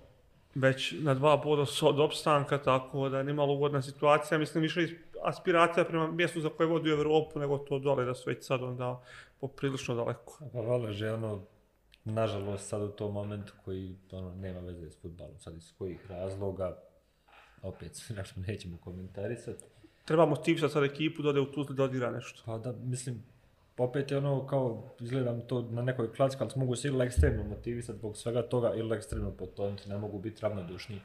već 0.55 0.95
na 1.01 1.13
dva 1.13 1.37
boda 1.37 1.65
od 1.81 1.99
opstanka, 1.99 2.57
tako 2.57 3.09
da 3.09 3.17
je 3.17 3.23
nimalo 3.23 3.53
ugodna 3.53 3.81
situacija. 3.81 4.37
Mislim, 4.37 4.61
više 4.61 4.87
aspiracija 5.23 5.85
prema 5.85 6.11
mjestu 6.11 6.41
za 6.41 6.49
koje 6.49 6.67
vodi 6.67 6.89
u 6.89 6.97
Evropu, 6.97 7.39
nego 7.39 7.57
to 7.57 7.79
dole 7.79 8.05
da 8.05 8.13
su 8.13 8.29
već 8.29 8.45
sad 8.45 8.63
onda 8.63 9.03
poprilično 9.41 9.95
daleko. 9.95 10.39
Pa 10.53 10.61
Velež 10.61 11.01
je 11.01 11.13
ono 11.13 11.41
nažalost 12.09 12.67
sad 12.67 12.81
u 12.81 12.87
tom 12.87 13.13
momentu 13.13 13.53
koji 13.65 13.95
ono, 14.11 14.35
nema 14.35 14.59
veze 14.59 14.89
s 14.89 15.01
futbalom, 15.01 15.39
sad 15.39 15.57
iz 15.57 15.73
kojih 15.77 16.11
razloga, 16.11 16.77
opet 17.61 17.91
nešto 18.17 18.39
nećemo 18.47 18.77
komentarisati. 18.77 19.63
Treba 20.05 20.25
motivisati 20.25 20.73
sad 20.73 20.83
ekipu 20.83 21.21
da 21.21 21.29
ode 21.29 21.39
u 21.39 21.51
Tuzli 21.51 21.75
da 21.75 21.83
odigra 21.83 22.11
nešto. 22.11 22.41
Pa 22.45 22.57
da, 22.57 22.71
mislim, 22.71 23.23
opet 23.77 24.11
je 24.11 24.17
ono 24.17 24.47
kao, 24.47 24.89
izgledam 24.99 25.41
to 25.41 25.61
na 25.61 25.81
nekoj 25.81 26.13
klacki, 26.13 26.43
ali 26.43 26.51
mogu 26.55 26.75
se 26.75 26.87
ili 26.87 27.05
ekstremno 27.05 27.43
motivisati 27.43 27.99
zbog 27.99 28.17
svega 28.17 28.41
toga 28.41 28.73
ili 28.75 28.97
ekstremno 28.97 29.31
potoniti, 29.31 29.89
ne 29.89 29.97
mogu 29.97 30.19
biti 30.19 30.41
ravnodušni 30.41 31.01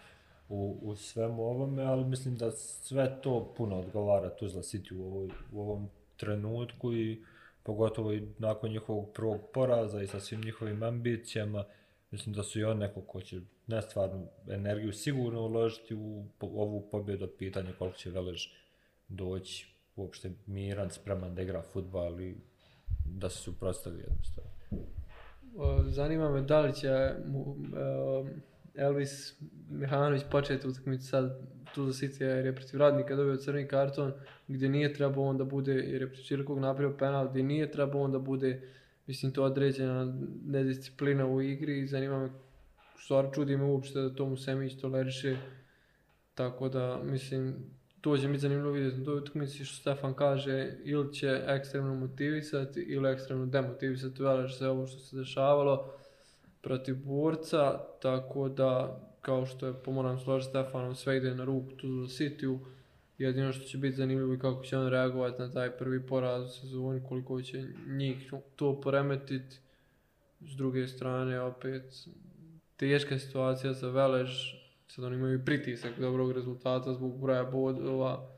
u, 0.49 0.79
u 0.83 0.97
svemu 0.97 1.43
ovome, 1.43 1.83
ali 1.83 2.05
mislim 2.05 2.37
da 2.37 2.51
sve 2.51 3.21
to 3.23 3.55
puno 3.57 3.79
odgovara 3.79 4.31
Tuzla 4.31 4.63
City 4.63 4.97
u, 4.97 5.07
ovoj, 5.07 5.29
u 5.53 5.61
ovom 5.61 5.89
trenutku 6.17 6.93
i 6.93 7.23
pogotovo 7.65 8.13
i 8.13 8.29
nakon 8.39 8.71
njihovog 8.71 9.13
prvog 9.15 9.41
poraza 9.55 10.03
i 10.03 10.07
sa 10.07 10.21
svim 10.21 10.41
njihovim 10.41 10.83
ambicijama, 10.83 11.65
mislim 12.11 12.35
da 12.35 12.43
su 12.43 12.61
i 12.61 12.65
on 12.65 12.79
neko 12.79 13.01
ko 13.01 13.21
će 13.21 13.41
nestvarnu 13.67 14.27
energiju 14.51 14.93
sigurno 14.93 15.41
uložiti 15.41 15.95
u 15.95 16.27
ovu 16.41 16.89
pobjedu, 16.91 17.29
pitanje 17.39 17.73
koliko 17.79 17.97
će 17.97 18.11
Velež 18.11 18.47
doći 19.09 19.75
uopšte 19.97 20.31
miran, 20.47 20.91
spreman 20.91 21.35
da 21.35 21.43
igra 21.43 21.63
futbal 21.63 22.21
i 22.21 22.37
da 23.05 23.31
se 23.31 23.39
suprostavi 23.39 24.01
jednostavno. 24.01 24.51
Zanima 25.87 26.31
me 26.31 26.43
da 26.43 26.61
li 26.61 26.75
će 26.75 27.15
mu, 27.27 27.57
e, 27.77 28.83
Elvis 28.83 29.41
Mihanović 29.71 30.23
početi 30.31 30.69
utakmicu 30.69 31.07
sad 31.07 31.54
tu 31.75 31.87
City 31.87 32.23
jer 32.23 32.47
je 32.47 32.55
protiv 32.55 32.81
radnika 32.81 33.17
dobio 33.17 33.37
crni 33.37 33.69
karton 33.69 34.13
gdje 34.49 34.69
nije 34.69 34.95
trebao 34.95 35.25
on 35.25 35.39
da 35.39 35.45
bude 35.45 35.73
jer 35.73 36.03
je 36.03 36.09
protiv 36.09 36.25
Čirkog 36.25 36.59
napravio 36.59 36.97
penal 36.97 37.29
gdje 37.29 37.43
nije 37.43 37.71
trebao 37.71 38.03
on 38.03 38.13
da 38.13 38.19
bude 38.19 38.61
mislim 39.07 39.33
to 39.33 39.45
određena 39.45 40.17
nedisciplina 40.47 41.27
u 41.27 41.43
igri 41.43 41.79
i 41.79 41.87
zanima 41.87 42.19
me 42.19 42.31
stvar 43.05 43.27
čudi 43.35 43.57
me 43.57 43.65
uopšte 43.65 44.01
da 44.01 44.15
tomu 44.15 44.37
Semić 44.37 44.81
toleriše 44.81 45.37
tako 46.35 46.69
da 46.69 47.01
mislim 47.05 47.55
to 48.01 48.17
će 48.17 48.29
mi 48.29 48.39
zanimljivo 48.39 48.71
vidjeti 48.71 48.99
na 48.99 49.05
toj 49.05 49.19
utakmici 49.19 49.65
što 49.65 49.77
Stefan 49.77 50.15
kaže 50.15 50.73
ili 50.85 51.15
će 51.15 51.43
ekstremno 51.47 51.95
motivisati 51.95 52.81
ili 52.81 53.13
ekstremno 53.13 53.47
demotivisati 53.47 54.23
velež 54.23 54.57
sve 54.57 54.69
ovo 54.69 54.87
što 54.87 54.99
se 54.99 55.17
dešavalo 55.17 55.95
protiv 56.65 56.97
borca, 57.05 57.79
tako 58.03 58.49
da, 58.49 59.01
kao 59.25 59.47
što 59.47 59.67
je 59.67 59.73
pa 59.73 59.79
pomoram 59.79 60.19
složiti 60.19 60.51
Stefanom, 60.51 60.95
sve 60.95 61.17
ide 61.17 61.35
na 61.35 61.45
ruku 61.45 61.71
tu 61.71 61.89
za 61.89 62.07
City-u. 62.07 62.59
Jedino 63.19 63.53
što 63.53 63.65
će 63.65 63.79
biti 63.79 63.97
zanimljivo 63.97 64.35
i 64.35 64.39
kako 64.39 64.65
će 64.65 64.79
on 64.79 64.89
reagovati 64.89 65.43
na 65.43 65.53
taj 65.53 65.71
prvi 65.71 66.07
poraz 66.07 66.45
u 66.45 66.49
sezoni, 66.49 67.01
koliko 67.09 67.43
će 67.43 67.65
njih 67.87 68.33
to 68.57 68.81
poremetiti. 68.81 69.57
S 70.41 70.57
druge 70.57 70.87
strane, 70.87 71.41
opet, 71.41 72.09
teška 72.77 73.19
situacija 73.19 73.73
za 73.73 73.91
Velež, 73.91 74.31
sad 74.89 75.05
oni 75.05 75.17
imaju 75.17 75.45
pritisak 75.45 76.01
dobrog 76.01 76.33
rezultata 76.33 76.95
zbog 76.95 77.21
broja 77.21 77.45
bodova. 77.45 78.31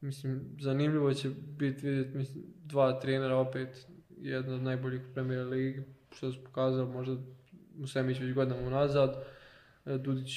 Mislim, 0.00 0.40
zanimljivo 0.60 1.14
će 1.14 1.30
biti 1.58 1.86
vidjeti 1.86 2.18
mislim, 2.18 2.44
dva 2.64 3.00
trenera 3.00 3.36
opet, 3.36 3.86
jedna 4.20 4.54
od 4.54 4.62
najboljih 4.62 5.00
u 5.10 5.14
Premier 5.14 5.46
Ligi, 5.46 5.82
što 6.12 6.32
su 6.32 6.44
pokazali 6.44 6.92
možda 6.92 7.16
Musemić 7.76 8.20
već 8.20 8.34
godinama 8.34 8.66
unazad, 8.66 9.08
nazad 9.08 9.39
Dudić 9.98 10.30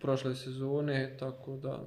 prošle 0.00 0.34
sezone, 0.34 1.16
tako 1.18 1.56
da 1.56 1.80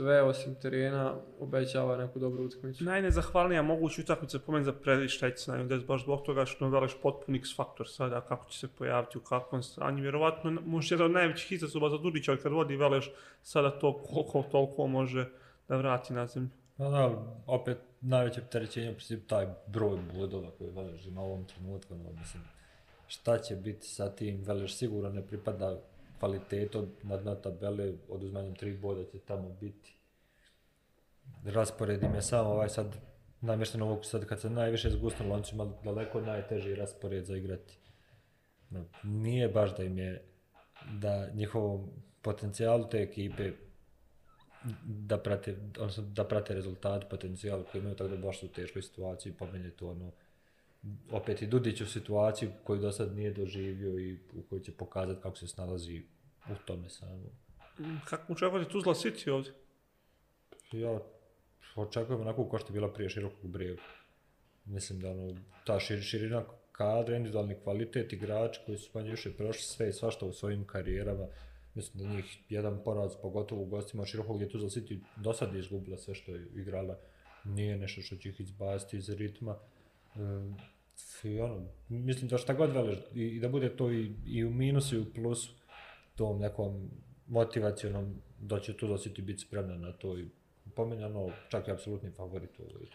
sve 0.00 0.22
osim 0.22 0.54
terena 0.54 1.14
obećava 1.40 1.96
neku 1.96 2.18
dobru 2.18 2.44
utakmicu. 2.44 2.84
Najnezahvalnija 2.84 3.62
moguća 3.62 4.02
utakmica 4.02 4.38
po 4.38 4.52
meni 4.52 4.64
za 4.64 4.72
Predištejca, 4.72 5.62
da 5.62 5.74
je 5.74 5.80
baš 5.80 6.02
zbog 6.02 6.22
toga 6.22 6.44
što 6.44 6.64
Noveliš 6.64 6.92
potpuni 7.02 7.38
X-faktor 7.38 7.88
sada, 7.88 8.20
kako 8.20 8.50
će 8.50 8.58
se 8.58 8.68
pojaviti, 8.68 9.18
u 9.18 9.20
kakvom 9.20 9.62
stanju. 9.62 10.02
Vjerovatno, 10.02 10.50
može 10.66 10.94
jedan 10.94 11.06
od 11.06 11.12
najvećih 11.12 11.52
izazova 11.52 11.90
za 11.90 11.98
Dudića, 11.98 12.36
kad 12.36 12.52
vodi 12.52 12.76
Veleš, 12.76 13.10
sada 13.42 13.70
to 13.70 14.02
koliko 14.02 14.44
toliko 14.50 14.86
može 14.86 15.28
da 15.68 15.76
vrati 15.76 16.12
na 16.12 16.26
zemlju. 16.26 16.50
Pa 16.76 16.88
da, 16.88 17.10
opet 17.46 17.78
najveće 18.00 18.40
opterećenje 18.40 18.96
je 19.08 19.26
taj 19.26 19.46
broj 19.66 19.98
bodova 20.14 20.50
koji 20.58 20.70
Veleš 20.70 21.06
ima 21.06 21.20
u 21.22 21.24
ovom 21.24 21.44
trenutku, 21.44 21.94
no, 21.94 22.12
mislim, 22.12 22.42
šta 23.06 23.38
će 23.38 23.56
biti 23.56 23.86
sa 23.86 24.10
tim, 24.10 24.42
veliš 24.44 24.76
sigurno 24.76 25.10
ne 25.10 25.26
pripada 25.26 25.80
kvalitetu 26.20 26.88
na 27.02 27.16
dna 27.16 27.34
tabele, 27.34 27.92
oduzmanjem 28.08 28.54
tri 28.54 28.74
boda 28.74 29.04
će 29.04 29.18
tamo 29.18 29.48
biti. 29.60 29.96
Raspored 31.44 32.02
im 32.02 32.14
je 32.14 32.22
samo 32.22 32.50
ovaj 32.50 32.68
sad 32.68 32.96
namješteno 33.40 33.86
ovog 33.86 34.04
sad 34.04 34.24
kad 34.24 34.40
se 34.40 34.50
najviše 34.50 34.90
zgusnulo, 34.90 35.34
on 35.34 35.42
će 35.42 35.54
imati 35.54 35.84
daleko 35.84 36.20
najteži 36.20 36.74
raspored 36.74 37.24
za 37.24 37.36
igrati. 37.36 37.78
No, 38.70 38.84
nije 39.02 39.48
baš 39.48 39.76
da 39.76 39.82
im 39.82 39.98
je 39.98 40.24
da 40.92 41.30
njihovom 41.34 41.90
potencijalu 42.22 42.88
te 42.88 42.98
ekipe 42.98 43.52
da 44.84 45.18
prate, 45.18 45.56
odnosno 45.78 46.02
da 46.02 46.24
prate 46.24 46.54
rezultat, 46.54 47.10
potencijal 47.10 47.64
koji 47.64 47.80
imaju, 47.80 47.96
tako 47.96 48.10
da 48.10 48.16
baš 48.16 48.40
su 48.40 48.46
u 48.46 48.48
teškoj 48.48 48.82
situaciji, 48.82 49.32
pa 49.38 49.46
meni 49.46 49.70
to 49.70 49.90
ono, 49.90 50.12
opet 51.10 51.42
i 51.42 51.46
Dudić 51.46 51.80
u 51.80 51.86
situaciju 51.86 52.50
koju 52.64 52.80
do 52.80 52.92
sad 52.92 53.16
nije 53.16 53.32
doživio 53.32 53.98
i 53.98 54.18
u 54.34 54.42
kojoj 54.42 54.62
će 54.62 54.72
pokazati 54.72 55.22
kako 55.22 55.36
se 55.36 55.46
snalazi 55.46 56.02
u 56.50 56.54
tome 56.64 56.88
samo. 56.88 57.24
Kako 58.04 58.32
očekujete 58.32 58.70
Tuzla 58.70 58.94
City 58.94 59.30
ovdje? 59.30 59.52
Ja 60.72 61.00
očekujem 61.76 62.20
onako 62.20 62.48
kao 62.48 62.58
što 62.58 62.68
je 62.68 62.72
bila 62.72 62.92
prije 62.92 63.10
širokog 63.10 63.50
brega. 63.50 63.82
Mislim 64.64 65.00
da 65.00 65.10
ono, 65.10 65.36
ta 65.66 65.80
šir, 65.80 66.02
širina 66.02 66.44
kadra, 66.72 67.16
individualni 67.16 67.56
kvalitet 67.64 68.12
igrač 68.12 68.58
koji 68.66 68.78
su 68.78 68.90
manje 68.94 69.10
više 69.10 69.36
prošli 69.36 69.62
sve 69.62 69.88
i 69.88 69.92
svašta 69.92 70.26
u 70.26 70.32
svojim 70.32 70.66
karijerama. 70.66 71.26
Mislim 71.74 72.04
da 72.04 72.14
njih 72.14 72.38
jedan 72.48 72.80
poraz, 72.84 73.12
pogotovo 73.22 73.62
u 73.62 73.66
gostima 73.66 74.06
širokog 74.06 74.36
gdje 74.36 74.48
Tuzla 74.48 74.68
City 74.68 75.00
do 75.16 75.32
sad 75.32 75.54
je 75.54 75.60
izgubila 75.60 75.98
sve 75.98 76.14
što 76.14 76.32
je 76.32 76.46
igrala. 76.54 76.98
Nije 77.44 77.76
nešto 77.76 78.02
što 78.02 78.16
će 78.16 78.28
ih 78.28 78.40
izbaciti 78.40 78.96
iz 78.96 79.08
ritma. 79.08 79.58
E, 80.16 81.28
I 81.28 81.40
ono, 81.40 81.66
mislim 81.88 82.28
da 82.28 82.38
šta 82.38 82.54
god 82.54 82.72
veliš, 82.72 82.98
i, 83.14 83.22
i 83.22 83.40
da 83.40 83.48
bude 83.48 83.76
to 83.76 83.90
i, 83.90 84.14
i 84.26 84.44
u 84.44 84.50
minusu 84.50 84.96
i 84.96 84.98
u 84.98 85.12
plusu, 85.14 85.54
tom 86.14 86.38
nekom 86.38 86.90
motivacijonom, 87.26 88.14
da 88.40 88.60
će 88.60 88.76
tu 88.76 88.86
dositi 88.86 89.22
biti 89.22 89.40
spremna 89.40 89.76
na 89.76 89.92
to 89.92 90.18
i 90.18 90.28
pomenjano, 90.74 91.30
čak 91.48 91.68
i 91.68 91.70
apsolutni 91.70 92.10
favorit 92.10 92.58
u 92.58 92.62
ovoj 92.62 92.86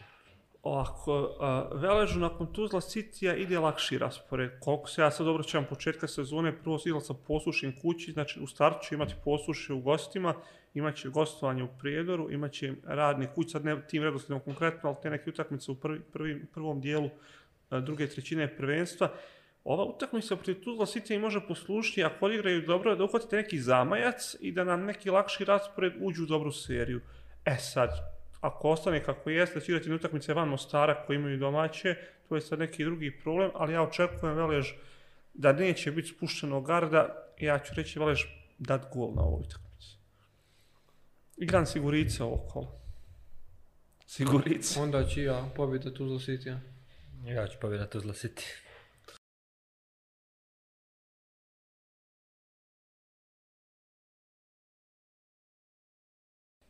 Ovako, 0.65 1.21
uh, 1.21 1.81
Veležu 1.81 2.19
nakon 2.19 2.53
Tuzla 2.53 2.81
Citya 2.81 3.35
ide 3.37 3.59
lakši 3.59 3.97
raspored. 3.97 4.51
Koliko 4.59 4.89
se 4.89 5.01
ja 5.01 5.11
sad 5.11 5.27
obraćam 5.27 5.65
početka 5.69 6.07
sezone, 6.07 6.57
prvo 6.63 6.79
igrao 6.85 7.01
sa 7.01 7.13
poslušim 7.13 7.75
kući, 7.81 8.11
znači 8.11 8.39
u 8.39 8.47
startu 8.47 8.87
će 8.87 8.95
imati 8.95 9.15
posluše 9.23 9.73
u 9.73 9.81
gostima, 9.81 10.33
imaće 10.75 11.09
gostovanje 11.09 11.63
u 11.63 11.67
Prijedoru, 11.79 12.31
imaće 12.31 12.73
radni 12.83 13.27
kuć, 13.35 13.51
sad 13.51 13.65
ne 13.65 13.87
tim 13.87 14.03
redosledom 14.03 14.39
konkretno, 14.39 14.89
ali 14.89 14.97
te 15.01 15.09
neke 15.09 15.29
utakmice 15.29 15.71
u 15.71 15.75
prvi, 15.75 15.99
prvi, 15.99 16.45
prvom 16.45 16.81
dijelu 16.81 17.09
e, 17.71 17.81
druge 17.81 18.07
trećine 18.07 18.57
prvenstva. 18.57 19.11
Ova 19.63 19.83
utakmica 19.83 20.35
protiv 20.35 20.63
Tuzla 20.63 20.85
City 20.85 21.19
može 21.19 21.47
poslušiti 21.47 22.03
ako 22.03 22.25
odigraju 22.25 22.61
dobro, 22.61 22.95
da 22.95 23.03
uhvatite 23.03 23.35
neki 23.35 23.59
zamajac 23.59 24.35
i 24.39 24.51
da 24.51 24.63
nam 24.63 24.85
neki 24.85 25.09
lakši 25.09 25.45
raspored 25.45 25.93
uđu 25.99 26.23
u 26.23 26.25
dobru 26.25 26.51
seriju. 26.51 27.01
E 27.45 27.55
sad, 27.55 27.89
ako 28.41 28.69
ostane 28.69 29.03
kako 29.03 29.29
jeste, 29.29 29.59
da 29.59 29.65
će 29.65 29.71
igrati 29.71 29.93
utakmice 29.93 30.33
van 30.33 30.49
Mostara 30.49 31.05
koji 31.05 31.15
imaju 31.15 31.37
domaće, 31.37 31.95
to 32.29 32.35
je 32.35 32.41
sad 32.41 32.59
neki 32.59 32.83
drugi 32.83 33.19
problem, 33.23 33.51
ali 33.53 33.73
ja 33.73 33.81
očekujem 33.81 34.35
Velež 34.35 34.71
da 35.33 35.53
neće 35.53 35.91
biti 35.91 36.07
spušteno 36.07 36.61
garda, 36.61 37.31
ja 37.39 37.59
ću 37.59 37.73
reći 37.75 37.99
Velež 37.99 38.23
dat 38.59 38.93
gol 38.93 39.13
na 39.15 39.21
ovoj 39.21 39.39
utakmici. 39.39 39.64
Igram 41.37 41.65
Sigurica 41.65 42.25
ovo 42.25 42.37
kolo. 42.37 42.79
Sigurica. 44.05 44.81
Onda 44.81 45.07
ću 45.07 45.21
ja 45.21 45.49
pobjeda 45.55 45.93
Tuzla 45.93 46.19
City. 46.19 46.57
Ja 47.25 47.47
ću 47.47 47.57
pobjedat 47.61 47.89
Tuzla 47.89 48.13
City. 48.13 48.65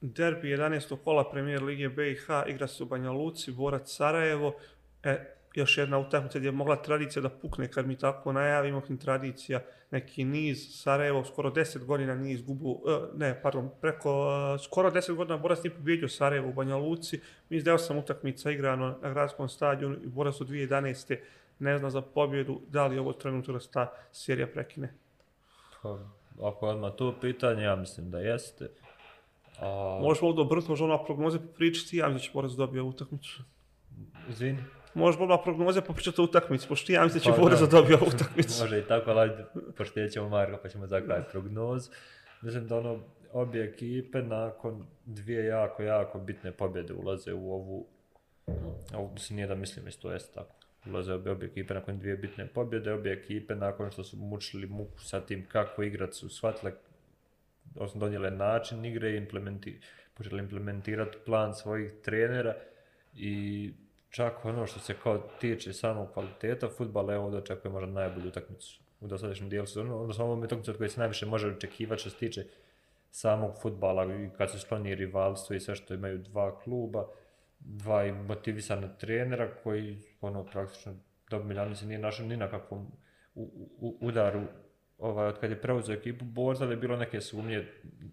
Derbi 0.01 0.47
11. 0.47 1.03
kola 1.03 1.31
premijer 1.31 1.63
Lige 1.63 1.89
BiH 1.89 2.27
igra 2.47 2.67
se 2.67 2.83
u 2.83 2.85
Banja 2.85 3.11
Luci, 3.11 3.51
Borac 3.51 3.95
Sarajevo. 3.95 4.55
E, 5.03 5.34
još 5.55 5.77
jedna 5.77 5.97
utakmica 5.97 6.37
gdje 6.37 6.47
je 6.47 6.51
mogla 6.51 6.75
tradicija 6.75 7.21
da 7.21 7.29
pukne 7.29 7.71
kad 7.71 7.87
mi 7.87 7.97
tako 7.97 8.33
najavimo, 8.33 8.81
kim 8.81 8.97
tradicija, 8.97 9.59
neki 9.91 10.23
niz, 10.23 10.81
Sarajevo, 10.81 11.25
skoro 11.25 11.51
10 11.51 11.85
godina 11.85 12.15
nije 12.15 12.33
izgubu, 12.33 12.81
e, 12.87 13.17
ne, 13.17 13.41
pardon, 13.41 13.69
preko, 13.81 14.29
e, 14.55 14.63
skoro 14.63 14.91
10 14.91 15.15
godina 15.15 15.37
Borac 15.37 15.63
nije 15.63 15.75
pobjedio 15.75 16.09
Sarajevo 16.09 16.49
u 16.49 16.53
Banja 16.53 16.75
Luci, 16.75 17.21
mi 17.49 17.57
izdeo 17.57 17.77
sam 17.77 17.97
utakmica 17.97 18.51
igrano 18.51 18.97
na 19.01 19.09
gradskom 19.09 19.49
stadionu 19.49 19.95
i 20.03 20.07
Borac 20.07 20.41
u 20.41 20.45
2011. 20.45 21.17
ne 21.59 21.77
zna 21.77 21.89
za 21.89 22.01
pobjedu, 22.01 22.61
da 22.67 22.87
li 22.87 22.99
ovo 22.99 23.13
trenutak 23.13 23.55
da 23.55 23.59
ta 23.73 23.93
serija 24.11 24.47
prekine? 24.47 24.93
Pa, 25.81 25.99
ako 26.43 26.67
odmah 26.67 26.93
to 26.95 27.15
pitanje, 27.21 27.63
ja 27.63 27.75
mislim 27.75 28.11
da 28.11 28.19
jeste. 28.19 28.69
A, 29.59 29.99
Možeš 30.01 30.21
malo 30.21 30.33
dobro, 30.33 30.61
može 30.67 30.83
ona 30.83 31.03
prognoze 31.03 31.39
popričati, 31.39 31.97
ja 31.97 32.09
mislim 32.09 32.17
da 32.17 32.23
će 32.23 32.31
Borac 32.33 32.51
dobiti 32.51 32.79
ovu 32.79 32.89
utakmicu. 32.89 33.43
izvini. 34.29 34.63
Možeš 34.95 35.21
odmah 35.21 35.39
prognoze 35.43 35.81
popričati 35.81 36.21
o 36.21 36.23
utakmici, 36.23 36.67
pošto 36.67 36.91
ja 36.91 37.03
mislim 37.03 37.19
da 37.19 37.23
će 37.23 37.31
Pa, 37.31 37.41
Borac 37.41 37.59
da. 37.59 37.65
da 37.65 37.71
dobije 37.71 37.97
ovu 37.97 38.07
utakmicu. 38.07 38.63
Može 38.63 38.79
i 38.79 38.83
tako, 38.87 39.11
ali 39.11 39.31
pošto 39.77 40.07
ćemo 40.07 40.29
Marko, 40.29 40.59
pa 40.63 40.69
ćemo 40.69 40.87
za 40.87 41.01
kraj 41.01 41.23
prognoz. 41.31 41.89
Mislim 42.41 42.67
da 42.67 42.77
ono, 42.77 42.99
obje 43.33 43.63
ekipe 43.63 44.21
nakon 44.21 44.85
dvije 45.05 45.45
jako, 45.45 45.83
jako 45.83 46.19
bitne 46.19 46.51
pobjede 46.51 46.93
ulaze 46.93 47.33
u 47.33 47.53
ovu, 47.53 47.87
ovu 48.93 49.11
mislim, 49.13 49.35
nije 49.35 49.47
da 49.47 49.55
mislim, 49.55 49.87
isto 49.87 50.11
jest 50.11 50.33
tako. 50.33 50.55
Ulaze 50.89 51.13
obje, 51.13 51.31
obje 51.31 51.45
ekipe 51.45 51.73
nakon 51.73 51.99
dvije 51.99 52.17
bitne 52.17 52.47
pobjede, 52.47 52.93
obje 52.93 53.13
ekipe 53.13 53.55
nakon 53.55 53.91
što 53.91 54.03
su 54.03 54.17
mučili 54.17 54.67
muku 54.67 54.99
sa 54.99 55.21
tim 55.21 55.45
kako 55.47 55.83
igrat 55.83 56.13
su 56.13 56.29
shvatile, 56.29 56.71
odnosno 57.75 57.99
donijele 57.99 58.31
način 58.31 58.85
igre 58.85 59.11
i 59.11 59.17
implementi, 59.17 59.79
počeli 60.13 60.39
implementirati 60.39 61.17
plan 61.25 61.55
svojih 61.55 61.91
trenera 62.03 62.55
i 63.13 63.71
čak 64.15 64.45
ono 64.45 64.67
što 64.67 64.79
se 64.79 64.95
kao 65.03 65.17
tiče 65.17 65.73
samog 65.73 66.13
kvaliteta 66.13 66.69
futbala, 66.77 67.13
evo 67.13 67.29
da 67.29 67.37
očekuje 67.37 67.71
možda 67.71 67.91
najbolju 67.91 68.27
utakmicu 68.27 68.81
u 68.99 69.07
dosadašnjem 69.07 69.49
dijelu 69.49 69.67
sezone, 69.67 69.93
odnosno 69.93 70.25
ovom 70.25 70.43
utakmicu 70.43 70.71
od 70.71 70.77
koje 70.77 70.89
se 70.89 70.99
najviše 70.99 71.25
može 71.25 71.47
očekivati 71.47 71.99
što 72.01 72.09
se 72.09 72.17
tiče 72.17 72.45
samog 73.11 73.51
futbala 73.61 74.05
i 74.05 74.29
kad 74.37 74.51
se 74.51 74.59
skloni 74.59 74.95
rivalstvo 74.95 75.55
i 75.55 75.59
sve 75.59 75.75
što 75.75 75.93
imaju 75.93 76.17
dva 76.17 76.59
kluba, 76.59 77.07
dva 77.59 78.05
i 78.05 78.11
motivisana 78.11 78.97
trenera 78.97 79.55
koji 79.63 80.01
ono 80.21 80.45
praktično 80.45 80.93
Dob 81.29 81.45
Miljanović 81.45 81.79
se 81.79 81.85
nije 81.85 81.99
našao 81.99 82.25
ni 82.25 82.37
na 82.37 82.49
kakvom 82.49 82.91
u, 83.35 83.67
u, 83.79 83.97
udaru 84.01 84.41
ovaj, 84.97 85.27
od 85.27 85.39
kad 85.39 85.49
je 85.49 85.61
preuzeo 85.61 85.95
ekipu 85.95 86.25
Borza, 86.25 86.65
je 86.65 86.75
bilo 86.75 86.97
neke 86.97 87.21
sumnje 87.21 87.65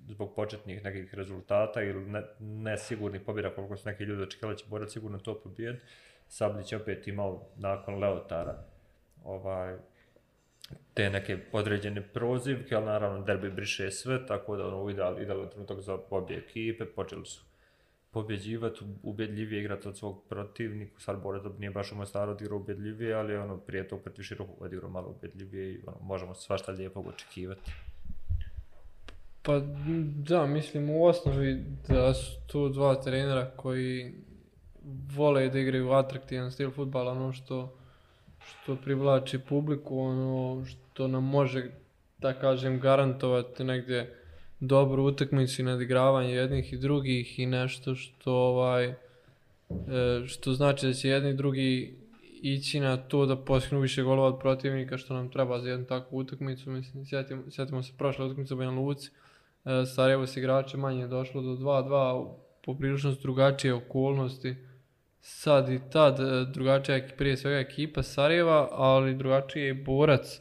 zbog 0.08 0.34
početnih 0.34 0.84
nekih 0.84 1.14
rezultata 1.14 1.82
ili 1.82 2.06
ne, 2.06 2.22
nesigurnih 2.38 3.20
pobjeda 3.20 3.54
koliko 3.54 3.76
su 3.76 3.88
neki 3.88 4.04
ljudi 4.04 4.22
očekali 4.22 4.58
će 4.58 4.64
Borac 4.68 4.92
sigurno 4.92 5.18
to 5.18 5.40
pobijed. 5.40 5.76
Sablić 6.28 6.72
je 6.72 6.78
opet 6.78 7.08
imao 7.08 7.48
nakon 7.56 7.98
Leotara 7.98 8.64
ovaj, 9.24 9.76
te 10.94 11.10
neke 11.10 11.38
podređene 11.38 12.02
prozivke, 12.02 12.74
ali 12.74 12.86
naravno 12.86 13.24
derbi 13.24 13.50
briše 13.50 13.90
sve, 13.90 14.26
tako 14.26 14.56
da 14.56 14.66
ono, 14.66 14.90
ideal, 14.90 15.22
idealan 15.22 15.50
trenutak 15.50 15.80
za 15.80 15.98
obje 16.10 16.38
ekipe, 16.38 16.84
počeli 16.84 17.26
su 17.26 17.51
pobjeđivati, 18.12 18.84
ubedljivije 19.02 19.60
igrati 19.60 19.88
od 19.88 19.96
svog 19.96 20.22
protivnika, 20.28 21.00
sad 21.00 21.22
Borac 21.22 21.42
nije 21.58 21.70
baš 21.70 21.92
u 21.92 21.96
Mostaru 21.96 22.32
odigrao 22.32 22.58
ubedljivije, 22.58 23.14
ali 23.14 23.36
ono, 23.36 23.56
prije 23.56 23.88
tog 23.88 24.02
protiv 24.02 24.22
širokog 24.22 24.62
odigrao 24.62 24.90
malo 24.90 25.08
ubedljivije 25.08 25.72
i 25.72 25.80
ono, 25.86 25.96
možemo 26.00 26.34
svašta 26.34 26.72
lijepog 26.72 27.06
očekivati. 27.06 27.72
Pa 29.42 29.60
da, 30.28 30.46
mislim 30.46 30.90
u 30.90 31.04
osnovi 31.04 31.64
da 31.88 32.14
su 32.14 32.46
tu 32.46 32.68
dva 32.68 32.94
trenera 32.94 33.50
koji 33.56 34.14
vole 35.16 35.48
da 35.48 35.58
igraju 35.58 35.92
atraktivan 35.92 36.50
stil 36.50 36.70
futbala, 36.70 37.12
ono 37.12 37.32
što, 37.32 37.78
što 38.44 38.76
privlači 38.76 39.38
publiku, 39.38 39.98
ono 39.98 40.64
što 40.64 41.08
nam 41.08 41.24
može, 41.24 41.70
da 42.18 42.32
kažem, 42.32 42.80
garantovati 42.80 43.64
negdje 43.64 44.21
dobru 44.64 45.04
utakmicu 45.04 45.62
i 45.62 45.64
nadigravanje 45.64 46.34
jednih 46.34 46.72
i 46.72 46.76
drugih 46.76 47.38
i 47.38 47.46
nešto 47.46 47.94
što 47.94 48.32
ovaj 48.32 48.84
e, 48.84 48.94
što 50.26 50.52
znači 50.52 50.86
da 50.86 50.92
će 50.92 51.08
jedni 51.08 51.30
i 51.30 51.34
drugi 51.34 51.96
ići 52.42 52.80
na 52.80 52.96
to 52.96 53.26
da 53.26 53.36
postignu 53.36 53.80
više 53.80 54.02
golova 54.02 54.28
od 54.28 54.40
protivnika 54.40 54.98
što 54.98 55.14
nam 55.14 55.30
treba 55.30 55.60
za 55.60 55.70
jednu 55.70 55.86
takvu 55.86 56.18
utakmicu. 56.18 56.70
Mislim, 56.70 57.06
sjetimo, 57.06 57.42
sjetimo 57.50 57.82
se 57.82 57.92
prošle 57.98 58.24
utakmice 58.24 58.54
u 58.54 58.56
Banja 58.56 58.70
Luci. 58.70 59.10
E, 59.64 59.86
Sarajevo 59.94 60.26
s 60.26 60.36
igrače 60.36 60.76
manje 60.76 61.00
je 61.00 61.08
došlo 61.08 61.42
do 61.42 61.50
2-2, 61.50 62.34
poprilično 62.64 63.14
su 63.14 63.20
drugačije 63.22 63.74
okolnosti. 63.74 64.56
Sad 65.20 65.68
i 65.68 65.80
tad 65.92 66.20
e, 66.20 66.46
drugačija 66.52 66.96
je 66.96 67.08
prije 67.18 67.36
svega 67.36 67.58
ekipa 67.58 68.02
Sarajeva, 68.02 68.68
ali 68.70 69.14
drugačiji 69.14 69.62
je 69.62 69.70
i 69.70 69.84
borac. 69.84 70.40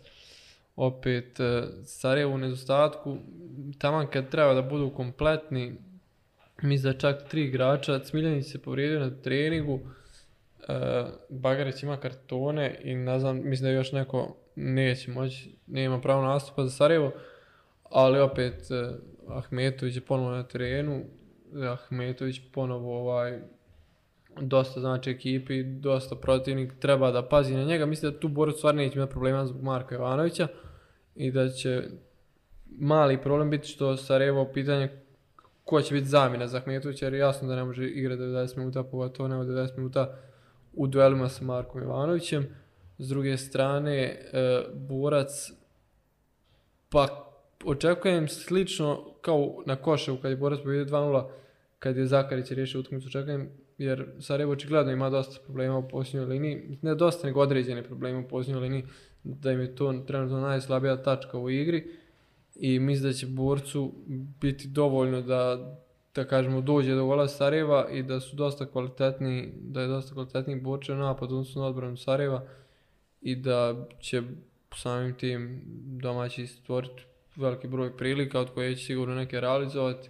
Opet 0.76 1.40
e, 1.40 1.64
Sarajevo 1.86 2.34
u 2.34 2.38
nedostatku, 2.38 3.18
taman 3.80 4.08
kad 4.08 4.30
treba 4.30 4.54
da 4.54 4.62
budu 4.62 4.90
kompletni, 4.90 5.76
mislim 6.62 6.94
da 6.94 7.00
čak 7.00 7.30
tri 7.30 7.44
igrača, 7.44 8.00
Cmiljanić 8.00 8.52
se 8.52 8.62
povrijedio 8.62 9.00
na 9.00 9.22
treningu, 9.22 9.80
e, 10.68 11.06
Bagarić 11.30 11.84
ima 11.84 11.98
kartone 11.98 12.80
i 12.84 12.96
ne 12.96 13.20
znam, 13.20 13.42
mislim 13.44 13.68
da 13.68 13.76
još 13.76 13.92
neko 13.92 14.36
neće 14.56 15.12
moći, 15.12 15.56
nema 15.68 16.02
pravo 16.02 16.22
nastupa 16.22 16.64
za 16.64 16.70
Sarajevo, 16.70 17.12
ali 17.92 18.20
opet 18.20 18.72
eh, 18.72 18.96
Ahmetović 19.28 19.96
je 19.96 20.02
ponovo 20.02 20.32
na 20.32 20.44
terenu, 20.44 21.04
Ahmetović 21.72 22.42
ponovo 22.54 23.00
ovaj, 23.00 23.40
dosta 24.42 24.80
znači 24.80 25.10
ekipi, 25.10 25.64
dosta 25.64 26.16
protivnik, 26.16 26.74
treba 26.80 27.12
da 27.12 27.28
pazi 27.28 27.56
na 27.56 27.64
njega, 27.64 27.86
mislim 27.86 28.12
da 28.12 28.20
tu 28.20 28.28
borac 28.28 28.56
stvarno 28.56 28.82
neće 28.82 28.98
imati 28.98 29.12
problema 29.12 29.46
zbog 29.46 29.64
Marka 29.64 29.96
Jovanovića 29.96 30.48
i 31.16 31.32
da 31.32 31.50
će 31.50 31.84
mali 32.80 33.22
problem 33.22 33.50
biti 33.50 33.68
što 33.68 33.98
Sarajevo 33.98 34.46
pitanje 34.54 34.90
ko 35.66 35.82
će 35.82 35.94
biti 35.94 36.08
zamjena 36.08 36.48
za 36.48 36.60
Hmetovića 36.60 37.06
jer 37.06 37.14
jasno 37.14 37.48
da 37.48 37.56
ne 37.56 37.64
može 37.64 37.88
igrati 37.88 38.22
90 38.22 38.58
minuta, 38.58 38.84
pogotovo 38.84 39.28
ne 39.28 39.36
90 39.36 39.78
minuta 39.78 40.18
u 40.74 40.88
duelima 40.88 41.30
sa 41.30 41.44
Markom 41.44 41.82
Jovanovićem. 41.82 42.48
S 42.98 43.08
druge 43.08 43.38
strane, 43.38 43.98
e, 43.98 44.64
borac, 44.74 45.52
pa 46.90 47.08
očekujem 47.66 48.28
slično 48.28 49.14
kao 49.22 49.64
na 49.66 49.76
Koševu 49.76 50.18
kad 50.22 50.32
je 50.32 50.38
borac 50.38 50.60
pobjedio 50.60 50.86
2-0, 50.86 51.30
kad 51.80 51.98
je 51.98 52.06
Zakarić 52.06 52.52
riješio 52.52 52.80
utakmicu, 52.80 53.08
očekujem 53.08 53.50
jer 53.86 54.06
Sarajevo 54.20 54.52
očigledno 54.52 54.92
ima 54.92 55.10
dosta 55.10 55.40
problema 55.44 55.78
u 55.78 55.88
posljednjoj 55.88 56.26
liniji, 56.26 56.78
ne 56.82 56.96
dosta 56.96 57.28
nego 57.28 57.42
određene 57.42 57.84
probleme 57.84 58.20
u 58.20 58.28
posljednjoj 58.28 58.62
liniji, 58.62 58.84
da 59.24 59.52
im 59.52 59.60
je 59.60 59.76
to 59.76 59.94
trenutno 60.08 60.40
najslabija 60.40 61.04
tačka 61.04 61.38
u 61.38 61.50
igri 61.50 61.88
i 62.56 62.80
mislim 62.80 63.12
da 63.12 63.14
će 63.14 63.28
borcu 63.28 63.94
biti 64.42 64.68
dovoljno 64.68 65.22
da 65.22 65.58
da 66.16 66.26
kažemo 66.28 66.62
dođe 66.62 66.96
do 66.96 67.06
gola 67.06 67.28
Sarajeva 67.28 67.88
i 67.92 68.04
da 68.04 68.20
su 68.20 68.36
dosta 68.36 68.66
kvalitetni, 68.66 69.54
da 69.62 69.82
je 69.82 69.88
dosta 69.88 70.14
kvalitetni 70.14 70.62
borče 70.62 70.96
napad 70.96 71.32
odnosno 71.32 71.62
na 71.62 71.68
odbranu 71.68 71.98
Sarajeva 71.98 72.44
i 73.22 73.36
da 73.36 73.88
će 74.00 74.22
samim 74.76 75.14
tim 75.14 75.62
domaći 76.02 76.48
stvoriti 76.48 77.04
veliki 77.36 77.68
broj 77.68 77.98
prilika 77.98 78.40
od 78.40 78.54
koje 78.54 78.76
će 78.76 78.86
sigurno 78.86 79.16
neke 79.16 79.42
realizovati. 79.42 80.10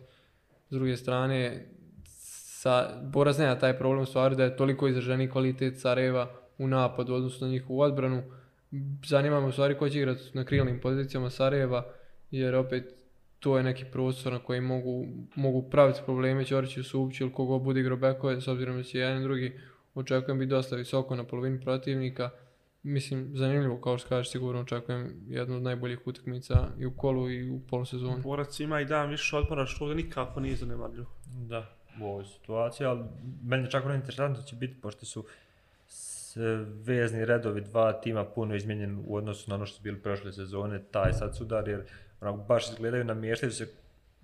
S 0.70 0.74
druge 0.74 0.98
strane, 0.98 1.68
sa, 2.62 3.02
Borac 3.04 3.38
nema 3.38 3.56
taj 3.60 3.78
problem 3.78 4.06
stvari 4.06 4.36
da 4.36 4.44
je 4.44 4.58
toliko 4.58 4.88
izraženi 4.88 5.30
kvalitet 5.30 5.80
Sarajeva 5.80 6.32
u 6.58 6.68
napadu 6.68 7.14
odnosno 7.14 7.48
na 7.48 7.54
njihovu 7.54 7.80
odbranu. 7.80 8.24
Zanima 9.06 9.40
me 9.40 9.48
u 9.48 9.52
stvari 9.52 9.78
ko 9.78 9.90
će 9.90 9.98
igrati 9.98 10.22
na 10.34 10.44
krilnim 10.46 10.80
pozicijama 10.80 11.30
Sarajeva 11.30 11.86
jer 12.32 12.56
opet 12.56 12.84
to 13.40 13.58
je 13.58 13.64
neki 13.64 13.86
prostor 13.92 14.34
na 14.34 14.40
koji 14.40 14.62
mogu, 14.62 15.06
mogu 15.36 15.70
praviti 15.70 16.00
probleme 16.06 16.46
Ćoriću, 16.46 16.84
Subiću 16.84 17.24
ili 17.24 17.34
kogo 17.34 17.60
bude 17.60 17.80
igrao 17.80 17.98
bekove, 17.98 18.42
s 18.42 18.48
obzirom 18.48 18.78
da 18.78 18.84
će 18.84 19.00
jedan 19.00 19.20
i 19.20 19.24
drugi 19.24 19.60
očekujem 19.96 20.40
biti 20.40 20.50
dosta 20.50 20.76
visoko 20.76 21.16
na 21.16 21.24
polovini 21.24 21.62
protivnika. 21.62 22.30
Mislim, 22.84 23.32
zanimljivo, 23.34 23.82
kao 23.82 23.98
što 23.98 24.10
kažeš, 24.10 24.32
sigurno 24.32 24.62
očekujem 24.62 25.26
jednu 25.28 25.56
od 25.56 25.64
najboljih 25.64 26.08
utakmica 26.08 26.68
i 26.80 26.86
u 26.86 26.92
kolu 26.98 27.30
i 27.32 27.50
u 27.50 27.60
polusezoni. 27.70 28.22
Borac 28.24 28.60
ima 28.60 28.82
i 28.82 28.86
dan 28.86 29.10
više 29.10 29.36
odmora 29.38 29.66
što 29.66 29.86
ovdje 29.86 30.04
nikako 30.04 30.40
nije 30.40 30.56
zanemarljivo. 30.56 31.08
Da, 31.26 31.81
u 32.02 32.10
ovoj 32.10 32.26
situaciji, 32.26 32.88
ali 32.88 33.04
meni 33.44 33.64
je 33.64 33.72
čak 33.72 33.86
ono 33.86 33.94
interesantno 33.94 34.44
će 34.44 34.56
biti, 34.56 34.82
pošto 34.82 35.06
su 35.06 35.26
vezni 36.84 37.26
redovi 37.26 37.62
dva 37.62 37.94
tima 37.94 38.26
puno 38.26 38.56
izmijenjeni 38.56 39.04
u 39.08 39.16
odnosu 39.16 39.50
na 39.50 39.56
ono 39.56 39.66
što 39.66 39.78
su 39.78 39.84
bili 39.84 40.02
prošle 40.02 40.34
sezone, 40.34 40.82
taj 40.92 41.14
sad 41.14 41.38
sudar, 41.38 41.68
jer 41.68 41.84
onako 42.22 42.38
baš 42.38 42.70
izgledaju, 42.70 43.04
namještaju 43.04 43.52
se 43.52 43.68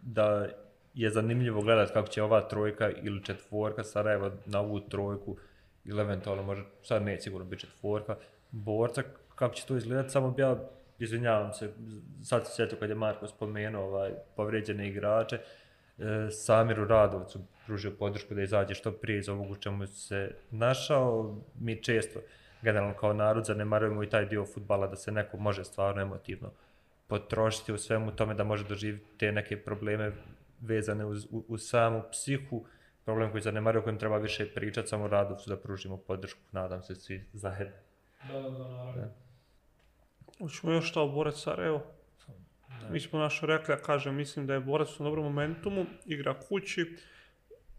da 0.03 0.47
je 0.93 1.09
zanimljivo 1.09 1.61
gledati 1.61 1.93
kako 1.93 2.07
će 2.07 2.23
ova 2.23 2.41
trojka 2.41 2.89
ili 2.89 3.23
četvorka 3.23 3.83
Sarajeva 3.83 4.31
na 4.45 4.59
ovu 4.59 4.79
trojku 4.79 5.37
ili 5.85 6.01
eventualno 6.01 6.43
može, 6.43 6.63
sad 6.83 7.03
neće 7.03 7.21
sigurno 7.21 7.45
biti 7.45 7.61
četvorka, 7.61 8.15
borca, 8.51 9.03
kako 9.35 9.55
će 9.55 9.65
to 9.65 9.77
izgledati, 9.77 10.09
samo 10.09 10.31
bi 10.31 10.41
ja, 10.41 10.57
izvinjavam 10.99 11.53
se, 11.53 11.73
sad 12.23 12.47
se 12.47 12.53
sjetio 12.55 12.77
kad 12.79 12.89
je 12.89 12.95
Marko 12.95 13.27
spomenuo 13.27 13.83
ovaj, 13.83 14.11
povrijeđene 14.35 14.87
igrače, 14.87 15.39
e, 15.97 16.31
Samiru 16.31 16.85
Radovcu 16.85 17.39
pružio 17.67 17.91
podršku 17.99 18.33
da 18.33 18.41
izađe 18.41 18.73
što 18.73 18.91
prije 18.91 19.19
iz 19.19 19.29
ovog 19.29 19.51
u 19.51 19.55
čemu 19.55 19.87
se 19.87 20.31
našao. 20.51 21.37
Mi 21.59 21.83
često, 21.83 22.19
generalno 22.61 22.93
kao 22.93 23.13
narod, 23.13 23.45
zanemarujemo 23.45 24.03
i 24.03 24.09
taj 24.09 24.25
dio 24.25 24.45
futbala 24.45 24.87
da 24.87 24.95
se 24.95 25.11
neko 25.11 25.37
može 25.37 25.63
stvarno 25.63 26.01
emotivno 26.01 26.51
potrošiti 27.07 27.73
u 27.73 27.77
svemu 27.77 28.11
tome, 28.11 28.33
da 28.33 28.43
može 28.43 28.67
doživjeti 28.67 29.17
te 29.17 29.31
neke 29.31 29.57
probleme 29.57 30.11
vezane 30.61 31.05
uz, 31.05 31.27
u, 31.31 31.43
uz 31.47 31.61
samu 31.69 32.03
psihu, 32.11 32.65
problem 33.05 33.31
koji 33.31 33.41
zanemaruje, 33.41 33.79
o 33.79 33.83
kojem 33.83 33.99
treba 33.99 34.17
više 34.17 34.53
pričati, 34.53 34.87
samo 34.87 35.07
Radovcu 35.07 35.49
da 35.49 35.57
pružimo 35.57 35.97
podršku, 35.97 36.39
nadam 36.51 36.83
se 36.83 36.95
svi 36.95 37.25
zajedno. 37.33 37.75
Da, 38.27 38.41
da, 38.41 38.49
da, 38.49 38.67
naravno. 38.67 39.09
Hoćemo 40.37 40.73
još 40.73 40.89
šta 40.89 41.01
o 41.01 41.09
Borac 41.09 41.35
Sarajevo? 41.35 41.83
Mi 42.91 42.99
smo 42.99 43.19
našo 43.19 43.45
rekli, 43.45 43.73
ja 43.73 43.77
kažem, 43.77 44.15
mislim 44.15 44.47
da 44.47 44.53
je 44.53 44.59
Borac 44.59 44.99
u 44.99 45.03
dobrom 45.03 45.25
momentumu, 45.25 45.85
igra 46.05 46.39
kući, 46.39 46.97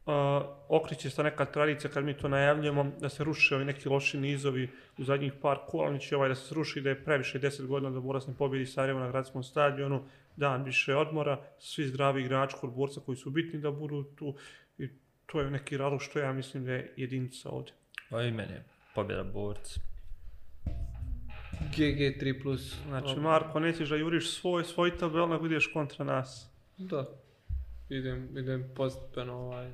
uh, 0.08 0.46
okriće 0.68 1.10
se 1.10 1.22
neka 1.22 1.44
tradicija 1.44 1.90
kad 1.90 2.04
mi 2.04 2.14
to 2.14 2.28
najavljamo, 2.28 2.92
da 3.00 3.08
se 3.08 3.24
ruše 3.24 3.54
ovi 3.56 3.64
neki 3.64 3.88
loši 3.88 4.18
nizovi 4.18 4.70
u 4.98 5.04
zadnjih 5.04 5.32
par 5.42 5.58
kola, 5.66 5.90
neće 5.90 6.16
ovaj 6.16 6.28
da 6.28 6.34
se 6.34 6.46
sruši, 6.46 6.80
da 6.80 6.88
je 6.88 7.04
previše 7.04 7.38
10 7.38 7.66
godina 7.66 7.90
da 7.90 8.00
Borac 8.00 8.26
ne 8.26 8.34
pobjedi 8.38 8.66
Sarajevo 8.66 9.00
na 9.00 9.08
gradskom 9.08 9.42
stadionu, 9.42 10.04
dan 10.36 10.62
više 10.62 10.96
odmora, 10.96 11.40
svi 11.58 11.86
zdravi 11.86 12.22
igrači 12.22 12.56
kod 12.60 12.72
borca 12.72 13.00
koji 13.00 13.16
su 13.16 13.30
bitni 13.30 13.60
da 13.60 13.70
budu 13.70 14.04
tu 14.04 14.34
i 14.78 14.88
to 15.26 15.40
je 15.40 15.50
neki 15.50 15.76
razlog 15.76 16.02
što 16.02 16.18
ja 16.18 16.32
mislim 16.32 16.64
da 16.64 16.72
je 16.72 16.92
jedinica 16.96 17.50
ovdje. 17.50 17.72
Pa 18.10 18.22
i 18.22 18.32
meni 18.32 18.52
je 18.52 18.64
pobjeda 18.94 19.24
borca. 19.24 19.80
GG 21.76 22.00
3 22.20 22.42
plus. 22.42 22.76
Znači, 22.86 23.16
Marko, 23.16 23.60
nećeš 23.60 23.88
da 23.88 23.96
juriš 23.96 24.30
svoj, 24.30 24.64
svoj 24.64 24.98
tabel, 24.98 25.28
nego 25.28 25.46
ideš 25.46 25.66
kontra 25.72 26.04
nas. 26.04 26.50
Da. 26.76 27.06
Idem, 27.88 28.28
idem 28.38 28.70
postepeno 28.76 29.32
ovaj. 29.32 29.70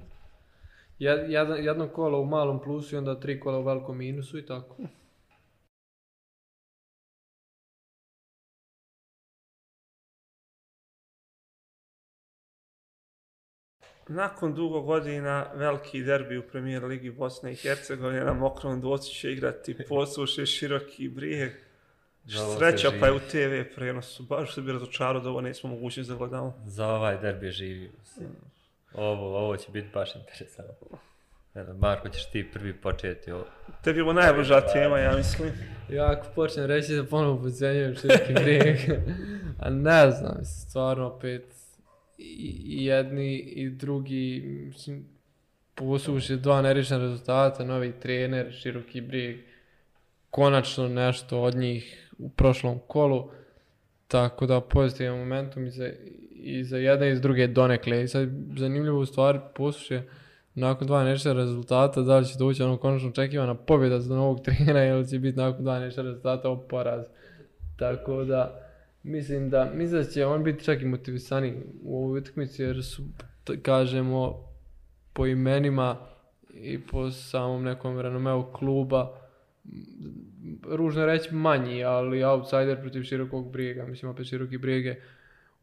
Jed, 0.99 1.31
jedno, 1.31 1.55
jedno 1.55 1.89
kolo 1.89 2.21
u 2.21 2.27
malom 2.27 2.63
plusu 2.63 2.95
i 2.95 2.99
onda 2.99 3.21
tri 3.21 3.41
kola 3.41 3.59
u 3.59 3.63
velikom 3.63 3.99
minusu 3.99 4.39
i 4.39 4.47
tako. 4.47 4.77
Nakon 14.09 14.55
dugo 14.55 14.81
godina 14.81 15.47
veliki 15.55 16.03
derbi 16.03 16.39
u 16.39 16.43
premijer 16.43 16.85
ligi 16.85 17.11
Bosne 17.11 17.53
i 17.53 17.57
Hercegovine 17.57 18.25
na 18.25 18.33
mokrom 18.33 18.81
dvocu 18.81 19.15
će 19.15 19.33
igrati 19.33 19.77
posluše 19.89 20.47
široki 20.47 21.09
brijeg. 21.09 21.53
Sreća 22.59 22.93
pa 23.01 23.07
je 23.07 23.13
u 23.13 23.19
TV 23.19 23.75
prenosu. 23.75 24.23
Baš 24.23 24.55
se 24.55 24.63
bi 24.63 24.73
razočarao 24.73 25.21
da 25.21 25.31
ovo 25.31 25.41
nismo 25.41 25.71
mogućni 25.71 26.05
da 26.05 26.15
gledamo. 26.15 26.63
Za 26.67 26.87
ovaj 26.87 27.19
derbi 27.19 27.51
živi. 27.51 27.93
Ovo, 28.95 29.39
ovo 29.39 29.57
će 29.57 29.71
biti 29.71 29.89
baš 29.95 30.15
interesantno. 30.15 30.99
Ne 31.55 31.65
znam, 31.65 31.79
Marko, 31.79 32.09
ćeš 32.09 32.31
ti 32.31 32.51
prvi 32.53 32.81
početi 32.81 33.33
ovo. 33.33 33.45
Tebi 33.85 33.99
je 33.99 34.03
ovo 34.03 34.13
najbliža 34.13 34.61
tema, 34.61 34.99
ja 34.99 35.17
mislim. 35.17 35.51
Ja 35.91 36.11
ako 36.11 36.27
počnem 36.35 36.67
reći 36.67 36.97
da 36.97 37.05
ponovo 37.05 37.43
podcenjujem 37.43 37.95
široki 37.95 38.33
brijeg, 38.33 38.77
a 39.63 39.71
ne 39.71 40.11
znam, 40.11 40.45
stvarno 40.45 41.07
opet 41.07 41.55
i, 42.19 42.85
jedni 42.85 43.37
i 43.39 43.71
drugi, 43.71 44.43
mislim, 44.67 45.09
posuše 45.75 46.37
dva 46.37 46.63
nerešena 46.63 47.01
rezultata, 47.01 47.65
novi 47.65 47.93
trener, 48.01 48.53
široki 48.53 49.01
brijeg, 49.01 49.37
konačno 50.31 50.89
nešto 50.89 51.43
od 51.43 51.55
njih 51.55 52.13
u 52.19 52.29
prošlom 52.31 52.81
kolu, 52.89 53.31
tako 54.09 54.47
da 54.47 54.61
pozitivan 54.61 55.19
momentum 55.19 55.67
i 55.67 55.71
za, 55.71 55.91
i 56.31 56.65
za 56.65 56.77
jedne 56.77 57.11
i 57.11 57.15
za 57.15 57.21
druge 57.21 57.47
donekle. 57.47 58.03
I 58.03 58.09
sad 58.09 58.29
zanimljivo 58.57 58.99
u 58.99 59.07
stvari 59.07 59.39
posuše 59.55 60.03
nakon 60.55 60.87
dva 60.87 61.05
nerešena 61.05 61.35
rezultata, 61.35 62.03
da 62.03 62.19
li 62.19 62.27
će 62.27 62.39
doći 62.39 62.63
ono 62.63 62.77
konačno 62.77 63.09
očekivana 63.09 63.55
pobjeda 63.55 64.01
za 64.01 64.15
novog 64.15 64.41
trenera 64.45 64.85
ili 64.85 65.09
će 65.09 65.19
biti 65.19 65.39
nakon 65.39 65.65
dva 65.65 65.79
nerešena 65.79 66.09
rezultata 66.09 66.49
ovo 66.49 66.61
poraz. 66.61 67.05
Tako 67.77 68.25
da, 68.25 68.61
mislim 69.03 69.51
da, 69.51 69.71
mislim 69.75 70.03
da 70.03 70.09
će 70.09 70.27
on 70.27 70.45
biti 70.45 70.65
čak 70.65 70.83
i 70.83 70.87
motivisani 70.87 71.55
u 71.83 72.05
ovoj 72.05 72.19
utakmici 72.19 72.63
jer 72.63 72.85
su, 72.85 73.03
kažemo, 73.63 74.49
po 75.13 75.27
imenima 75.27 75.97
i 76.55 76.81
po 76.81 77.11
samom 77.11 77.65
nekom 77.65 78.01
renomeu 78.01 78.53
kluba, 78.53 79.24
ružno 80.71 81.07
reći 81.07 81.35
manji, 81.35 81.85
ali 81.85 82.25
outsider 82.25 82.81
protiv 82.81 83.03
širokog 83.03 83.53
brijega. 83.53 83.87
Mislim, 83.87 84.11
opet 84.11 84.27
široki 84.27 84.59
brijeg 84.59 84.85
je 84.85 85.03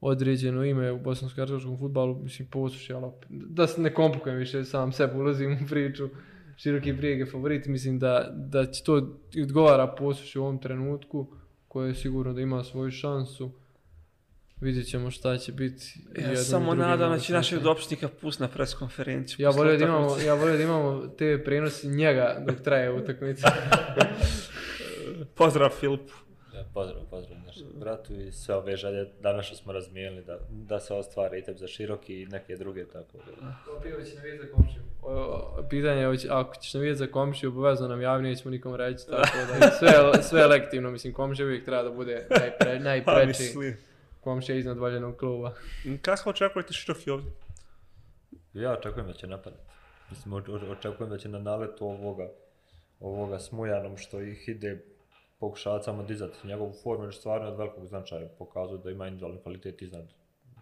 određeno 0.01 0.65
ime 0.65 0.91
u 0.91 0.99
bosansko-hercegovačkom 0.99 1.79
futbalu, 1.79 2.19
mislim, 2.23 2.47
posuši, 2.47 2.93
ali 2.93 3.05
opet- 3.05 3.27
da 3.29 3.67
se 3.67 3.81
ne 3.81 3.93
komplikujem 3.93 4.37
više, 4.37 4.63
sam 4.63 4.91
sebe 4.91 5.13
ulazim 5.13 5.53
u 5.53 5.67
priču. 5.69 6.09
Široki 6.57 6.93
brijeg 6.93 7.19
je 7.19 7.25
favorit, 7.25 7.65
mislim 7.65 7.99
da, 7.99 8.33
da 8.35 8.65
će 8.65 8.83
to 8.83 9.19
odgovara 9.43 9.87
posuši 9.87 10.39
u 10.39 10.43
ovom 10.43 10.59
trenutku, 10.59 11.27
koje 11.67 11.87
je 11.87 11.95
sigurno 11.95 12.33
da 12.33 12.41
ima 12.41 12.63
svoju 12.63 12.91
šansu. 12.91 13.51
Vidjet 14.61 14.87
ćemo 14.87 15.11
šta 15.11 15.37
će 15.37 15.51
biti. 15.51 15.99
Ja 16.17 16.35
samo 16.35 16.75
nadam 16.75 17.11
da 17.11 17.19
će 17.19 17.33
našeg 17.33 17.59
dopisnika 17.59 18.07
pust 18.07 18.39
na 18.39 18.47
pres 18.47 18.73
konferenciju. 18.73 19.43
Ja 19.43 19.49
volio 19.49 19.77
da 19.77 19.85
imamo, 19.85 20.17
ja 20.25 20.33
volio 20.33 20.57
da 20.57 20.63
imamo 20.63 21.07
TV 21.07 21.43
prenos 21.45 21.83
njega 21.83 22.37
dok 22.47 22.55
traje 22.61 22.91
utakmica. 22.91 23.47
Pozdrav 25.35 25.69
Filipu. 25.69 26.13
Ja, 26.55 26.63
pozdrav, 26.73 27.01
pozdrav 27.09 27.37
našem 27.45 27.67
bratu 27.79 28.13
i 28.13 28.31
sve 28.31 28.55
ove 28.55 28.75
želje 28.75 29.05
danas 29.21 29.45
što 29.45 29.55
smo 29.55 29.73
razmijenili 29.73 30.23
da, 30.23 30.37
da 30.49 30.79
se 30.79 30.93
ostvare 30.93 31.39
i 31.39 31.43
za 31.57 31.67
široki 31.67 32.21
i 32.21 32.25
neke 32.25 32.55
druge 32.55 32.85
tako 32.85 33.17
da. 33.17 33.55
Pivo 33.83 34.01
će 34.01 34.15
navijeti 34.15 34.47
za 34.47 34.53
komšiju. 34.53 34.81
O, 35.01 35.13
o, 35.13 35.63
pitanje 35.69 36.01
je, 36.01 36.17
ako 36.29 36.55
ćeš 36.55 36.73
navijeti 36.73 36.97
za 36.97 37.07
komšiju, 37.07 37.49
obavezno 37.49 37.87
nam 37.87 38.01
javni, 38.01 38.29
nećemo 38.29 38.51
nikom 38.51 38.75
reći, 38.75 39.07
tako 39.07 39.37
da 39.59 39.71
sve, 39.71 40.23
sve 40.23 40.47
lektivno, 40.47 40.91
mislim, 40.91 41.13
komšija 41.13 41.45
uvijek 41.45 41.65
treba 41.65 41.83
da 41.83 41.89
bude 41.89 42.27
najpre, 42.29 42.79
Pa 42.79 42.83
najpreći 42.83 43.27
mislim. 43.27 43.90
Komšija 44.21 44.57
iznad 44.57 44.77
voljenog 44.77 45.17
kluba. 45.17 45.53
Kako 46.05 46.29
očekujete 46.29 46.73
široki 46.73 47.11
ovdje? 47.11 47.31
Ja 48.53 48.71
očekujem 48.71 49.07
da 49.07 49.13
će 49.13 49.27
napadati. 49.27 49.63
Mislim, 50.09 50.33
očekujem 50.71 51.09
da 51.09 51.17
će 51.17 51.29
na 51.29 51.39
naletu 51.39 51.85
ovoga, 51.85 52.29
ovoga 52.99 53.39
smujanom 53.39 53.97
što 53.97 54.21
ih 54.21 54.49
ide 54.49 54.85
pokušavati 55.39 55.85
samo 55.85 56.03
dizati 56.03 56.47
njegovu 56.47 56.73
formu, 56.83 57.03
jer 57.03 57.13
stvarno 57.13 57.47
je 57.47 57.51
od 57.51 57.59
velikog 57.59 57.85
značaja 57.85 58.27
pokazuje 58.37 58.79
da 58.83 58.91
ima 58.91 59.07
individualni 59.07 59.41
kvalitet 59.41 59.81
iznad 59.81 60.13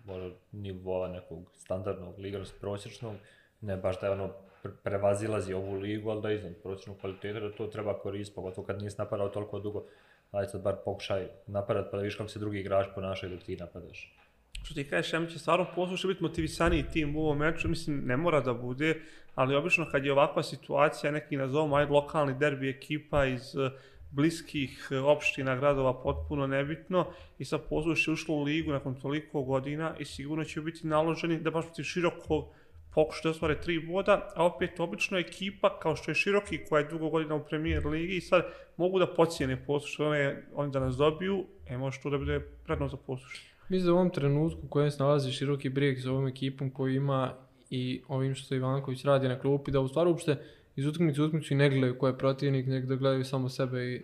možda 0.05 0.29
nivoa 0.51 1.07
nekog 1.07 1.39
standardnog 1.53 2.19
liga 2.19 2.43
prosječnog, 2.61 3.15
ne 3.61 3.77
baš 3.77 3.99
da 3.99 4.07
je 4.07 4.13
ono 4.13 4.33
pre- 4.63 4.75
prevazilazi 4.83 5.53
ovu 5.53 5.73
ligu, 5.73 6.09
ali 6.09 6.21
da 6.21 6.29
je 6.29 6.35
iznad 6.35 6.55
prosječnog 6.63 6.97
kvaliteta, 6.99 7.39
da 7.39 7.51
to 7.51 7.67
treba 7.67 7.99
koristiti, 7.99 8.35
pogotovo 8.35 8.67
kad 8.67 8.81
nisi 8.81 8.95
napadao 8.97 9.29
toliko 9.29 9.59
dugo, 9.59 9.85
ajde 10.31 10.49
sad 10.49 10.61
bar 10.61 10.75
pokušaj 10.85 11.27
napadat 11.47 11.91
pa 11.91 11.97
da 11.97 12.03
vidiš 12.03 12.15
kako 12.15 12.29
se 12.29 12.39
drugi 12.39 12.59
igrač 12.59 12.87
ponašaju 12.95 13.35
dok 13.35 13.43
ti 13.43 13.55
napadaš. 13.55 14.15
Što 14.63 14.73
ti 14.73 14.89
kažeš, 14.89 15.13
ja 15.13 15.19
mi 15.19 15.29
će 15.29 15.39
stvarno 15.39 15.65
poslušati 15.75 16.07
biti 16.07 16.23
motivisaniji 16.23 16.85
tim 16.93 17.15
u 17.15 17.19
ovom 17.19 17.37
meču, 17.37 17.69
mislim 17.69 18.01
ne 18.05 18.17
mora 18.17 18.41
da 18.41 18.53
bude, 18.53 19.01
ali 19.35 19.55
obično 19.55 19.89
kad 19.91 20.05
je 20.05 20.11
ovakva 20.11 20.43
situacija, 20.43 21.11
neki 21.11 21.37
nazovemo 21.37 21.75
ajde 21.75 21.91
lokalni 21.91 22.33
derbi 22.39 22.69
ekipa 22.69 23.25
iz 23.25 23.55
e, 23.55 23.71
bliskih 24.11 24.87
e, 24.91 24.97
opština, 24.97 25.55
gradova, 25.55 26.01
potpuno 26.01 26.47
nebitno 26.47 27.07
i 27.37 27.45
sad 27.45 27.61
poslušaj 27.69 28.11
je 28.11 28.13
ušlo 28.13 28.35
u 28.35 28.43
ligu 28.43 28.71
nakon 28.71 28.95
toliko 28.95 29.41
godina 29.41 29.95
i 29.99 30.05
sigurno 30.05 30.43
će 30.43 30.61
biti 30.61 30.87
naloženi 30.87 31.39
da 31.39 31.51
baš 31.51 31.65
protiv 31.65 31.83
širokog 31.83 32.53
pokušati 32.99 33.27
da 33.27 33.31
ostvare 33.31 33.61
tri 33.61 33.79
boda, 33.79 34.31
a 34.35 34.45
opet 34.45 34.79
obično 34.79 35.17
ekipa 35.17 35.79
kao 35.79 35.95
što 35.95 36.11
je 36.11 36.15
Široki 36.15 36.59
koja 36.69 36.79
je 36.79 36.89
dugo 36.89 37.09
godina 37.09 37.35
u 37.35 37.45
premijer 37.45 37.85
ligi 37.85 38.17
i 38.17 38.21
sad 38.21 38.43
mogu 38.77 38.99
da 38.99 39.07
pocijene 39.07 39.65
poslušaj, 39.65 40.05
oni, 40.05 40.35
oni 40.55 40.71
da 40.71 40.79
nas 40.79 40.95
dobiju, 40.95 41.45
e 41.67 41.77
može 41.77 42.01
to 42.03 42.09
da 42.09 42.17
bude 42.17 42.39
prednost 42.65 42.91
za 42.91 42.97
poslušaj. 42.97 43.45
Mislim 43.69 43.85
da 43.85 43.93
u 43.93 43.95
ovom 43.95 44.09
trenutku 44.09 44.59
u 44.65 44.69
kojem 44.69 44.91
se 44.91 45.03
nalazi 45.03 45.31
široki 45.31 45.69
brijeg 45.69 45.99
s 45.99 46.05
ovom 46.05 46.27
ekipom 46.27 46.69
koji 46.69 46.95
ima 46.95 47.33
i 47.69 48.01
ovim 48.07 48.35
što 48.35 48.55
Ivanković 48.55 49.03
radi 49.05 49.27
na 49.27 49.39
klupi, 49.39 49.71
da 49.71 49.79
u 49.79 49.87
stvari 49.87 50.09
uopšte 50.09 50.37
iz 50.75 50.85
utakmice 50.85 51.21
u 51.21 51.25
utakmicu 51.25 51.53
i 51.53 51.57
ne 51.57 51.69
gledaju 51.69 51.97
ko 51.97 52.07
je 52.07 52.17
protivnik, 52.17 52.67
nego 52.67 52.87
da 52.87 52.95
gledaju 52.95 53.25
samo 53.25 53.49
sebe 53.49 53.85
i, 53.85 54.01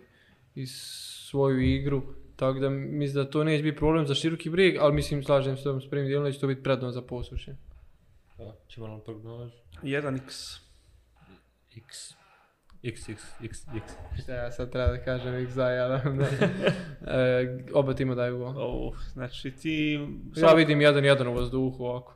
i 0.54 0.66
svoju 0.66 1.60
igru. 1.60 2.02
Tako 2.36 2.58
da 2.58 2.70
mislim 2.70 3.24
da 3.24 3.30
to 3.30 3.44
neće 3.44 3.62
biti 3.62 3.76
problem 3.76 4.06
za 4.06 4.14
široki 4.14 4.50
brijeg, 4.50 4.76
ali 4.80 4.94
mislim 4.94 5.22
slažem 5.22 5.56
se 5.56 5.62
s 5.62 5.66
ovim 5.66 5.80
s 5.80 5.90
dijelom 5.90 6.24
da 6.24 6.32
će 6.32 6.40
to 6.40 6.46
biti 6.46 6.62
prednost 6.62 6.94
za 6.94 7.02
poslušenje. 7.02 7.56
Ćemo 8.68 8.88
nam 8.88 9.00
prognozu. 9.00 9.52
1x. 9.82 10.58
X. 11.76 12.14
X, 12.82 13.08
X, 13.08 13.22
X, 13.42 13.58
X. 13.76 13.92
Šta 14.22 14.34
ja 14.34 14.52
sad 14.52 14.72
treba 14.72 14.88
da 14.88 15.04
kažem 15.04 15.34
x 15.34 15.52
za 15.52 15.68
ja 15.68 15.88
da 15.88 16.02
e, 17.06 17.64
oba 17.74 17.94
tima 17.94 18.14
daju 18.14 18.38
gol. 18.38 18.54
Oh, 18.56 18.94
znači 19.12 19.50
ti... 19.50 20.00
Ja 20.36 20.52
vidim 20.52 20.80
jedan 20.80 21.04
jedan 21.04 21.26
u 21.26 21.34
vazduhu 21.34 21.84
ovako. 21.84 22.14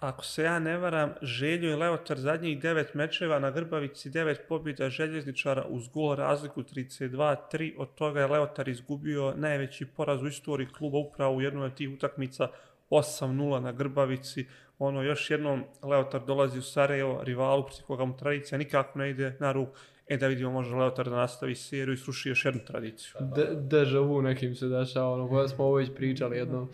Ako 0.00 0.24
se 0.24 0.42
ja 0.42 0.58
ne 0.58 0.76
varam, 0.76 1.12
Željo 1.22 1.70
i 1.70 1.74
Leotar 1.74 2.18
zadnjih 2.18 2.60
devet 2.60 2.94
mečeva 2.94 3.38
na 3.38 3.50
Grbavici, 3.50 4.10
devet 4.10 4.44
pobjeda 4.48 4.90
željezničara 4.90 5.64
uz 5.68 5.88
gol 5.88 6.14
razliku 6.14 6.62
32-3, 6.62 7.74
od 7.78 7.94
toga 7.94 8.20
je 8.20 8.26
Leotar 8.26 8.68
izgubio 8.68 9.34
najveći 9.36 9.86
poraz 9.86 10.22
u 10.22 10.26
istoriji 10.26 10.68
kluba 10.68 10.98
upravo 10.98 11.36
u 11.36 11.40
jednoj 11.40 11.66
od 11.66 11.74
tih 11.74 11.90
utakmica 11.90 12.48
8-0 12.90 13.60
na 13.60 13.72
Grbavici. 13.72 14.46
Ono, 14.78 15.02
još 15.02 15.30
jednom 15.30 15.64
Leotar 15.82 16.24
dolazi 16.24 16.58
u 16.58 16.62
Sarajevo, 16.62 17.24
rivalu, 17.24 17.66
protiv 17.66 17.84
koga 17.86 18.04
mu 18.04 18.16
tradicija 18.16 18.58
nikako 18.58 18.98
ne 18.98 19.10
ide 19.10 19.36
na 19.40 19.52
ruk. 19.52 19.68
E 20.08 20.16
da 20.16 20.26
vidimo, 20.26 20.50
može 20.50 20.74
Leotar 20.74 21.10
da 21.10 21.16
nastavi 21.16 21.54
seriju 21.54 21.94
i 21.94 21.96
sruši 21.96 22.28
još 22.28 22.44
jednu 22.44 22.60
tradiciju. 22.66 23.12
De, 23.20 23.48
deja 23.54 24.00
vu 24.00 24.22
nekim 24.22 24.54
se 24.54 24.68
dešava, 24.68 25.12
ono 25.12 25.28
koja 25.28 25.48
smo 25.48 25.64
ovo 25.64 25.74
već 25.74 25.90
pričali 25.96 26.36
jednom. 26.36 26.68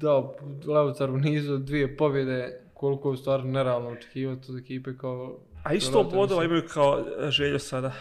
Da, 0.00 0.32
Leotar 0.66 1.10
u 1.10 1.18
nizu 1.18 1.58
dvije 1.58 1.96
pobjede, 1.96 2.60
koliko 2.74 3.08
je 3.08 3.12
u 3.12 3.16
stvari 3.16 3.42
nerealno 3.44 3.88
očekivati 3.88 4.52
od 4.52 4.58
ekipe 4.58 4.96
kao... 4.96 5.38
A 5.64 5.74
isto 5.74 6.04
bodova 6.04 6.44
imaju 6.44 6.62
kao 6.74 7.04
Željo 7.28 7.58
sada. 7.58 7.92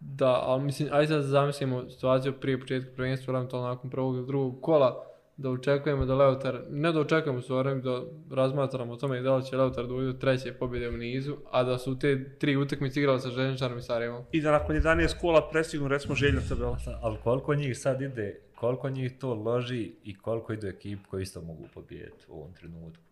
Da, 0.00 0.40
ali 0.42 0.64
mislim, 0.64 0.88
ajde 0.92 1.06
sad 1.06 1.22
zamislimo 1.22 1.90
situaciju 1.90 2.32
prije 2.32 2.60
početka 2.60 2.90
prvenstva, 2.96 3.34
eventualno 3.34 3.68
nakon 3.68 3.90
prvog 3.90 4.16
ili 4.16 4.26
drugog 4.26 4.62
kola, 4.62 5.04
da 5.36 5.50
očekujemo 5.50 6.06
da 6.06 6.14
Leotar, 6.14 6.60
ne 6.70 6.92
da 6.92 7.00
očekujemo 7.00 7.40
s 7.40 7.44
stvari, 7.44 7.82
da 7.82 8.02
razmatramo 8.36 8.92
o 8.92 8.96
tome 8.96 9.20
da 9.20 9.36
li 9.36 9.44
će 9.44 9.56
Leotar 9.56 9.86
doći 9.86 10.06
do 10.06 10.12
treće 10.12 10.52
pobjede 10.52 10.88
u 10.88 10.96
nizu, 10.96 11.36
a 11.50 11.62
da 11.62 11.78
su 11.78 11.98
te 11.98 12.38
tri 12.38 12.56
utakmice 12.56 13.00
igrali 13.00 13.20
sa 13.20 13.30
Željničarom 13.30 13.78
i 13.78 13.82
Sarajevom. 13.82 14.24
I 14.32 14.40
da 14.40 14.52
nakon 14.52 14.76
11 14.76 15.20
kola 15.20 15.48
prestignu 15.50 15.88
recimo 15.88 16.14
Željna 16.14 16.40
tabela. 16.48 16.78
Ali 17.02 17.16
koliko 17.24 17.54
njih 17.54 17.78
sad 17.78 18.00
ide, 18.00 18.40
koliko 18.54 18.90
njih 18.90 19.18
to 19.18 19.34
loži 19.34 19.92
i 20.04 20.18
koliko 20.18 20.52
idu 20.52 20.66
ekip 20.66 20.98
koji 21.10 21.22
isto 21.22 21.40
mogu 21.40 21.64
pobijediti 21.74 22.24
u 22.28 22.34
ovom 22.34 22.52
trenutku. 22.52 23.02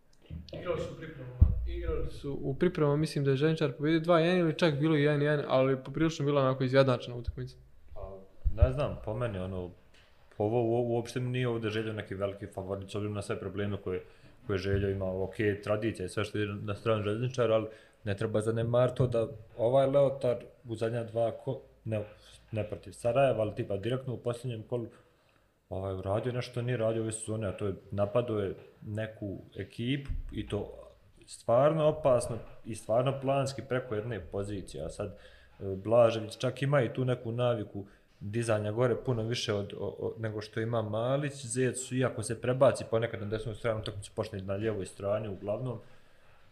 Igrali 0.52 0.80
su 0.80 0.92
u 0.92 0.96
pripremama. 0.96 1.34
Igrali 1.66 2.10
su 2.10 2.38
u 2.42 2.54
pripremama, 2.54 2.96
mislim 2.96 3.24
da 3.24 3.30
je 3.30 3.36
Željničar 3.36 3.72
pobjedio 3.72 4.14
2-1 4.14 4.38
ili 4.38 4.58
čak 4.58 4.78
bilo 4.78 4.96
i 4.96 5.00
1-1, 5.00 5.44
ali 5.48 5.76
poprilično 5.84 6.24
bila 6.24 6.40
onako 6.40 6.64
izjednačena 6.64 7.16
utakmica. 7.16 7.56
Ne 8.56 8.72
znam, 8.72 8.96
po 9.04 9.14
meni 9.14 9.38
ono, 9.38 9.70
ovo 10.42 10.62
u- 10.62 10.94
uopšte 10.94 11.20
mi 11.20 11.30
nije 11.30 11.48
ovdje 11.48 11.70
želio 11.70 11.92
neki 11.92 12.14
veliki 12.14 12.46
favorit, 12.46 12.90
s 12.90 12.94
obzirom 12.94 13.14
na 13.14 13.22
sve 13.22 13.40
probleme 13.40 13.76
koje, 13.76 14.02
koje 14.46 14.58
želio 14.58 14.90
ima, 14.90 15.22
ok, 15.22 15.34
tradicija 15.64 16.06
i 16.06 16.08
sve 16.08 16.24
što 16.24 16.38
je 16.38 16.46
na 16.46 16.74
stranu 16.74 17.02
željezničara, 17.02 17.54
ali 17.54 17.66
ne 18.04 18.16
treba 18.16 18.40
zanemar 18.40 18.94
to 18.94 19.06
da 19.06 19.28
ovaj 19.58 19.86
Leotar 19.86 20.36
u 20.68 20.76
zadnja 20.76 21.04
dva, 21.04 21.30
ko, 21.30 21.60
ne, 21.84 22.04
ne 22.52 22.64
protiv 22.68 22.92
Sarajeva, 22.92 23.40
ali 23.40 23.54
tipa 23.54 23.76
direktno 23.76 24.14
u 24.14 24.18
posljednjem 24.18 24.62
kolu, 24.62 24.86
ovaj, 25.68 25.94
uradio 25.94 26.32
nešto 26.32 26.50
što 26.52 26.62
nije 26.62 26.76
radio 26.76 27.02
ove 27.02 27.12
sezone, 27.12 27.48
a 27.48 27.56
to 27.56 27.66
je 27.66 27.74
napadao 27.90 28.38
je 28.38 28.54
neku 28.82 29.38
ekipu 29.56 30.10
i 30.32 30.48
to 30.48 30.78
stvarno 31.26 31.84
opasno 31.88 32.38
i 32.64 32.74
stvarno 32.74 33.20
planski 33.20 33.62
preko 33.68 33.94
jedne 33.94 34.20
pozicije, 34.20 34.84
a 34.84 34.88
sad 34.88 35.08
e, 35.08 35.16
Blažević 35.76 36.38
čak 36.38 36.62
ima 36.62 36.82
i 36.82 36.92
tu 36.92 37.04
neku 37.04 37.32
naviku 37.32 37.84
dizanja 38.22 38.72
gore 38.72 38.96
puno 39.04 39.22
više 39.22 39.54
od, 39.54 39.72
o, 39.78 39.86
o, 39.98 40.14
nego 40.18 40.40
što 40.40 40.60
ima 40.60 40.82
Malić, 40.82 41.46
Zec, 41.46 41.92
iako 41.92 42.22
se 42.22 42.40
prebaci 42.40 42.84
ponekad 42.90 43.20
na 43.20 43.26
desnu 43.26 43.54
stranu, 43.54 43.82
tako 43.84 44.02
se 44.02 44.10
počne 44.14 44.42
na 44.42 44.54
lijevoj 44.54 44.86
strani 44.86 45.28
uglavnom, 45.28 45.78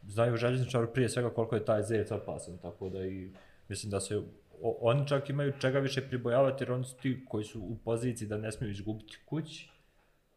znaju 0.08 0.36
željezničaru 0.36 0.92
prije 0.92 1.08
svega 1.08 1.30
koliko 1.30 1.54
je 1.54 1.64
taj 1.64 1.82
Zec 1.82 2.10
opasan, 2.10 2.58
tako 2.58 2.88
da 2.88 3.06
i 3.06 3.30
mislim 3.68 3.90
da 3.90 4.00
se 4.00 4.16
o, 4.62 4.78
oni 4.80 5.08
čak 5.08 5.30
imaju 5.30 5.52
čega 5.60 5.78
više 5.78 6.08
pribojavati 6.08 6.64
jer 6.64 6.72
oni 6.72 6.84
su 6.84 6.96
ti 6.96 7.24
koji 7.28 7.44
su 7.44 7.60
u 7.60 7.76
poziciji 7.84 8.28
da 8.28 8.36
ne 8.36 8.52
smiju 8.52 8.70
izgubiti 8.70 9.18
kući. 9.24 9.70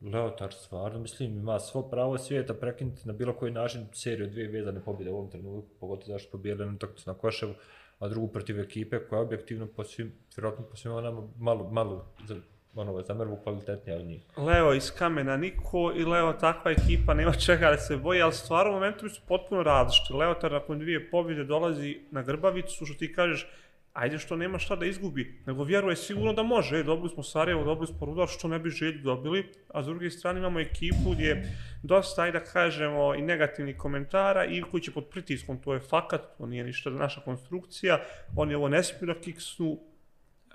Leotar 0.01 0.53
stvarno, 0.53 0.99
mislim, 0.99 1.37
ima 1.37 1.59
svo 1.59 1.81
pravo 1.81 2.17
svijeta 2.17 2.53
prekinuti 2.53 3.07
na 3.07 3.13
bilo 3.13 3.33
koji 3.33 3.51
način 3.51 3.87
seriju 3.93 4.29
dvije 4.29 4.47
vezane 4.47 4.83
pobjede 4.83 5.11
u 5.11 5.15
ovom 5.15 5.31
trenutku, 5.31 5.69
pogotovo 5.79 6.07
zašto 6.07 6.31
pobijeli 6.31 6.65
na 6.65 6.73
utakmicu 6.75 7.09
na 7.09 7.13
Koševu, 7.13 7.53
a 8.03 8.07
drugu 8.07 8.27
protiv 8.27 8.59
ekipe 8.59 8.99
koja 8.99 9.19
je 9.19 9.25
objektivno 9.25 9.67
po 9.67 9.83
svim, 9.83 10.11
vjerojatno 10.35 10.65
po 10.65 10.75
svima 10.75 11.01
nama 11.01 11.27
malo, 11.37 11.69
malo 11.71 12.05
za, 12.27 12.35
ono, 12.75 12.91
ovaj, 12.91 13.03
za 13.03 13.13
mrvu 13.13 13.39
kvalitetnija 13.43 13.97
od 13.97 14.05
njih. 14.05 14.21
Leo 14.37 14.73
iz 14.73 14.91
kamena 14.91 15.37
niko 15.37 15.93
i 15.95 16.05
Leo 16.05 16.33
takva 16.33 16.71
ekipa 16.71 17.13
nema 17.13 17.31
čega 17.31 17.71
da 17.71 17.77
se 17.77 17.97
boji, 17.97 18.21
ali 18.21 18.33
stvarno 18.33 18.71
momentu 18.71 19.09
su 19.09 19.21
potpuno 19.27 19.63
različiti. 19.63 20.13
Leotar 20.13 20.51
nakon 20.51 20.79
dvije 20.79 21.09
pobjede 21.11 21.43
dolazi 21.43 21.99
na 22.11 22.21
Grbavicu, 22.21 22.85
što 22.85 22.97
ti 22.97 23.13
kažeš, 23.13 23.47
ajde 23.93 24.19
što 24.19 24.35
nema 24.35 24.59
šta 24.59 24.75
da 24.75 24.85
izgubi, 24.85 25.41
nego 25.45 25.63
vjeruje 25.63 25.95
sigurno 25.95 26.33
da 26.33 26.43
može, 26.43 26.79
e, 26.79 26.83
dobili 26.83 27.09
smo 27.09 27.23
Sarajevo, 27.23 27.63
dobili 27.63 27.87
smo 27.87 28.05
Rudar, 28.05 28.27
što 28.27 28.47
ne 28.47 28.59
bi 28.59 28.69
želju 28.69 29.01
dobili, 29.03 29.51
a 29.69 29.83
s 29.83 29.85
druge 29.85 30.09
strane 30.09 30.39
imamo 30.39 30.59
ekipu 30.59 31.11
gdje 31.13 31.25
je 31.25 31.57
dosta, 31.83 32.21
ajde 32.21 32.39
da 32.39 32.45
kažemo, 32.45 33.15
i 33.15 33.21
negativnih 33.21 33.77
komentara 33.77 34.45
i 34.45 34.61
koji 34.61 34.83
će 34.83 34.91
pod 34.91 35.05
pritiskom, 35.05 35.61
to 35.61 35.73
je 35.73 35.79
fakat, 35.79 36.21
to 36.37 36.45
nije 36.45 36.63
ništa 36.63 36.89
naša 36.89 37.21
konstrukcija, 37.21 37.99
oni 38.35 38.55
ovo 38.55 38.69
ne 38.69 38.83
smiju 38.83 39.13
da 39.13 39.21
kiksnu, 39.21 39.79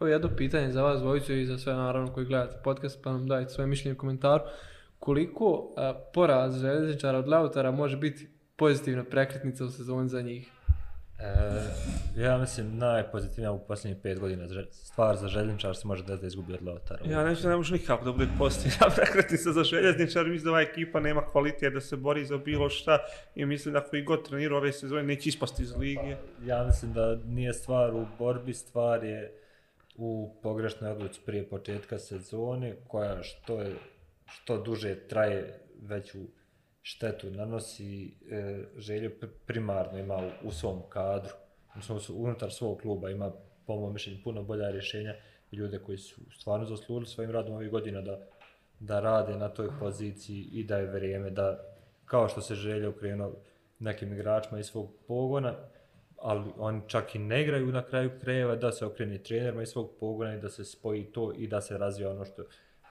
Evo 0.00 0.08
jedno 0.08 0.28
pitanje 0.36 0.70
za 0.70 0.82
vas 0.82 1.00
dvojicu 1.00 1.32
i 1.32 1.46
za 1.46 1.58
sve 1.58 1.72
naravno 1.74 2.12
koji 2.12 2.26
gledate 2.26 2.60
podcast, 2.64 3.02
pa 3.02 3.12
nam 3.12 3.26
dajte 3.28 3.50
svoje 3.50 3.66
mišljenje 3.66 3.94
u 3.94 3.98
komentaru. 3.98 4.44
Koliko 4.98 5.74
a, 5.76 5.94
poraz 6.14 6.60
željezničara 6.60 7.18
od 7.18 7.28
Lautara 7.28 7.70
može 7.70 7.96
biti 7.96 8.28
pozitivna 8.56 9.04
prekretnica 9.04 9.64
u 9.64 9.70
sezoni 9.70 10.08
za 10.08 10.22
njih? 10.22 10.50
E, 11.18 12.20
ja 12.20 12.38
mislim 12.38 12.78
najpozitivnija 12.78 13.52
u 13.52 13.58
posljednjih 13.58 14.02
pet 14.02 14.18
godina 14.18 14.46
stvar 14.70 15.16
za 15.16 15.28
željezničar 15.28 15.76
se 15.76 15.86
može 15.86 16.02
desiti 16.02 16.20
da 16.20 16.26
izgubi 16.26 16.54
od 16.54 16.62
Leotara. 16.62 17.00
Ja 17.10 17.24
neću 17.24 17.42
da 17.42 17.48
ne 17.48 17.56
može 17.56 17.74
nikako 17.74 18.04
da 18.04 18.12
bude 18.12 18.28
pozitivna 18.38 18.90
prekretnica 18.96 19.52
za 19.52 19.64
željezničar, 19.64 20.26
mislim 20.26 20.44
da 20.44 20.50
ova 20.50 20.60
ekipa 20.60 21.00
nema 21.00 21.30
kvalitet 21.30 21.74
da 21.74 21.80
se 21.80 21.96
bori 21.96 22.24
za 22.24 22.38
bilo 22.38 22.68
šta 22.68 22.98
i 23.34 23.46
mislim 23.46 23.74
da 23.74 23.80
koji 23.80 24.02
god 24.02 24.28
trenira 24.28 24.56
ove 24.56 24.72
sezone 24.72 25.02
neće 25.02 25.28
ispasti 25.28 25.62
iz 25.62 25.76
lige. 25.76 26.16
Ja 26.46 26.64
mislim 26.64 26.92
da 26.92 27.16
nije 27.26 27.52
stvar 27.52 27.94
u 27.94 28.06
borbi, 28.18 28.54
stvar 28.54 29.04
je 29.04 29.32
u 29.96 30.34
pogrešnoj 30.42 30.90
odluci 30.90 31.20
prije 31.26 31.48
početka 31.48 31.98
sezone, 31.98 32.76
koja 32.88 33.22
što 33.22 33.60
je 33.60 33.76
što 34.26 34.62
duže 34.62 34.94
traje 34.94 35.60
veću 35.82 36.18
štetu 36.88 37.30
nanosi 37.30 38.14
e, 38.30 38.64
želju 38.76 39.10
primarno 39.46 39.98
ima 39.98 40.16
u, 40.16 40.48
u 40.48 40.52
svom 40.52 40.82
kadru, 40.88 41.32
odnosno 41.70 42.14
unutar 42.14 42.52
svog 42.52 42.80
kluba 42.80 43.10
ima 43.10 43.32
po 43.66 43.76
mojom 43.76 43.92
mišljenju 43.92 44.18
puno 44.24 44.42
bolja 44.42 44.70
rješenja 44.70 45.14
i 45.50 45.56
ljude 45.56 45.78
koji 45.78 45.98
su 45.98 46.20
stvarno 46.38 46.66
zaslužili 46.66 47.06
svojim 47.06 47.30
radom 47.30 47.54
ovih 47.54 47.70
godina 47.70 48.00
da, 48.00 48.18
da 48.80 49.00
rade 49.00 49.36
na 49.36 49.48
toj 49.48 49.68
poziciji 49.80 50.48
i 50.52 50.64
da 50.64 50.78
je 50.78 50.86
vrijeme 50.86 51.30
da 51.30 51.58
kao 52.04 52.28
što 52.28 52.40
se 52.40 52.54
želje 52.54 52.88
okrenuo 52.88 53.32
nekim 53.78 54.12
igračima 54.12 54.58
iz 54.58 54.66
svog 54.66 54.90
pogona, 55.08 55.54
ali 56.16 56.50
oni 56.58 56.82
čak 56.86 57.14
i 57.14 57.18
ne 57.18 57.42
igraju 57.42 57.72
na 57.72 57.82
kraju 57.86 58.10
krajeva 58.20 58.56
da 58.56 58.72
se 58.72 58.86
okreni 58.86 59.22
trenerima 59.22 59.62
iz 59.62 59.68
svog 59.68 59.90
pogona 60.00 60.34
i 60.34 60.40
da 60.40 60.48
se 60.48 60.64
spoji 60.64 61.04
to 61.04 61.32
i 61.36 61.46
da 61.46 61.60
se 61.60 61.78
razvija 61.78 62.10
ono 62.10 62.24
što 62.24 62.44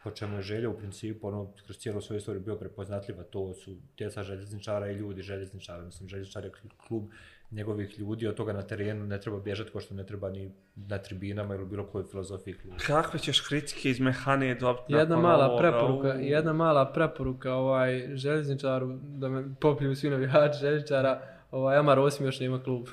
po 0.03 0.11
čemu 0.11 0.35
je 0.35 0.41
želja 0.41 0.69
u 0.69 0.77
principu, 0.77 1.27
ono, 1.27 1.53
kroz 1.65 1.77
cijelu 1.77 2.01
svoju 2.01 2.17
istoriju 2.17 2.43
bio 2.43 2.55
prepoznatljiva, 2.55 3.23
to 3.23 3.53
su 3.53 3.75
djeca 3.97 4.23
željezničara 4.23 4.91
i 4.91 4.95
ljudi 4.95 5.21
željezničara, 5.21 5.85
mislim, 5.85 6.09
željezničar 6.09 6.43
je 6.43 6.51
klub 6.87 7.03
njegovih 7.51 7.99
ljudi, 7.99 8.27
od 8.27 8.35
toga 8.35 8.53
na 8.53 8.61
terenu 8.61 9.05
ne 9.05 9.21
treba 9.21 9.39
bježati, 9.39 9.71
ko 9.71 9.79
što 9.79 9.95
ne 9.95 10.05
treba 10.05 10.29
ni 10.29 10.51
na 10.75 10.97
tribinama 10.97 11.55
ili 11.55 11.63
u 11.63 11.67
bilo 11.67 11.85
kojoj 11.85 12.05
filozofiji 12.11 12.53
kluba. 12.53 12.77
Kakve 12.87 13.19
ćeš 13.19 13.39
kritike 13.39 13.89
iz 13.89 13.99
mehane 13.99 14.55
dobiti 14.55 14.93
Jedna 14.93 15.15
nakon 15.15 15.23
mala 15.23 15.45
ovoga? 15.45 15.61
preporuka, 15.61 16.13
U, 16.17 16.21
jedna 16.21 16.53
mala 16.53 16.91
preporuka 16.93 17.53
ovaj 17.53 18.15
željezničaru 18.15 18.99
da 19.01 19.29
me 19.29 19.55
popiju 19.61 19.95
svi 19.95 20.09
navijači 20.09 20.59
željezničara, 20.59 21.21
ovaj 21.51 21.77
Amar 21.77 21.99
Osim 21.99 22.25
još 22.25 22.39
nema 22.39 22.63
klub. 22.63 22.87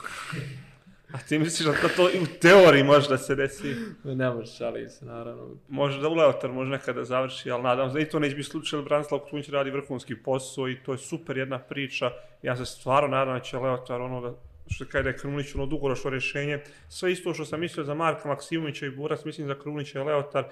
A 1.15 1.19
ti 1.19 1.39
misliš 1.39 1.67
da 1.67 1.73
to, 1.73 1.89
to 1.89 2.11
i 2.11 2.23
u 2.23 2.27
teoriji 2.41 2.83
može 2.83 3.09
da 3.09 3.19
se 3.19 3.35
desi? 3.35 3.77
ne 4.05 4.31
može 4.31 4.53
šalim 4.53 4.89
se 4.89 5.05
naravno. 5.05 5.57
Može 5.69 6.01
da 6.01 6.09
u 6.09 6.15
Leotar 6.15 6.53
može 6.53 6.71
nekada 6.71 7.05
završi, 7.05 7.51
ali 7.51 7.63
nadam 7.63 7.91
se 7.91 7.95
da 7.95 8.01
i 8.01 8.09
to 8.09 8.19
neće 8.19 8.37
biti 8.37 8.49
slučaj, 8.49 8.79
jer 8.79 8.85
Branislav 8.85 9.21
Krunić 9.29 9.49
radi 9.49 9.71
vrhunski 9.71 10.17
posao 10.17 10.69
i 10.69 10.77
to 10.83 10.93
je 10.93 10.99
super 10.99 11.39
jedna 11.39 11.59
priča. 11.59 12.11
Ja 12.43 12.57
se 12.57 12.65
stvarno 12.67 13.09
nadam 13.09 13.35
da 13.35 13.41
će 13.41 13.59
Leotar 13.59 14.01
ono 14.01 14.21
da 14.21 14.35
što 14.71 14.85
kaže 14.85 15.03
da 15.03 15.09
je 15.09 15.17
Krunić 15.17 15.55
ono 15.55 15.67
dugoročno 15.67 16.11
rješenje. 16.11 16.59
Sve 16.89 17.13
isto 17.13 17.35
što 17.35 17.45
sam 17.45 17.61
mislio 17.61 17.85
za 17.85 17.95
Marka 17.95 18.29
Maksimovića 18.29 18.87
i 18.87 18.91
Burac, 18.91 19.25
mislim 19.25 19.47
za 19.47 19.55
Krunića 19.55 20.01
i 20.01 20.05
Leotar, 20.05 20.45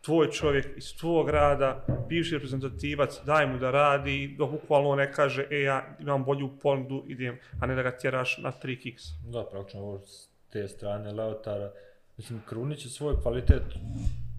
tvoj 0.00 0.30
čovjek 0.30 0.76
iz 0.76 0.96
tvog 0.96 1.26
grada, 1.26 1.86
bivši 2.08 2.34
reprezentativac, 2.34 3.20
daj 3.26 3.46
mu 3.46 3.58
da 3.58 3.70
radi, 3.70 4.34
dok 4.38 4.50
bukvalno 4.50 4.88
on 4.88 4.98
ne 4.98 5.12
kaže, 5.12 5.46
e, 5.50 5.60
ja 5.60 5.96
imam 6.00 6.24
bolju 6.24 6.50
ponudu, 6.62 7.04
idem, 7.08 7.38
a 7.60 7.66
ne 7.66 7.74
da 7.74 7.82
ga 7.82 7.96
tjeraš 7.96 8.38
na 8.38 8.52
3 8.62 8.82
kiks. 8.82 9.04
Da, 9.32 9.44
praktično 9.50 9.80
ovo 9.80 9.98
s 9.98 10.28
te 10.50 10.68
strane 10.68 11.12
Leotara, 11.12 11.70
Mislim, 12.20 12.40
Krunić 12.48 12.84
je 12.84 12.90
svoj 12.90 13.14
kvalitet 13.22 13.62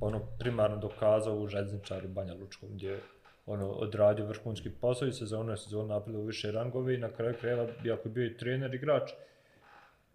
ono 0.02 0.20
primarno 0.40 0.78
dokazao 0.78 1.36
u 1.36 1.48
Željezničaru 1.48 2.08
Banja 2.08 2.34
Lučkom, 2.34 2.70
gdje 2.74 3.00
ono, 3.46 3.70
odradio 3.70 4.26
vrhunski 4.26 4.70
posao 4.70 5.08
i 5.08 5.14
sezonu 5.14 5.52
je 5.52 5.58
sezonu 5.58 5.88
napredo 5.88 6.20
u 6.20 6.26
više 6.26 6.52
rangove 6.52 6.96
i 6.96 6.98
na 6.98 7.10
kraju 7.10 7.36
krajeva, 7.40 7.68
iako 7.86 8.08
je 8.08 8.12
bio 8.12 8.26
i 8.26 8.38
trener, 8.38 8.74
igrač, 8.74 9.12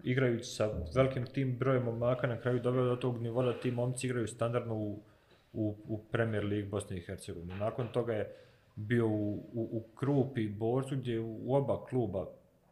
igrajući 0.04 0.44
sa 0.44 0.70
velikim 0.94 1.26
tim 1.26 1.56
brojem 1.58 1.82
momaka, 1.82 2.26
na 2.26 2.40
kraju 2.40 2.60
doveo 2.60 2.84
do 2.84 2.96
tog 2.96 3.22
nivoa 3.22 3.44
da 3.44 3.60
ti 3.60 3.70
momci 3.70 4.06
igraju 4.06 4.26
standardno 4.26 4.74
u, 4.74 4.98
u, 5.56 5.76
u 5.88 5.98
Premier 6.12 6.44
League 6.44 6.68
Bosne 6.68 6.96
i 6.96 7.00
Hercegovine. 7.00 7.56
Nakon 7.56 7.88
toga 7.92 8.12
je 8.12 8.36
bio 8.76 9.06
u, 9.08 9.34
u, 9.34 9.68
u 9.72 9.82
Krupi 9.94 10.42
i 10.42 10.48
Borcu, 10.48 10.96
gdje 10.96 11.12
je 11.12 11.20
u 11.20 11.54
oba 11.54 11.86
kluba 11.86 12.26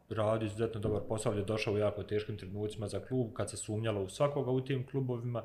radi 0.09 0.45
izuzetno 0.45 0.81
dobar 0.81 1.01
posao, 1.07 1.31
gdje 1.31 1.41
je 1.41 1.45
došao 1.45 1.73
u 1.73 1.77
jako 1.77 2.03
teškim 2.03 2.37
trenucima 2.37 2.87
za 2.87 2.99
klub, 2.99 3.33
kad 3.33 3.49
se 3.49 3.57
sumnjalo 3.57 4.03
u 4.03 4.09
svakoga 4.09 4.51
u 4.51 4.61
tim 4.61 4.85
klubovima, 4.87 5.43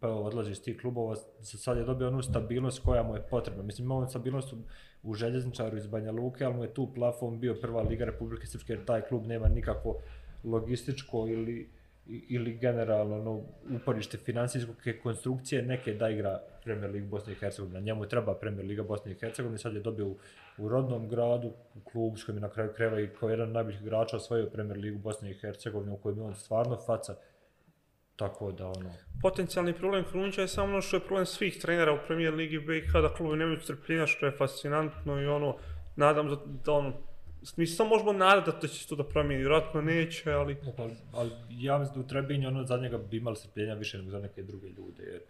pa 0.00 0.08
evo, 0.08 0.22
odlazi 0.22 0.52
iz 0.52 0.62
tih 0.62 0.80
klubova, 0.80 1.16
sad 1.42 1.76
je 1.76 1.84
dobio 1.84 2.08
onu 2.08 2.22
stabilnost 2.22 2.82
koja 2.84 3.02
mu 3.02 3.14
je 3.14 3.26
potrebna. 3.30 3.62
Mislim, 3.62 3.84
imao 3.84 4.06
stabilnost 4.06 4.52
u, 4.52 4.56
u 5.02 5.14
željezničaru 5.14 5.76
iz 5.76 5.86
Banja 5.86 6.12
Luke, 6.12 6.44
ali 6.44 6.54
mu 6.54 6.62
je 6.62 6.74
tu 6.74 6.94
plafon 6.94 7.40
bio 7.40 7.54
prva 7.60 7.82
Liga 7.82 8.04
Republike 8.04 8.46
Srpske, 8.46 8.72
jer 8.72 8.84
taj 8.84 9.02
klub 9.02 9.26
nema 9.26 9.48
nikakvo 9.48 10.00
logističko 10.44 11.26
ili, 11.28 11.70
ili 12.08 12.58
generalno 12.58 13.16
ono, 13.16 13.42
uporište 13.76 14.18
finansijske 14.18 14.98
konstrukcije 14.98 15.62
neke 15.62 15.94
da 15.94 16.08
igra 16.08 16.40
Premier 16.64 16.90
League 16.90 17.08
Bosne 17.08 17.32
i 17.32 17.36
Hercegovine. 17.36 17.80
Njemu 17.80 18.06
treba 18.06 18.34
Premier 18.34 18.66
Liga 18.66 18.82
Bosne 18.82 19.12
i 19.12 19.14
Hercegovine, 19.14 19.58
sad 19.58 19.74
je 19.74 19.80
dobio 19.80 20.06
u, 20.06 20.16
u 20.58 20.68
rodnom 20.68 21.08
gradu, 21.08 21.52
u 21.74 21.80
klubu 21.80 22.16
s 22.16 22.24
kojim 22.24 22.36
je 22.36 22.40
na 22.40 22.48
kraju 22.48 22.72
kreva 22.76 23.00
i 23.00 23.08
kao 23.20 23.28
jedan 23.28 23.48
od 23.48 23.54
najboljih 23.54 23.80
igrača 23.80 24.16
osvojio 24.16 24.50
Premier 24.50 24.78
Ligu 24.78 24.98
Bosne 24.98 25.30
i 25.30 25.34
Hercegovine, 25.34 25.92
u 25.92 25.96
kojem 25.96 26.18
je 26.18 26.24
on 26.24 26.34
stvarno 26.34 26.76
faca 26.86 27.14
Tako 28.18 28.52
da 28.52 28.66
ono... 28.66 28.90
Potencijalni 29.22 29.72
problem 29.72 30.04
Krunića 30.10 30.40
je 30.40 30.48
samo 30.48 30.72
ono 30.72 30.82
što 30.82 30.96
je 30.96 31.00
problem 31.00 31.26
svih 31.26 31.58
trenera 31.60 31.92
u 31.92 31.98
Premier 32.06 32.34
Ligi 32.34 32.58
BiH, 32.58 32.92
da 32.92 33.14
klubi 33.14 33.36
nemaju 33.36 33.60
strpljenja, 33.60 34.06
što 34.06 34.26
je 34.26 34.32
fascinantno 34.32 35.20
i 35.20 35.26
ono, 35.26 35.56
nadam 35.96 36.28
da, 36.28 36.36
da 36.64 36.72
ono, 36.72 36.92
mi 37.56 37.66
se 37.66 37.76
samo 37.76 37.88
možemo 37.88 38.12
nadati 38.12 38.58
da 38.62 38.68
će 38.68 38.78
se 38.78 38.88
to 38.88 38.96
da 38.96 39.04
promijeni, 39.04 39.42
vjerojatno 39.42 39.82
neće, 39.82 40.32
ali... 40.32 40.56
Ali, 40.78 40.96
ali 41.12 41.30
ja 41.50 41.78
mislim 41.78 41.94
da 41.94 42.00
u 42.00 42.08
Trebinju 42.08 42.48
ono 42.48 42.64
za 42.64 42.76
njega 42.76 42.98
bi 42.98 43.16
imali 43.16 43.36
strpljenja 43.36 43.74
više 43.74 43.98
nego 43.98 44.10
za 44.10 44.18
neke 44.18 44.42
druge 44.42 44.68
ljude, 44.68 45.02
jer 45.02 45.20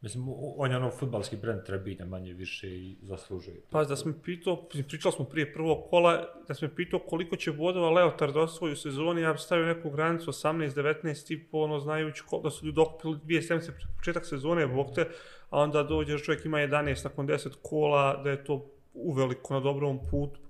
Mislim, 0.00 0.24
on 0.56 0.70
je 0.70 0.76
ono 0.76 0.90
futbalski 0.90 1.36
brend 1.36 1.64
Trebinja 1.64 2.04
manje 2.04 2.32
više 2.32 2.68
i 2.68 2.96
zaslužuje. 3.02 3.56
Pa 3.70 3.84
da 3.84 3.96
smo 3.96 4.12
pitao, 4.24 4.68
pričali 4.88 5.12
smo 5.12 5.24
prije 5.24 5.52
prvog 5.52 5.90
kola, 5.90 6.24
da 6.48 6.54
smo 6.54 6.68
pitao 6.76 6.98
koliko 6.98 7.36
će 7.36 7.52
bodova 7.52 7.90
Leotard 7.90 8.36
osvoji 8.36 8.72
u 8.72 8.76
sezoni, 8.76 9.22
ja 9.22 9.32
bih 9.32 9.40
stavio 9.40 9.66
neku 9.66 9.90
granicu 9.90 10.30
18-19 10.30 11.26
tipa, 11.26 11.58
ono, 11.58 11.80
znajući 11.80 12.22
da 12.42 12.50
su 12.50 12.66
ljudi 12.66 12.80
okupili 12.80 13.18
dvije 13.24 13.42
sedmice 13.42 13.72
pred 13.72 13.88
početak 13.96 14.26
sezone, 14.26 14.66
bog 14.66 14.94
te, 14.94 15.08
a 15.50 15.60
onda 15.60 15.82
dođe 15.82 16.18
čovjek 16.18 16.44
ima 16.44 16.58
11 16.58 17.04
nakon 17.04 17.28
10 17.28 17.48
kola, 17.62 18.22
da 18.22 18.30
je 18.30 18.44
to 18.44 18.70
uveliko 18.94 19.54
na 19.54 19.60
dobrom 19.60 20.00
putu. 20.10 20.40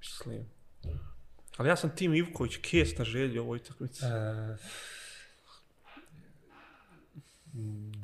Mislim. 0.00 0.48
Ali 1.56 1.68
ja 1.68 1.76
sam 1.76 1.96
Tim 1.96 2.14
Ivković, 2.14 2.56
kes 2.56 2.98
na 2.98 3.04
želji 3.04 3.38
ovoj 3.38 3.58
takmici. 3.58 4.04
E... 4.04 4.56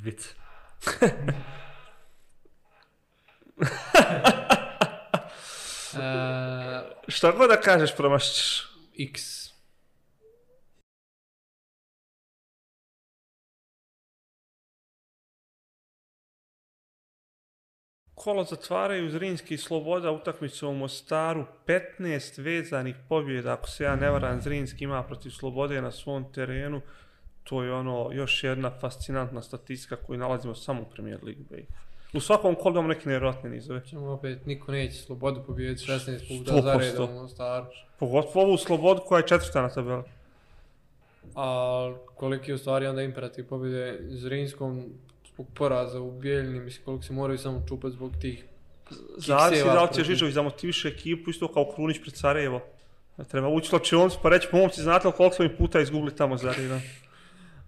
Dvice. 0.01 0.29
E, 5.97 6.83
Šta 7.09 7.33
god 7.33 7.51
da 7.51 7.61
kažeš, 7.61 7.97
promašiš. 7.97 8.67
X. 8.99 9.47
Kolo 18.27 18.45
zatvaraju 18.45 19.11
Zrinski 19.11 19.55
i 19.55 19.59
Sloboda 19.59 20.11
utakmicu 20.11 20.69
u 20.69 20.75
Mostaru. 20.75 21.45
15 21.67 22.43
vezanih 22.43 22.97
pobjeda, 23.09 23.53
ako 23.53 23.69
se 23.69 23.85
ja 23.85 23.97
ne 23.97 24.11
varam, 24.11 24.41
Zrinski 24.41 24.85
ima 24.85 25.03
protiv 25.03 25.31
Slobode 25.31 25.83
na 25.83 25.91
svom 25.91 26.33
terenu. 26.33 26.81
To 27.45 27.63
je 27.63 27.73
ono 27.73 28.11
još 28.13 28.45
jedna 28.45 28.71
fascinantna 28.81 29.43
statistika 29.43 29.97
koju 29.97 30.19
nalazimo 30.19 30.55
samo 30.55 30.83
u 30.83 30.85
Premier 30.85 31.19
League. 31.25 31.67
U 32.15 32.21
svakom 32.21 32.55
kolu 32.55 32.75
imamo 32.75 32.89
neke 32.89 33.09
nevjerojatne 33.09 33.51
nizove. 33.51 33.87
Ćemo 33.87 34.11
opet, 34.11 34.47
niko 34.47 34.73
neće 34.73 34.97
slobodu 34.97 35.43
pobijediti 35.47 35.85
16 35.85 36.39
puta 36.39 36.53
100%. 36.53 36.63
za 36.63 36.75
redom 36.75 37.11
u 37.11 37.23
Mostaru. 37.23 37.67
Pogotovo 37.99 38.45
ovu 38.45 38.57
Slobodu 38.57 39.01
koja 39.07 39.19
je 39.19 39.27
četvrta 39.27 39.63
na 39.63 39.69
tabeli. 39.69 40.03
A 41.35 41.95
koliki 42.15 42.51
je 42.51 42.55
u 42.55 42.59
stvari 42.59 42.87
onda 42.87 43.03
imperativ 43.03 43.49
pobjede 43.49 43.99
Zrinskom 44.09 44.93
zbog 45.37 45.47
poraza 45.55 46.01
u 46.01 46.11
Bijeljni, 46.11 46.61
mislim 46.61 46.85
koliko 46.85 47.05
se 47.05 47.13
moraju 47.13 47.39
samo 47.39 47.63
čupati 47.69 47.95
zbog 47.95 48.13
tih 48.21 48.45
Zavisi 49.17 49.65
da 49.65 49.83
li 49.83 49.95
će 49.95 50.05
Žižović 50.05 50.35
da 50.35 50.43
motiviše 50.43 50.89
ekipu, 50.89 51.31
isto 51.31 51.53
kao 51.53 51.73
Krunić 51.75 52.01
pred 52.01 52.15
Sarajevo. 52.15 52.61
Treba 53.29 53.49
ući 53.49 53.69
slačionicu 53.69 54.19
pa 54.23 54.29
reći, 54.29 54.49
momci, 54.53 54.83
znate 54.83 55.09
li 55.09 55.15
koliko 55.17 55.37
smo 55.37 55.45
im 55.45 55.51
puta 55.59 55.81
izgubili 55.81 56.17
tamo 56.17 56.37
za 56.37 56.53
redom? 56.53 56.81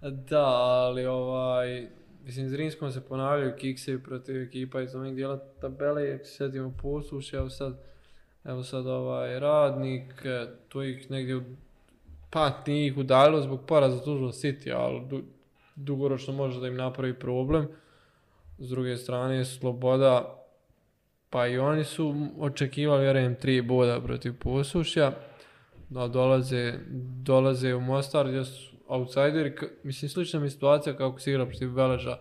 Da, 0.01 0.45
ali 0.45 1.05
ovaj, 1.05 1.87
mislim, 2.25 2.49
Zrinskom 2.49 2.91
se 2.91 3.01
ponavljaju 3.01 3.55
kiksevi 3.57 4.03
protiv 4.03 4.41
ekipa 4.41 4.81
iz 4.81 4.95
ovih 4.95 5.15
dijela 5.15 5.39
tabele, 5.61 6.07
jak 6.07 6.27
se 6.27 6.33
sjetimo 6.35 6.73
posuši, 6.81 7.35
evo 7.35 7.49
sad, 7.49 7.73
evo 8.43 8.63
sad 8.63 8.87
ovaj 8.87 9.39
radnik, 9.39 10.25
e, 10.25 10.47
to 10.69 10.83
ih 10.83 11.11
negdje, 11.11 11.41
pa 12.29 12.63
nije 12.67 12.87
ih 12.87 12.97
udaljilo 12.97 13.41
zbog 13.41 13.65
poraza 13.65 14.03
Tuzla 14.03 14.31
City, 14.31 14.73
ali 14.75 15.23
dugoročno 15.79 16.33
može 16.33 16.59
da 16.59 16.67
im 16.67 16.75
napravi 16.75 17.13
problem. 17.13 17.67
S 18.57 18.69
druge 18.69 18.97
strane, 18.97 19.45
Sloboda, 19.45 20.45
pa 21.29 21.47
i 21.47 21.57
oni 21.57 21.83
su 21.83 22.15
očekivali, 22.39 23.03
vjerujem, 23.03 23.35
tri 23.35 23.61
boda 23.61 24.01
protiv 24.01 24.33
posušja, 24.39 25.11
da 25.89 26.07
dolaze, 26.07 26.73
dolaze 27.23 27.75
u 27.75 27.81
Mostar 27.81 28.27
gdje 28.27 28.45
su 28.45 28.75
outsideri, 28.87 29.55
mislim 29.83 30.09
slična 30.09 30.39
mi 30.39 30.49
situacija 30.49 30.97
kako 30.97 31.19
se 31.19 31.31
igra 31.31 31.45
protiv 31.45 31.73
Veleža, 31.73 32.17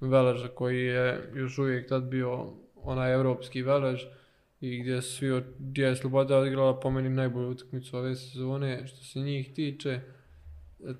Veleža 0.00 0.48
koji 0.48 0.84
je 0.84 1.30
još 1.34 1.58
uvijek 1.58 1.88
tad 1.88 2.02
bio 2.02 2.46
onaj 2.82 3.14
evropski 3.14 3.62
Velež 3.62 4.04
i 4.60 4.78
gdje 4.78 5.02
svi, 5.02 5.42
gdje 5.58 5.84
je 5.84 5.96
Sloboda 5.96 6.38
odigrala 6.38 6.80
po 6.80 6.90
meni 6.90 7.10
najbolju 7.10 7.50
utakmicu 7.50 7.96
ove 7.96 8.16
sezone 8.16 8.86
što 8.86 9.04
se 9.04 9.18
njih 9.18 9.54
tiče, 9.54 10.00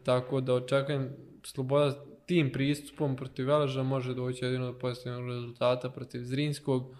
tako 0.04 0.40
da 0.40 0.54
očekujem 0.54 1.10
Sloboda 1.42 2.04
tim 2.26 2.52
pristupom 2.52 3.16
protiv 3.16 3.46
Veleža 3.46 3.82
može 3.82 4.14
doći 4.14 4.44
jedino 4.44 4.72
do 4.72 4.78
pozitivnog 4.78 5.28
rezultata 5.28 5.90
protiv 5.90 6.20
Zrinskog, 6.22 6.96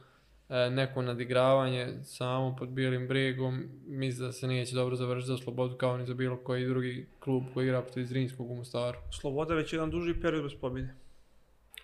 e, 0.49 0.70
neko 0.70 1.03
nadigravanje 1.03 1.88
samo 2.05 2.57
pod 2.59 2.68
bijelim 2.68 3.09
bregom, 3.09 3.64
mislim 3.86 4.26
da 4.26 4.32
se 4.32 4.47
neće 4.47 4.74
dobro 4.74 4.97
završiti 4.97 5.26
za 5.26 5.36
Slobodu 5.36 5.76
kao 5.76 5.97
ni 5.97 6.07
za 6.07 6.14
bilo 6.14 6.36
koji 6.36 6.66
drugi 6.66 7.07
klub 7.20 7.45
koji 7.55 7.66
igra 7.66 7.82
protiv 7.82 8.05
Zrinskog 8.05 8.51
u 8.51 8.55
Mostaru. 8.55 8.99
Sloboda 9.20 9.55
već 9.55 9.72
jedan 9.72 9.91
duži 9.91 10.20
period 10.20 10.43
bez 10.43 10.55
pobjede. 10.61 10.95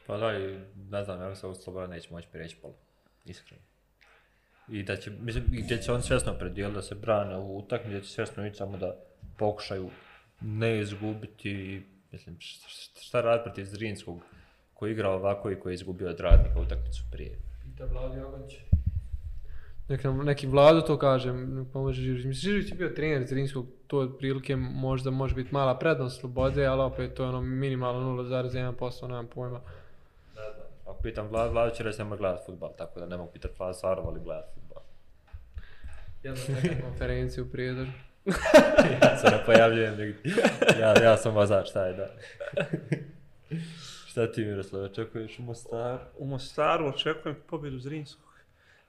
Pa 0.06 0.16
da, 0.16 0.38
i 0.38 0.58
ne 0.90 1.04
znam, 1.04 1.20
ja 1.20 1.34
se 1.34 1.46
ovo 1.46 1.54
sloboda 1.54 1.86
neće 1.86 2.08
moći 2.12 2.28
prijeći 2.32 2.56
pola. 2.62 2.74
Iskreno. 3.24 3.62
I 4.68 4.82
da 4.82 4.96
će, 4.96 5.10
mislim, 5.10 5.44
i 5.52 5.62
gdje 5.62 5.82
će 5.82 5.92
on 5.92 6.02
svjesno 6.02 6.34
predijel 6.38 6.72
da 6.72 6.82
se 6.82 6.94
brane 6.94 7.36
u 7.36 7.58
utakmi, 7.58 7.90
gdje 7.90 8.02
će 8.02 8.08
svjesno 8.08 8.46
ići 8.46 8.56
samo 8.56 8.76
da 8.76 8.96
pokušaju 9.38 9.90
ne 10.40 10.80
izgubiti, 10.80 11.50
i, 11.50 11.82
mislim, 12.12 12.36
šta, 12.38 13.00
šta 13.00 13.20
rad 13.20 13.42
protiv 13.42 13.64
Zrinskog 13.64 14.20
koji 14.74 14.92
igra 14.92 15.10
ovako 15.10 15.50
i 15.50 15.60
koji 15.60 15.72
je 15.72 15.74
izgubio 15.74 16.08
od 16.10 16.20
radnika 16.20 16.60
utakmicu 16.60 17.02
prije. 17.10 17.38
Pita 17.62 17.84
Vladi 17.84 18.20
Ogoć. 18.20 18.56
Nek 19.88 20.04
nam 20.04 20.24
neki 20.24 20.46
Vlado 20.46 20.80
to 20.80 20.98
kaže, 20.98 21.34
pomože 21.72 22.02
Žižić. 22.02 22.24
Mislim, 22.24 22.52
Žižić 22.52 22.70
je 22.70 22.76
bio 22.76 22.88
trener 22.88 23.26
Zrinskog, 23.26 23.66
to 23.86 23.98
otprilike 23.98 24.56
možda 24.56 25.10
može 25.10 25.34
biti 25.34 25.54
mala 25.54 25.78
prednost 25.78 26.20
slobode, 26.20 26.66
ali 26.66 26.82
opet 26.82 27.14
to 27.14 27.22
je 27.22 27.28
ono 27.28 27.40
minimalno 27.40 28.22
0,1%, 28.22 29.08
nemam 29.08 29.26
pojma. 29.26 29.60
Ako 30.86 31.02
pitam 31.02 31.28
Vlad, 31.28 31.52
Vlad 31.52 31.74
će 31.74 31.82
reći 31.82 31.98
nema 31.98 32.16
gledat 32.16 32.46
futbal, 32.46 32.70
tako 32.78 33.00
da 33.00 33.06
ne 33.06 33.16
mogu 33.16 33.32
pitati 33.32 33.54
Vlad 33.58 33.78
Sarov, 33.78 34.08
ali 34.08 34.20
gledat 34.20 34.54
futbal. 34.54 34.82
Jedno 36.22 36.40
neka 36.62 36.82
konferencija 36.88 37.44
u 37.44 37.46
Prijedoru. 37.46 37.90
ja 39.02 39.16
se 39.16 39.26
ne 39.26 39.44
pojavljujem 39.46 39.96
negdje. 39.96 40.32
Ja, 40.80 41.02
ja 41.02 41.16
sam 41.16 41.34
vozač 41.34 41.70
taj 41.72 41.92
dan. 41.92 42.08
Šta 44.06 44.32
ti 44.32 44.44
Miroslav, 44.44 44.82
očekuješ 44.82 45.38
u 45.38 45.42
Mostaru? 45.42 45.98
U 46.18 46.26
Mostaru 46.26 46.86
očekujem 46.86 47.36
pobjedu 47.46 47.78
Zrinskog. 47.78 48.34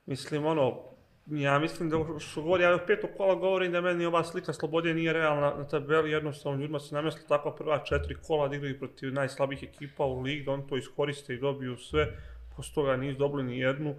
Mislim, 0.05 0.45
ono, 0.45 0.81
ja 1.25 1.59
mislim 1.59 1.89
da 1.89 1.97
što 2.19 2.41
govori, 2.41 2.63
ja 2.63 2.79
u 3.03 3.17
kola 3.17 3.35
govorim 3.35 3.71
da 3.71 3.81
meni 3.81 4.05
ova 4.05 4.23
slika 4.23 4.53
slobode 4.53 4.93
nije 4.93 5.13
realna 5.13 5.53
na 5.57 5.67
tabeli, 5.67 6.11
jednostavno 6.11 6.59
ljudima 6.59 6.79
se 6.79 6.95
namjesli 6.95 7.21
tako 7.27 7.51
prva 7.51 7.83
četiri 7.83 8.15
kola 8.27 8.47
da 8.47 8.55
igraju 8.55 8.79
protiv 8.79 9.13
najslabijih 9.13 9.63
ekipa 9.63 10.05
u 10.05 10.21
ligi, 10.21 10.43
da 10.43 10.51
oni 10.51 10.67
to 10.69 10.77
iskoriste 10.77 11.33
i 11.33 11.39
dobiju 11.39 11.77
sve, 11.77 12.07
posle 12.55 12.73
toga 12.75 12.97
nisu 12.97 13.19
dobili 13.19 13.43
ni 13.43 13.59
jednu. 13.59 13.95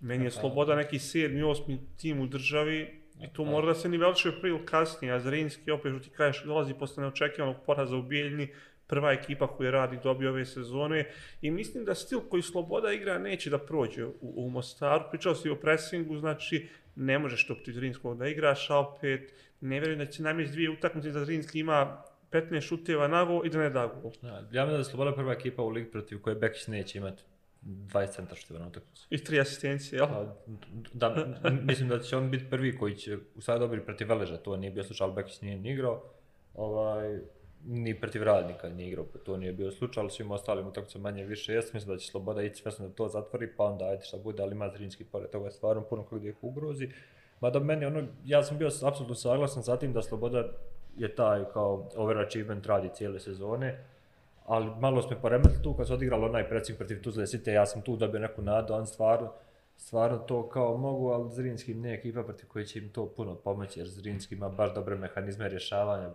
Meni 0.00 0.24
je 0.24 0.30
sloboda 0.30 0.76
neki 0.76 0.98
sedmi, 0.98 1.42
osmi 1.42 1.80
tim 1.96 2.20
u 2.20 2.26
državi 2.26 3.05
i 3.22 3.28
tu 3.32 3.44
mora 3.44 3.66
da 3.66 3.74
se 3.74 3.88
niveliše 3.88 4.32
prije 4.40 4.56
ili 4.56 4.66
kasnije, 4.66 5.12
a 5.12 5.20
Zrinski, 5.20 5.70
opet 5.70 5.92
što 5.92 6.00
ti 6.00 6.10
kažeš, 6.16 6.44
dolazi 6.44 6.74
posle 6.74 7.00
neočekivanog 7.00 7.56
poraza 7.66 7.96
u 7.96 8.02
Bijeljni, 8.02 8.48
prva 8.86 9.12
ekipa 9.12 9.46
koju 9.46 9.70
radi 9.70 9.98
dobio 10.02 10.30
ove 10.30 10.44
sezone 10.44 11.10
i 11.42 11.50
mislim 11.50 11.84
da 11.84 11.94
stil 11.94 12.20
koji 12.20 12.42
Sloboda 12.42 12.92
igra 12.92 13.18
neće 13.18 13.50
da 13.50 13.58
prođe 13.58 14.04
u, 14.04 14.16
u 14.20 14.50
Mostaru. 14.50 15.04
Pričao 15.10 15.34
si 15.34 15.50
o 15.50 15.56
pressingu, 15.56 16.18
znači 16.18 16.68
ne 16.96 17.18
možeš 17.18 17.46
to 17.46 17.54
protiv 17.54 17.72
Zrinskog 17.72 18.18
da 18.18 18.28
igraš, 18.28 18.70
a 18.70 18.78
opet 18.78 19.32
ne 19.60 19.80
vjerujem 19.80 19.98
da 19.98 20.06
će 20.06 20.22
najmjeć 20.22 20.50
dvije 20.50 20.70
utakmice 20.70 21.10
da 21.10 21.24
Zrinski 21.24 21.60
ima 21.60 22.02
15 22.30 22.60
šuteva 22.60 23.08
na 23.08 23.24
gol 23.24 23.46
i 23.46 23.50
da 23.50 23.58
ne 23.58 23.70
da 23.70 23.86
gol. 23.86 24.12
Ja, 24.22 24.34
ja 24.34 24.40
mislim 24.40 24.68
da 24.68 24.76
je 24.76 24.84
Sloboda 24.84 25.14
prva 25.14 25.32
ekipa 25.32 25.62
u 25.62 25.68
ligi 25.68 25.90
protiv 25.90 26.20
koje 26.20 26.36
Bekić 26.36 26.66
neće 26.66 26.98
imati 26.98 27.22
20 27.66 28.14
centa 28.14 28.34
šuteva 28.34 28.60
na 28.60 28.66
utakmicu. 28.66 29.06
I 29.10 29.24
tri 29.24 29.40
asistencije, 29.40 29.96
jel? 29.98 30.06
Pa, 30.06 30.36
Da, 30.92 31.26
mislim 31.62 31.88
da 31.88 31.98
će 31.98 32.16
on 32.16 32.30
biti 32.30 32.50
prvi 32.50 32.78
koji 32.78 32.94
će 32.96 33.18
u 33.34 33.40
sad 33.40 33.60
dobiti 33.60 33.84
protiv 33.84 34.08
Veleža, 34.08 34.36
to 34.36 34.56
nije 34.56 34.70
bio 34.70 34.84
slučaj, 34.84 35.04
ali 35.04 35.14
Bekić 35.14 35.40
nije 35.40 35.56
ni 35.56 35.70
igrao. 35.70 36.02
Ovaj, 36.54 37.18
ni 37.64 38.00
protiv 38.00 38.22
radnika 38.22 38.68
nije 38.68 38.88
igrao, 38.88 39.04
pa 39.12 39.18
to 39.18 39.36
nije 39.36 39.52
bio 39.52 39.70
slučaj, 39.70 40.00
ali 40.00 40.10
svim 40.10 40.30
ostalim 40.30 40.66
utakmicama 40.66 41.02
manje 41.02 41.24
više 41.24 41.52
jest, 41.52 41.74
mislim 41.74 41.94
da 41.94 41.98
će 41.98 42.10
Sloboda 42.10 42.42
ići 42.42 42.62
svesno 42.62 42.88
da 42.88 42.94
to 42.94 43.08
zatvori, 43.08 43.56
pa 43.56 43.64
onda 43.64 43.84
ajde 43.84 44.04
šta 44.04 44.16
bude, 44.16 44.42
ali 44.42 44.52
ima 44.52 44.68
Zrinski 44.68 45.04
pored 45.04 45.30
toga 45.30 45.44
je 45.44 45.52
stvarno 45.52 45.82
puno 45.82 46.02
kog 46.02 46.18
gdje 46.18 46.30
ih 46.30 46.36
ugrozi. 46.42 46.88
Mada 47.40 47.58
meni 47.58 47.86
ono, 47.86 48.02
ja 48.24 48.42
sam 48.42 48.58
bio 48.58 48.68
apsolutno 48.82 49.14
saglasan 49.14 49.62
sa 49.62 49.76
tim 49.76 49.92
da 49.92 50.02
Sloboda 50.02 50.48
je 50.96 51.14
taj 51.14 51.44
kao 51.52 51.90
overachievement 51.96 52.66
radi 52.66 52.88
cijele 52.94 53.20
sezone, 53.20 53.84
ali 54.46 54.70
malo 54.80 55.02
smo 55.02 55.16
poremetili 55.22 55.62
tu 55.62 55.74
kad 55.74 55.86
se 55.86 55.94
odigralo 55.94 56.26
onaj 56.26 56.48
predsjednik 56.48 56.78
protiv 56.78 57.02
Tuzle 57.02 57.24
City, 57.24 57.50
ja 57.50 57.66
sam 57.66 57.82
tu 57.82 57.96
dobio 57.96 58.20
neku 58.20 58.42
nadu, 58.42 58.74
on 58.74 58.86
stvarno, 58.86 59.32
stvarno 59.76 60.18
to 60.18 60.48
kao 60.48 60.76
mogu, 60.76 61.08
ali 61.08 61.30
Zrinski 61.30 61.74
nije 61.74 61.94
ekipa 61.94 62.22
protiv 62.22 62.48
koji 62.48 62.66
će 62.66 62.78
im 62.78 62.88
to 62.88 63.12
puno 63.16 63.34
pomoći, 63.34 63.80
jer 63.80 63.88
Zrinski 63.88 64.34
ima 64.34 64.48
baš 64.48 64.74
dobre 64.74 64.96
mehanizme 64.96 65.48
rješavanja 65.48 66.10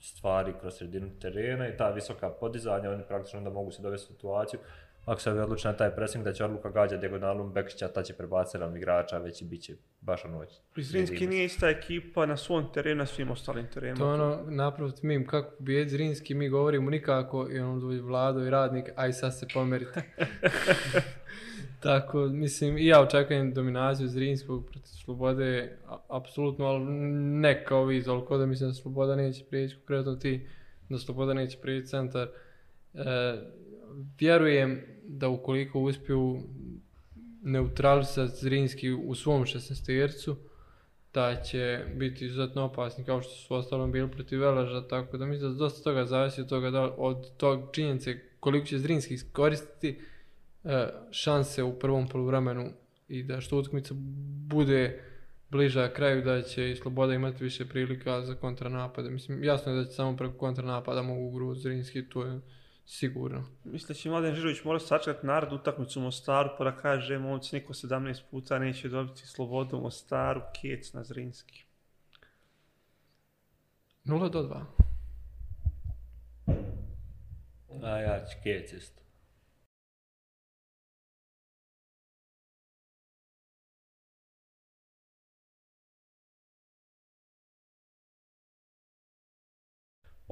stvari 0.00 0.54
kroz 0.60 0.74
sredinu 0.74 1.10
terena 1.20 1.68
i 1.68 1.76
ta 1.76 1.90
visoka 1.90 2.30
podizanja, 2.30 2.90
oni 2.90 3.04
praktično 3.08 3.38
onda 3.38 3.50
mogu 3.50 3.70
se 3.70 3.82
dovesti 3.82 4.12
u 4.12 4.16
situaciju 4.16 4.60
ako 5.04 5.20
se 5.20 5.30
odluči 5.30 5.66
na 5.66 5.72
taj 5.72 5.94
pressing 5.94 6.24
da 6.24 6.32
će 6.32 6.44
odluka 6.44 6.70
gađa 6.70 6.96
dijagonalom 6.96 7.52
Bekića, 7.52 7.88
ta 7.88 8.02
će 8.02 8.14
prebaciti 8.14 8.58
nam 8.58 8.76
igrača, 8.76 9.18
već 9.18 9.42
i 9.42 9.44
bit 9.44 9.62
će 9.62 9.74
baš 10.00 10.24
ono 10.24 10.38
već. 10.38 10.50
Zrinski 10.76 11.26
nije 11.26 11.44
ista 11.44 11.68
ekipa 11.68 12.26
na 12.26 12.36
svom 12.36 12.72
terenu, 12.72 12.98
na 12.98 13.06
svim 13.06 13.30
ostalim 13.30 13.66
terenima. 13.74 13.98
To 13.98 14.06
je 14.06 14.14
ono, 14.14 14.42
napraviti 14.46 15.06
mim, 15.06 15.26
kako 15.26 15.54
bijed 15.58 15.88
Zrinski, 15.88 16.34
mi 16.34 16.48
govorimo 16.48 16.90
nikako, 16.90 17.48
i 17.50 17.58
ono 17.58 17.80
dođe 17.80 18.00
Vlado 18.00 18.44
i 18.44 18.50
radnik, 18.50 18.90
aj 18.96 19.12
sad 19.12 19.38
se 19.38 19.46
pomerite. 19.54 20.02
Tako, 21.80 22.18
mislim, 22.18 22.78
i 22.78 22.86
ja 22.86 23.00
očekujem 23.00 23.54
dominaciju 23.54 24.08
Zrinskog 24.08 24.64
protiv 24.64 24.92
Slobode, 25.04 25.76
a- 25.86 25.98
apsolutno, 26.08 26.64
ali 26.64 26.84
ne 27.40 27.64
kao 27.64 27.84
vi, 27.84 28.02
toliko 28.02 28.38
da 28.38 28.46
mislim 28.46 28.70
da 28.70 28.74
Sloboda 28.74 29.16
neće 29.16 29.44
prijeći, 29.44 29.76
konkretno 29.76 30.16
ti, 30.16 30.46
da 30.88 30.98
Sloboda 30.98 31.34
neće 31.34 31.58
prijeći 31.58 31.86
centar. 31.86 32.28
E, 32.94 33.36
vjerujem 34.18 34.80
da 35.04 35.28
ukoliko 35.28 35.80
uspiju 35.80 36.42
neutralisati 37.42 38.36
Zrinski 38.36 38.92
u 38.92 39.14
svom 39.14 39.44
16 39.44 40.34
da 41.14 41.42
će 41.42 41.84
biti 41.96 42.26
izuzetno 42.26 42.62
opasni 42.62 43.04
kao 43.04 43.22
što 43.22 43.32
su 43.32 43.54
ostalom 43.54 43.92
bili 43.92 44.10
protiv 44.10 44.40
Velaža, 44.40 44.88
tako 44.88 45.16
da 45.16 45.26
mislim 45.26 45.52
da 45.52 45.58
dosta 45.58 45.82
toga 45.82 46.06
zavisi 46.06 46.40
od 46.40 46.48
toga 46.48 46.70
da, 46.70 46.82
od 46.82 47.36
tog 47.36 47.68
činjenice 47.72 48.18
koliko 48.40 48.66
će 48.66 48.78
Zrinski 48.78 49.14
iskoristiti 49.14 49.98
e, 50.64 50.86
šanse 51.10 51.62
u 51.62 51.78
prvom 51.78 52.08
poluvremenu 52.08 52.70
i 53.08 53.22
da 53.22 53.40
što 53.40 53.58
utakmica 53.58 53.94
bude 54.48 55.00
bliža 55.50 55.88
kraju 55.88 56.22
da 56.22 56.42
će 56.42 56.70
i 56.70 56.76
Sloboda 56.76 57.14
imati 57.14 57.44
više 57.44 57.68
prilika 57.68 58.22
za 58.22 58.34
kontranapade. 58.34 59.10
Mislim, 59.10 59.44
jasno 59.44 59.72
je 59.72 59.78
da 59.78 59.84
će 59.84 59.94
samo 59.94 60.16
preko 60.16 60.38
kontranapada 60.38 61.02
mogu 61.02 61.26
ugru 61.26 61.54
Zrinski, 61.54 62.08
to 62.08 62.24
je 62.24 62.40
sigurno. 62.90 63.44
Mislim 63.64 63.88
da 63.88 63.94
će 63.94 64.10
Mladen 64.10 64.34
Žirović 64.34 64.64
morati 64.64 64.86
sačekati 64.86 65.26
narod 65.26 65.52
utakmicu 65.52 66.00
u 66.00 66.02
Mostaru 66.02 66.50
pa 66.58 66.64
da 66.64 66.76
kaže 66.76 67.18
momci 67.18 67.56
niko 67.56 67.72
17 67.72 68.22
puta 68.30 68.58
neće 68.58 68.88
dobiti 68.88 69.26
slobodu 69.26 69.76
u 69.76 69.80
Mostaru, 69.80 70.40
kec 70.62 70.92
na 70.92 71.04
Zrinski. 71.04 71.64
0 74.04 74.30
do 74.30 74.42
2. 74.42 74.64
A 77.82 77.98
ja 77.98 78.26
ću 78.26 78.36
kec 78.42 78.72
isto. 78.72 78.99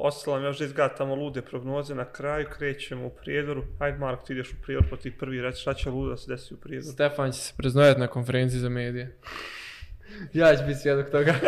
Ostalo 0.01 0.37
nam 0.37 0.45
još 0.45 0.59
da 0.59 0.65
izgatamo 0.65 1.15
lude 1.15 1.43
prognoze 1.43 1.95
na 1.95 2.05
kraju, 2.05 2.47
krećemo 2.53 3.07
u 3.07 3.11
prijedoru. 3.11 3.65
Ajde 3.79 3.99
Marko, 3.99 4.27
ti 4.27 4.33
ideš 4.33 4.53
u 4.53 4.63
prijedor, 4.63 4.91
pa 4.91 4.97
ti 4.97 5.19
prvi 5.19 5.41
reći 5.41 5.61
šta 5.61 5.75
će 5.75 5.91
ludo 5.91 6.11
da 6.11 6.17
se 6.17 6.31
desi 6.31 6.55
u 6.55 6.57
prijedoru. 6.57 6.93
Stefan 6.93 7.33
će 7.33 7.39
se 7.39 7.55
preznojati 7.57 8.01
na 8.01 8.07
konferenciji 8.07 8.61
za 8.61 8.69
medije. 8.69 9.19
ja 10.33 10.57
ću 10.57 10.63
biti 10.67 10.79
svjedok 10.79 11.11
toga. 11.11 11.35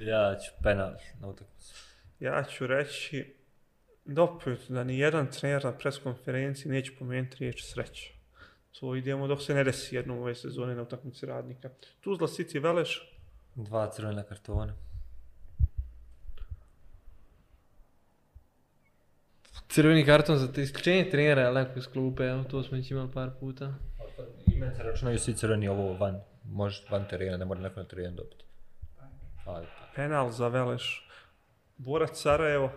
Ja 0.00 0.36
ću 0.38 0.52
penal 0.62 0.92
na 1.20 1.28
utakmicu. 1.28 1.74
Ja 2.20 2.44
ću 2.44 2.66
reći 2.66 3.34
da 4.04 4.22
opet 4.22 4.58
da 4.68 4.84
ni 4.84 4.98
jedan 4.98 5.30
trener 5.30 5.64
na 5.64 5.72
preskonferenciji 5.72 6.72
neće 6.72 6.92
pomenuti 6.98 7.36
riječ 7.38 7.64
sreća. 7.64 8.12
To 8.80 8.96
idemo 8.96 9.26
dok 9.26 9.42
se 9.42 9.54
ne 9.54 9.64
desi 9.64 9.96
jednom 9.96 10.18
ove 10.18 10.34
sezone 10.34 10.74
na 10.74 10.82
utakmici 10.82 11.26
radnika. 11.26 11.70
Tuzla 12.00 12.26
City 12.26 12.62
Veleš, 12.62 13.10
Dva 13.54 13.90
crvena 13.90 14.22
kartona. 14.22 14.74
Crveni 19.70 20.04
karton 20.04 20.38
za 20.38 20.52
te 20.52 20.62
isključenje 20.62 21.10
trenera 21.10 21.42
je 21.42 21.50
lepo 21.50 21.78
iz 21.78 21.86
klupe, 21.86 22.24
evo, 22.24 22.44
to 22.44 22.62
smo 22.62 22.76
već 22.76 22.90
imali 22.90 23.12
par 23.14 23.30
puta. 23.40 23.74
Ime 24.46 24.74
se 24.74 24.82
računaju 24.82 25.18
svi 25.18 25.34
crveni 25.34 25.68
ovo 25.68 25.92
van. 25.92 26.20
Može 26.44 26.82
van 26.90 27.08
terena, 27.08 27.36
ne 27.36 27.44
mora 27.44 27.60
neko 27.60 27.80
na 27.80 27.86
terenu 27.86 28.16
dobiti. 28.16 28.44
Ajde. 29.46 29.66
penal 29.94 30.30
za 30.30 30.48
Veleš. 30.48 31.08
Borac 31.76 32.22
Sarajevo, 32.22 32.70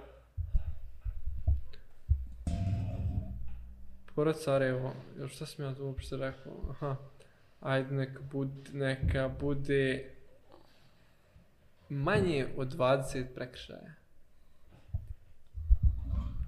Pored 4.15 4.37
Sarajevo, 4.37 4.93
još 5.19 5.35
šta 5.35 5.45
sam 5.45 5.65
ja 5.65 5.75
tu 5.75 5.85
uopšte 5.85 6.17
rekao? 6.17 6.53
Aha, 6.69 6.95
ajde 7.59 7.95
neka 7.95 8.19
bude, 8.31 8.71
neka 8.73 9.29
bude 9.39 10.11
manje 11.89 12.47
od 12.57 12.75
20 12.75 13.25
prekršaja. 13.35 13.93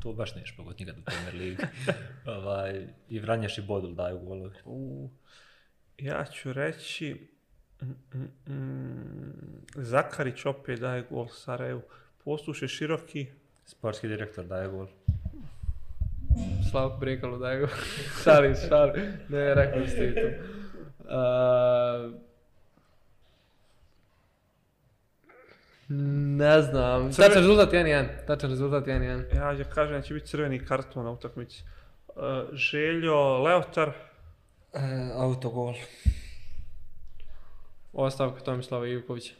To 0.06 0.14
baš 0.14 0.36
neš 0.36 0.56
pogoditi 0.58 0.86
nikad 0.86 1.00
u 1.00 1.04
Premier 1.04 1.36
Ligi. 1.36 1.64
ovaj, 2.38 2.88
I 3.10 3.20
Vranješ 3.20 3.58
i 3.58 3.62
Bodul 3.62 3.94
daju 3.94 4.20
golove. 4.20 4.56
u, 4.66 5.10
ja 5.98 6.26
ću 6.26 6.54
reći 6.54 7.28
mm, 7.82 7.86
mm, 8.14 8.54
mm, 8.54 9.66
Zakarić 9.76 10.46
opet 10.46 10.80
daje 10.80 11.04
gol 11.10 11.28
Sarajevu. 11.28 11.82
Posluše 12.24 12.68
široki, 12.68 13.28
Sportski 13.66 14.08
direktor 14.08 14.46
daje 14.46 14.68
gol. 14.68 14.88
Slavko 16.72 16.98
Brekalo 16.98 17.38
da 17.38 17.56
go. 17.56 17.68
šalim, 18.24 18.56
šalim. 18.70 19.14
Ne, 19.30 19.54
rekao 19.54 19.88
ste 19.88 20.08
i 20.08 20.14
to. 20.16 20.28
Uh, 21.00 22.25
ne 25.90 26.62
znam. 26.62 27.02
Crven- 27.04 27.16
Tačan 27.18 27.34
rezultat 27.34 27.74
1-1. 27.74 28.08
Tačan 28.28 28.50
rezultat 28.50 28.86
1-1. 28.86 29.36
ja 29.36 29.58
ću 29.58 29.70
kažem 29.74 29.96
da 29.96 30.02
će 30.02 30.14
biti 30.14 30.28
crveni 30.28 30.66
karton 30.66 31.04
na 31.04 31.12
utakmici. 31.12 31.64
Uh, 32.08 32.16
Željo 32.54 33.16
Leotar, 33.38 33.92
E, 34.74 34.80
autogol. 35.14 35.74
Ostavka 37.94 38.40
Tomislava 38.40 38.88
Ivkovića. 38.88 39.34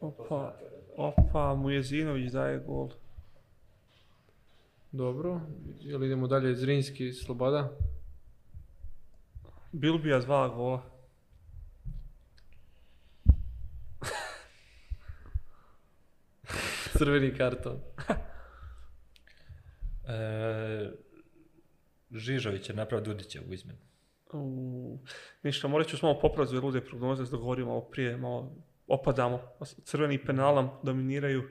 opa, 0.00 0.54
opa, 0.96 1.54
Mujezinović 1.54 2.32
daje 2.32 2.58
gol. 2.58 2.88
Dobro. 4.92 5.40
Jel 5.80 6.04
idemo 6.04 6.26
dalje? 6.26 6.54
Zrinski, 6.54 7.12
Sloboda. 7.12 7.70
Bilbija 9.72 10.18
dva 10.18 10.48
gola. 10.48 10.82
Crveni 16.98 17.34
karton. 17.34 17.80
E, 20.08 20.90
Žižović 22.10 22.68
je 22.68 22.74
napravio 22.74 23.04
Dudića 23.04 23.40
u 23.48 23.52
izmenu. 23.52 23.78
U, 24.32 24.98
ništa, 25.42 25.68
morat 25.68 25.86
ću 25.86 25.96
s 25.96 26.02
malo 26.02 26.20
popraviti 26.20 26.56
lude 26.56 26.80
prognoze, 26.80 27.22
da 27.22 27.26
se 27.26 27.32
dogovorimo 27.32 27.68
malo 27.68 27.80
prije, 27.80 28.16
malo 28.16 28.56
opadamo. 28.86 29.40
Crveni 29.84 30.24
penal 30.24 30.54
nam 30.54 30.70
dominiraju. 30.82 31.42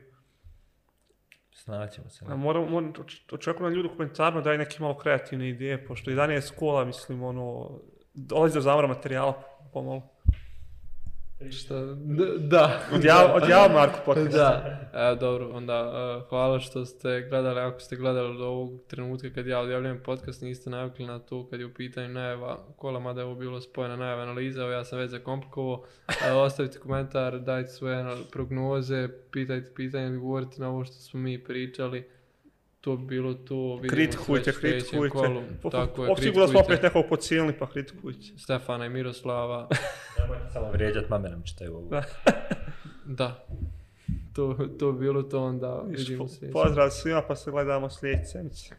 Snaćemo 1.52 2.10
se. 2.10 2.26
A 2.28 2.36
moram, 2.36 2.72
moram, 2.72 2.94
oč- 2.94 3.34
očekujem 3.34 3.72
na 3.72 3.76
ljudi 3.76 3.88
u 3.88 3.92
komentarima 3.92 4.42
daj 4.42 4.58
neke 4.58 4.78
malo 4.80 4.98
kreativne 4.98 5.50
ideje, 5.50 5.86
pošto 5.88 6.12
11 6.12 6.56
kola, 6.56 6.86
mislim, 6.86 7.24
ono, 7.24 7.80
dolazi 8.14 8.54
do 8.54 8.62
zamora 8.62 8.88
materijala 8.88 9.44
pomalo. 9.74 10.10
Šta? 11.50 11.76
Da. 12.40 12.80
Odjav, 12.94 13.36
odjav 13.36 13.72
Marko 13.74 14.00
podcast. 14.06 14.32
Da, 14.32 14.80
e, 14.94 15.16
dobro, 15.20 15.50
onda 15.54 15.74
e, 15.74 16.30
hvala 16.30 16.60
što 16.60 16.86
ste 16.86 17.28
gledali, 17.30 17.60
ako 17.60 17.80
ste 17.80 17.96
gledali 17.96 18.38
do 18.38 18.46
ovog 18.46 18.72
trenutka 18.88 19.30
kad 19.30 19.48
ja 19.48 19.60
odjavljujem 19.60 20.00
podcast, 20.04 20.42
niste 20.42 20.70
navikli 20.70 21.06
na 21.06 21.20
to 21.20 21.48
kad 21.50 21.60
je 21.60 21.66
u 21.66 21.74
pitanju 21.74 22.08
najava 22.08 22.60
kola, 22.76 23.00
mada 23.00 23.22
je 23.22 23.26
ovo 23.26 23.36
bilo 23.36 23.62
spojena 23.62 23.96
najava 23.96 24.22
analiza, 24.22 24.62
evo 24.62 24.72
ja 24.72 24.84
sam 24.84 25.00
već 25.00 25.12
zakomplikovao, 25.12 25.84
e, 26.28 26.32
ostavite 26.32 26.80
komentar, 26.80 27.40
dajte 27.40 27.70
svoje 27.70 28.06
prognoze, 28.32 29.10
pitajte 29.32 29.72
pitanje, 29.76 30.08
odgovorite 30.08 30.62
na 30.62 30.70
ovo 30.70 30.86
što 30.86 30.94
smo 30.94 31.20
mi 31.20 31.44
pričali, 31.44 32.10
to 32.82 32.98
bi 32.98 33.06
bilo 33.08 33.34
to, 33.34 33.80
Kritikujte, 33.84 34.53
kritikujte. 34.53 35.10
kolu. 35.10 35.41
Po- 35.62 35.70
Tako 35.70 36.06
je, 36.06 36.16
Sigurno 36.18 36.48
smo 36.48 36.60
opet 36.60 36.68
kritikujte 36.70 36.88
nekog 36.90 37.10
pocijelili, 37.10 37.53
pa 37.53 37.68
kritikujte. 37.68 38.20
Stefana 38.38 38.86
i 38.86 38.90
Miroslava, 38.90 39.68
Nemojte 40.20 40.45
samo 40.53 40.72
vrijeđat, 40.72 41.10
mame 41.10 41.30
nam 41.30 41.44
čitaju 41.44 41.76
ovo. 41.76 41.88
Da. 41.90 42.03
da, 43.18 43.45
to, 44.34 44.58
to 44.80 44.91
bi 44.91 44.99
bilo 44.99 45.24
to 45.24 45.44
onda, 45.44 45.84
vidimo 45.88 46.24
po- 46.24 46.28
se. 46.30 46.52
Pozdrav 46.52 46.90
svima, 46.91 47.22
pa 47.22 47.36
se 47.36 47.52
gledamo 47.52 47.90
sljedeće 47.90 48.26
sedmice. 48.26 48.76